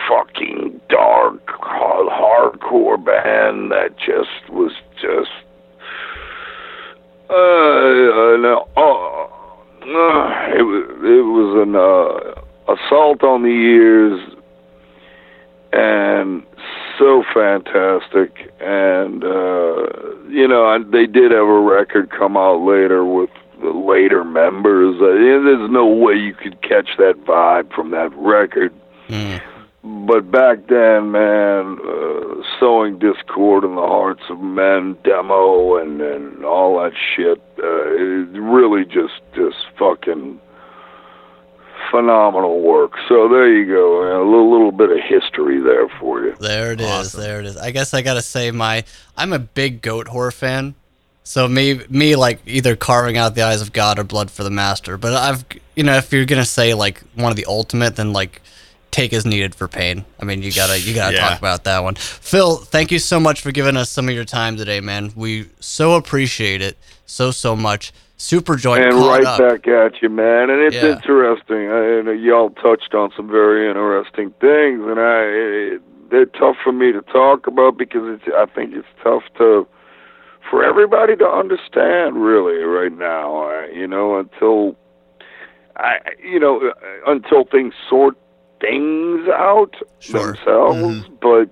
fucking 0.08 0.80
dark 0.88 1.44
hardcore 1.48 3.04
band 3.04 3.72
that 3.72 3.96
just 3.98 4.48
was 4.48 4.72
just 4.94 5.30
uh, 7.28 7.34
uh 7.34 8.36
no, 8.36 8.68
uh, 8.76 9.24
uh, 9.82 10.56
it 10.56 10.62
was 10.62 10.84
it 11.02 11.24
was 11.24 11.66
an 11.66 11.74
uh, 11.74 12.72
assault 12.72 13.24
on 13.24 13.42
the 13.42 13.48
ears 13.48 14.35
and 15.76 16.42
so 16.98 17.22
fantastic. 17.34 18.52
And 18.60 19.22
uh 19.22 20.16
you 20.28 20.48
know 20.48 20.64
I, 20.66 20.78
they 20.78 21.06
did 21.06 21.30
have 21.32 21.46
a 21.46 21.60
record 21.60 22.10
come 22.10 22.36
out 22.36 22.60
later 22.62 23.04
with 23.04 23.30
the 23.60 23.70
later 23.70 24.24
members. 24.24 24.96
Uh, 24.96 25.06
there's 25.06 25.70
no 25.70 25.86
way 25.86 26.14
you 26.14 26.34
could 26.34 26.60
catch 26.62 26.88
that 26.98 27.14
vibe 27.26 27.72
from 27.74 27.90
that 27.90 28.10
record. 28.16 28.72
Mm. 29.08 29.40
but 30.08 30.32
back 30.32 30.66
then, 30.66 31.12
man, 31.12 31.78
uh, 31.86 32.42
sowing 32.58 32.98
discord 32.98 33.62
in 33.62 33.76
the 33.76 33.86
hearts 33.86 34.22
of 34.28 34.40
men, 34.40 34.96
demo, 35.04 35.76
and 35.76 36.00
and 36.00 36.44
all 36.44 36.82
that 36.82 36.92
shit, 37.14 37.38
uh, 37.62 37.92
it 37.92 38.40
really 38.40 38.84
just 38.84 39.20
just 39.34 39.66
fucking 39.78 40.40
phenomenal 41.90 42.60
work. 42.60 42.92
So 43.08 43.28
there 43.28 43.48
you 43.52 43.66
go, 43.66 44.02
a 44.02 44.24
little 44.24 44.50
little 44.50 44.72
bit 44.72 44.90
of 44.90 44.98
history 45.06 45.60
there 45.60 45.88
for 46.00 46.24
you. 46.24 46.34
There 46.40 46.72
it 46.72 46.80
is. 46.80 46.86
Awesome. 46.86 47.20
There 47.20 47.40
it 47.40 47.46
is. 47.46 47.56
I 47.56 47.70
guess 47.70 47.94
I 47.94 48.02
gotta 48.02 48.22
say 48.22 48.50
my 48.50 48.84
I'm 49.16 49.32
a 49.32 49.38
big 49.38 49.82
Goatwhore 49.82 50.32
fan. 50.32 50.74
So 51.24 51.48
me 51.48 51.80
me 51.88 52.14
like 52.16 52.40
either 52.46 52.76
carving 52.76 53.16
out 53.16 53.34
the 53.34 53.42
eyes 53.42 53.60
of 53.60 53.72
God 53.72 53.98
or 53.98 54.04
blood 54.04 54.30
for 54.30 54.44
the 54.44 54.50
master. 54.50 54.96
But 54.96 55.14
I've 55.14 55.44
you 55.74 55.82
know 55.82 55.96
if 55.96 56.12
you're 56.12 56.24
gonna 56.24 56.44
say 56.44 56.74
like 56.74 57.00
one 57.14 57.30
of 57.32 57.36
the 57.36 57.46
ultimate, 57.46 57.96
then 57.96 58.12
like 58.12 58.40
take 58.92 59.12
is 59.12 59.26
needed 59.26 59.54
for 59.54 59.66
pain. 59.68 60.04
I 60.20 60.24
mean 60.24 60.42
you 60.42 60.52
gotta 60.52 60.78
you 60.80 60.94
gotta 60.94 61.16
Yeah. 61.16 61.28
talk 61.28 61.38
about 61.38 61.64
that 61.64 61.82
one. 61.82 61.96
Phil, 61.96 62.56
thank 62.56 62.90
you 62.92 62.98
so 62.98 63.18
much 63.20 63.40
for 63.40 63.50
giving 63.52 63.76
us 63.76 63.90
some 63.90 64.08
of 64.08 64.14
your 64.14 64.24
time 64.24 64.56
today, 64.56 64.80
man. 64.80 65.12
We 65.16 65.48
so 65.60 65.94
appreciate 65.94 66.62
it 66.62 66.76
so 67.06 67.30
so 67.30 67.54
much. 67.56 67.92
Super 68.18 68.56
joint 68.56 68.82
And 68.82 68.94
right 68.94 69.24
up. 69.26 69.38
back 69.38 69.68
at 69.68 70.00
you, 70.00 70.08
man. 70.08 70.48
And 70.48 70.60
it's 70.62 70.74
Yeah. 70.76 70.92
interesting. 70.96 71.70
I, 71.70 71.84
and 71.98 72.20
y'all 72.22 72.50
touched 72.50 72.94
on 72.94 73.12
some 73.14 73.28
very 73.28 73.68
interesting 73.68 74.30
things, 74.40 74.80
and 74.86 74.98
I 74.98 75.78
they're 76.08 76.24
tough 76.26 76.56
for 76.62 76.72
me 76.72 76.92
to 76.92 77.02
talk 77.02 77.46
about 77.46 77.76
because 77.76 78.02
it's. 78.08 78.24
I 78.34 78.46
think 78.46 78.74
it's 78.74 78.86
tough 79.02 79.24
to 79.38 79.66
for 80.48 80.62
everybody 80.64 81.16
to 81.16 81.26
understand, 81.28 82.24
really, 82.24 82.62
right 82.62 82.96
now. 82.96 83.48
Uh, 83.50 83.66
you 83.74 83.86
know, 83.88 84.16
until 84.18 84.76
I, 85.76 85.98
you 86.22 86.38
know, 86.40 86.68
uh, 86.70 87.10
until 87.10 87.44
things 87.44 87.74
sort 87.90 88.16
things 88.60 89.28
out 89.28 89.74
Sure. 89.98 90.32
themselves, 90.32 91.08
but. 91.20 91.50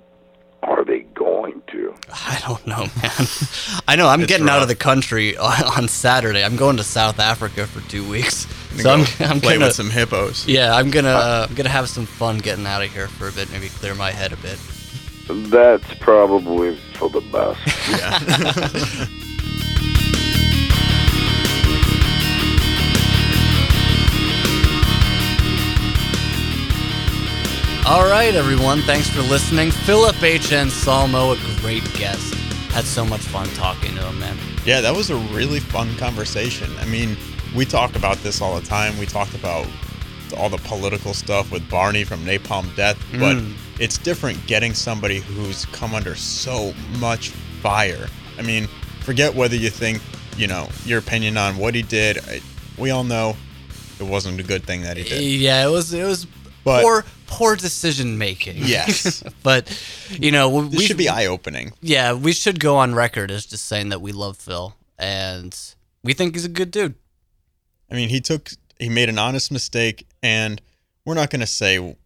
Are 0.65 0.85
they 0.85 1.01
going 1.15 1.63
to? 1.73 1.95
I 2.11 2.41
don't 2.47 2.67
know, 2.67 2.87
man. 3.03 3.27
I 3.89 3.97
know 3.97 4.09
I'm 4.09 4.23
It's 4.23 4.29
getting 4.31 4.49
out 4.49 4.63
of 4.63 4.69
the 4.69 4.75
country 4.75 5.37
on, 5.37 5.63
on 5.77 5.89
Saturday. 5.89 6.43
I'm 6.45 6.57
going 6.57 6.77
to 6.79 6.83
South 6.85 7.19
Africa 7.21 7.67
for 7.67 7.87
two 7.91 8.09
weeks. 8.09 8.47
So 8.81 8.91
I'm, 8.91 9.05
Go 9.05 9.07
I'm 9.27 9.41
play 9.41 9.55
gonna, 9.55 9.67
with 9.67 9.75
some 9.75 9.91
hippos. 9.91 10.47
yeah, 10.49 10.75
I'm 10.75 10.91
gonna 10.91 11.09
uh, 11.11 11.47
I'm 11.49 11.55
gonna 11.55 11.69
have 11.69 11.89
some 11.89 12.07
fun 12.07 12.39
getting 12.39 12.67
out 12.67 12.83
of 12.83 12.91
here 12.93 13.09
for 13.09 13.29
a 13.29 13.33
bit. 13.33 13.51
Maybe 13.53 13.69
clear 13.69 13.95
my 13.95 14.11
head 14.11 14.33
a 14.33 14.37
bit. 14.39 14.59
That's 15.29 15.85
probably 16.01 16.77
for 16.95 17.09
the 17.09 17.21
best. 17.21 17.61
Yeah. 17.89 19.07
All 27.87 28.05
right, 28.09 28.35
everyone. 28.35 28.81
Thanks 28.83 29.11
for 29.11 29.21
listening. 29.21 29.71
Philip 29.71 30.21
H. 30.23 30.53
Anselmo, 30.53 31.33
a 31.33 31.37
great 31.61 31.85
guest. 31.95 32.33
Had 32.73 32.85
so 32.85 33.05
much 33.05 33.21
fun 33.21 33.47
talking 33.51 33.95
to 33.97 34.03
him, 34.03 34.19
man. 34.19 34.39
Yeah, 34.65 34.81
that 34.81 34.97
was 34.97 35.11
a 35.11 35.17
really 35.17 35.61
fun 35.61 35.95
conversation. 35.97 36.71
I 36.81 36.87
mean, 36.87 37.15
we 37.55 37.67
talk 37.67 37.95
about 37.95 38.17
this 38.19 38.41
all 38.41 38.59
the 38.59 38.67
time. 38.67 38.97
We 38.99 39.05
talked 39.05 39.35
about 39.35 39.67
all 40.37 40.49
the 40.49 40.57
political 40.59 41.13
stuff 41.13 41.53
with 41.53 41.69
Barney 41.69 42.05
from 42.05 42.25
Napalm 42.25 42.75
Death, 42.75 42.97
but 43.13 43.37
Mm. 43.37 43.53
it's 43.79 43.99
different 43.99 44.45
getting 44.47 44.73
somebody 44.73 45.21
who's 45.21 45.67
come 45.67 45.95
under 45.95 46.15
so 46.17 46.73
much 46.99 47.29
fire. 47.63 48.09
I 48.39 48.43
mean, 48.43 48.67
forget 49.01 49.35
whether 49.35 49.57
you 49.57 49.69
think, 49.69 50.01
you 50.39 50.47
know, 50.47 50.71
your 50.87 50.99
opinion 51.01 51.37
on 51.37 51.59
what 51.59 51.75
he 51.75 51.83
did. 51.83 52.19
We 52.79 52.91
all 52.91 53.05
know 53.05 53.37
it 54.01 54.05
wasn't 54.05 54.41
a 54.41 54.43
good 54.43 54.65
thing 54.67 54.81
that 54.83 54.97
he 54.97 55.03
did. 55.05 55.23
Yeah, 55.23 55.67
it 55.67 55.71
was 55.71 55.93
it 55.93 56.05
was 56.05 56.27
But- 56.65 56.83
poor 56.83 57.05
poor 57.35 57.57
decision 57.57 58.19
making. 58.19 58.57
Yes. 58.59 59.23
but 59.43 59.63
you 60.11 60.31
know 60.31 60.63
This 60.69 60.79
we 60.79 60.87
should 60.87 60.97
be 60.97 61.09
eye 61.09 61.27
opening. 61.27 61.73
yeah 61.81 62.13
we 62.13 62.33
should 62.33 62.61
go 62.61 62.77
on 62.77 62.95
record 62.95 63.31
as 63.31 63.47
just 63.47 63.67
saying 63.67 63.89
that 63.91 64.01
we 64.01 64.13
love 64.13 64.37
Phil 64.37 64.75
and 64.99 65.59
we 66.03 66.13
think 66.15 66.35
he's 66.35 66.45
a 66.45 66.49
good 66.51 66.71
dude. 66.71 66.95
I 67.91 67.95
mean, 67.95 68.09
he 68.09 68.21
took 68.21 68.51
he 68.79 68.89
made 68.89 69.09
an 69.09 69.19
honest 69.19 69.53
mistake, 69.53 70.07
and 70.23 70.61
we're 71.05 71.15
not 71.15 71.31
going 71.31 71.41
to 71.41 71.47
say 71.47 71.97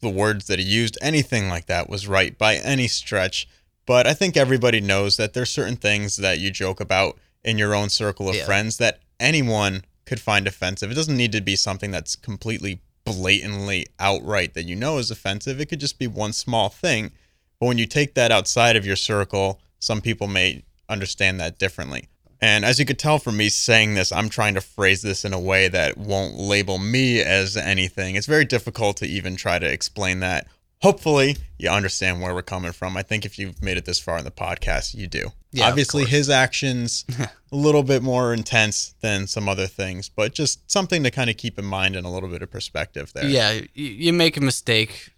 the 0.00 0.08
words 0.08 0.46
that 0.48 0.58
he 0.58 0.64
used, 0.64 0.98
anything 1.00 1.48
like 1.48 1.66
that, 1.66 1.88
was 1.88 2.06
right 2.08 2.36
by 2.36 2.56
any 2.56 2.88
stretch. 2.88 3.48
But 3.86 4.06
I 4.06 4.14
think 4.14 4.36
everybody 4.36 4.80
knows 4.80 5.16
that 5.18 5.34
there's 5.34 5.50
certain 5.50 5.76
things 5.76 6.16
that 6.16 6.38
you 6.38 6.50
joke 6.50 6.80
about 6.80 7.18
in 7.44 7.58
your 7.58 7.74
own 7.74 7.90
circle 7.90 8.28
of 8.28 8.34
Yeah. 8.34 8.44
friends 8.44 8.76
that 8.78 9.00
anyone 9.20 9.84
could 10.04 10.20
find 10.20 10.46
offensive. 10.46 10.90
It 10.90 10.94
doesn't 10.94 11.16
need 11.16 11.32
to 11.32 11.40
be 11.40 11.56
something 11.56 11.90
that's 11.90 12.16
completely 12.16 12.80
blatantly 13.04 13.86
outright 13.98 14.54
that 14.54 14.64
you 14.64 14.76
know 14.76 14.98
is 14.98 15.10
offensive. 15.10 15.60
It 15.60 15.66
could 15.66 15.80
just 15.80 15.98
be 15.98 16.06
one 16.06 16.32
small 16.32 16.68
thing. 16.68 17.12
But 17.60 17.66
when 17.66 17.78
you 17.78 17.86
take 17.86 18.14
that 18.14 18.32
outside 18.32 18.76
of 18.76 18.86
your 18.86 18.96
circle, 18.96 19.60
some 19.78 20.00
people 20.00 20.26
may 20.26 20.64
understand 20.88 21.38
that 21.40 21.58
differently. 21.58 22.08
And 22.40 22.64
as 22.64 22.78
you 22.78 22.84
could 22.84 22.98
tell 22.98 23.18
from 23.18 23.36
me 23.36 23.48
saying 23.48 23.94
this, 23.94 24.12
I'm 24.12 24.28
trying 24.28 24.54
to 24.54 24.60
phrase 24.60 25.02
this 25.02 25.24
in 25.24 25.32
a 25.32 25.40
way 25.40 25.68
that 25.68 25.96
won't 25.96 26.34
label 26.34 26.78
me 26.78 27.20
as 27.20 27.56
anything. 27.56 28.16
It's 28.16 28.26
very 28.26 28.44
difficult 28.44 28.98
to 28.98 29.06
even 29.06 29.36
try 29.36 29.58
to 29.58 29.66
explain 29.66 30.20
that. 30.20 30.46
Hopefully, 30.84 31.38
you 31.56 31.70
understand 31.70 32.20
where 32.20 32.34
we're 32.34 32.42
coming 32.42 32.72
from. 32.72 32.94
I 32.94 33.02
think 33.02 33.24
if 33.24 33.38
you've 33.38 33.62
made 33.62 33.78
it 33.78 33.86
this 33.86 33.98
far 33.98 34.18
in 34.18 34.24
the 34.24 34.30
podcast, 34.30 34.94
you 34.94 35.06
do. 35.06 35.32
Yeah, 35.50 35.66
Obviously, 35.66 36.04
his 36.04 36.28
actions 36.28 37.06
a 37.18 37.56
little 37.56 37.82
bit 37.82 38.02
more 38.02 38.34
intense 38.34 38.94
than 39.00 39.26
some 39.26 39.48
other 39.48 39.66
things, 39.66 40.10
but 40.10 40.34
just 40.34 40.70
something 40.70 41.02
to 41.02 41.10
kind 41.10 41.30
of 41.30 41.38
keep 41.38 41.58
in 41.58 41.64
mind 41.64 41.96
and 41.96 42.04
a 42.04 42.10
little 42.10 42.28
bit 42.28 42.42
of 42.42 42.50
perspective 42.50 43.14
there. 43.14 43.24
Yeah, 43.24 43.60
you, 43.72 44.12
make 44.12 44.36
a 44.36 44.42
mistake, 44.42 45.14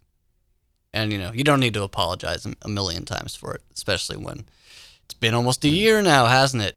and 0.94 1.12
you 1.12 1.18
know 1.18 1.32
you 1.32 1.42
don't 1.42 1.58
need 1.58 1.74
to 1.74 1.82
apologize 1.82 2.46
a- 2.46 2.54
a 2.62 2.68
million 2.68 3.04
times 3.04 3.34
for 3.34 3.52
it, 3.52 3.62
especially 3.74 4.18
when 4.18 4.44
it's 5.04 5.14
been 5.14 5.34
almost 5.34 5.64
a 5.64 5.68
hmm. 5.68 5.74
year 5.74 6.00
now, 6.00 6.26
hasn't 6.26 6.62
it? 6.62 6.76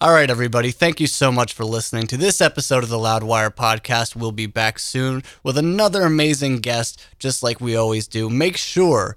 All 0.00 0.12
right, 0.12 0.30
everybody. 0.30 0.70
Thank 0.70 1.00
you 1.00 1.06
so 1.06 1.32
much 1.32 1.52
for 1.52 1.64
listening 1.64 2.06
to 2.08 2.16
this 2.16 2.40
episode 2.40 2.82
of 2.84 2.88
the 2.88 2.96
Loudwire 2.98 3.50
podcast. 3.54 4.14
We'll 4.14 4.32
be 4.32 4.46
back 4.46 4.78
soon 4.78 5.22
with 5.42 5.58
another 5.58 6.02
amazing 6.02 6.58
guest, 6.58 7.04
just 7.18 7.42
like 7.42 7.60
we 7.60 7.74
always 7.76 8.06
do. 8.06 8.30
Make 8.30 8.56
sure 8.56 9.16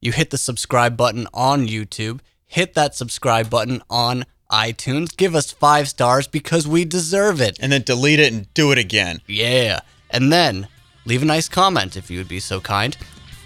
you 0.00 0.12
hit 0.12 0.30
the 0.30 0.38
subscribe 0.38 0.96
button 0.96 1.26
on 1.34 1.66
YouTube, 1.66 2.20
hit 2.46 2.74
that 2.74 2.94
subscribe 2.94 3.50
button 3.50 3.82
on 3.90 4.24
iTunes, 4.50 5.14
give 5.16 5.34
us 5.34 5.50
five 5.50 5.88
stars 5.88 6.28
because 6.28 6.66
we 6.68 6.84
deserve 6.84 7.40
it. 7.40 7.58
And 7.60 7.72
then 7.72 7.82
delete 7.82 8.20
it 8.20 8.32
and 8.32 8.52
do 8.54 8.70
it 8.72 8.78
again. 8.78 9.20
Yeah. 9.26 9.80
And 10.10 10.32
then 10.32 10.68
leave 11.04 11.22
a 11.22 11.26
nice 11.26 11.48
comment 11.48 11.96
if 11.96 12.10
you 12.10 12.18
would 12.18 12.28
be 12.28 12.40
so 12.40 12.60
kind. 12.60 12.96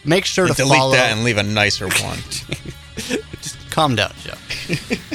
Make 0.05 0.25
sure 0.25 0.47
And 0.47 0.55
to 0.57 0.63
delete 0.63 0.79
follow. 0.79 0.93
that 0.93 1.13
and 1.13 1.25
leave 1.25 1.39
a 1.39 1.43
nicer 1.43 1.87
one. 1.89 2.19
Just 3.41 3.57
calm 3.71 3.97
down, 3.97 4.13
Joe. 4.23 4.35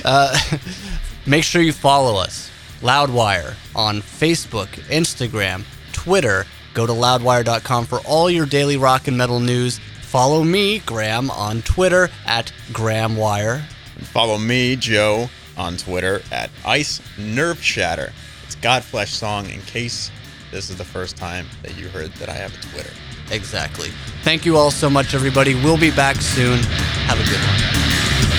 uh, 0.04 0.38
make 1.26 1.44
sure 1.44 1.62
you 1.62 1.74
follow 1.74 2.18
us, 2.20 2.52
Loudwire, 2.82 3.56
on 3.76 4.02
Facebook, 4.02 4.68
Instagram, 4.90 5.64
Twitter, 5.94 6.46
Go 6.76 6.86
to 6.86 6.92
loudwire.com 6.92 7.86
for 7.86 8.00
all 8.06 8.30
your 8.30 8.46
daily 8.46 8.76
rock 8.76 9.08
and 9.08 9.18
metal 9.18 9.40
news. 9.40 9.80
Follow 10.02 10.44
me, 10.44 10.80
Graham, 10.80 11.32
on 11.32 11.62
Twitter 11.62 12.10
at 12.28 12.52
GrahamWire. 12.74 13.64
Follow 14.04 14.38
me, 14.38 14.76
Joe, 14.76 15.30
on 15.58 15.78
Twitter 15.78 16.22
at 16.34 16.52
Ice 16.66 17.00
Nerveshatter. 17.18 18.12
It's 18.44 18.58
Godflesh 18.58 19.08
song 19.08 19.50
in 19.50 19.62
case 19.62 20.12
this 20.52 20.70
is 20.70 20.76
the 20.76 20.84
first 20.84 21.16
time 21.16 21.48
that 21.64 21.78
you 21.78 21.88
heard 21.88 22.12
that 22.16 22.28
I 22.28 22.34
have 22.34 22.54
a 22.54 22.62
Twitter. 22.68 22.92
Exactly. 23.32 23.90
Thank 24.24 24.46
you 24.46 24.58
all 24.58 24.70
so 24.70 24.90
much, 24.90 25.16
everybody. 25.16 25.56
We'll 25.56 25.80
be 25.80 25.92
back 25.92 26.18
soon. 26.18 26.60
Have 26.60 27.20
a 27.20 27.24
good 27.24 27.40
one. 27.40 28.35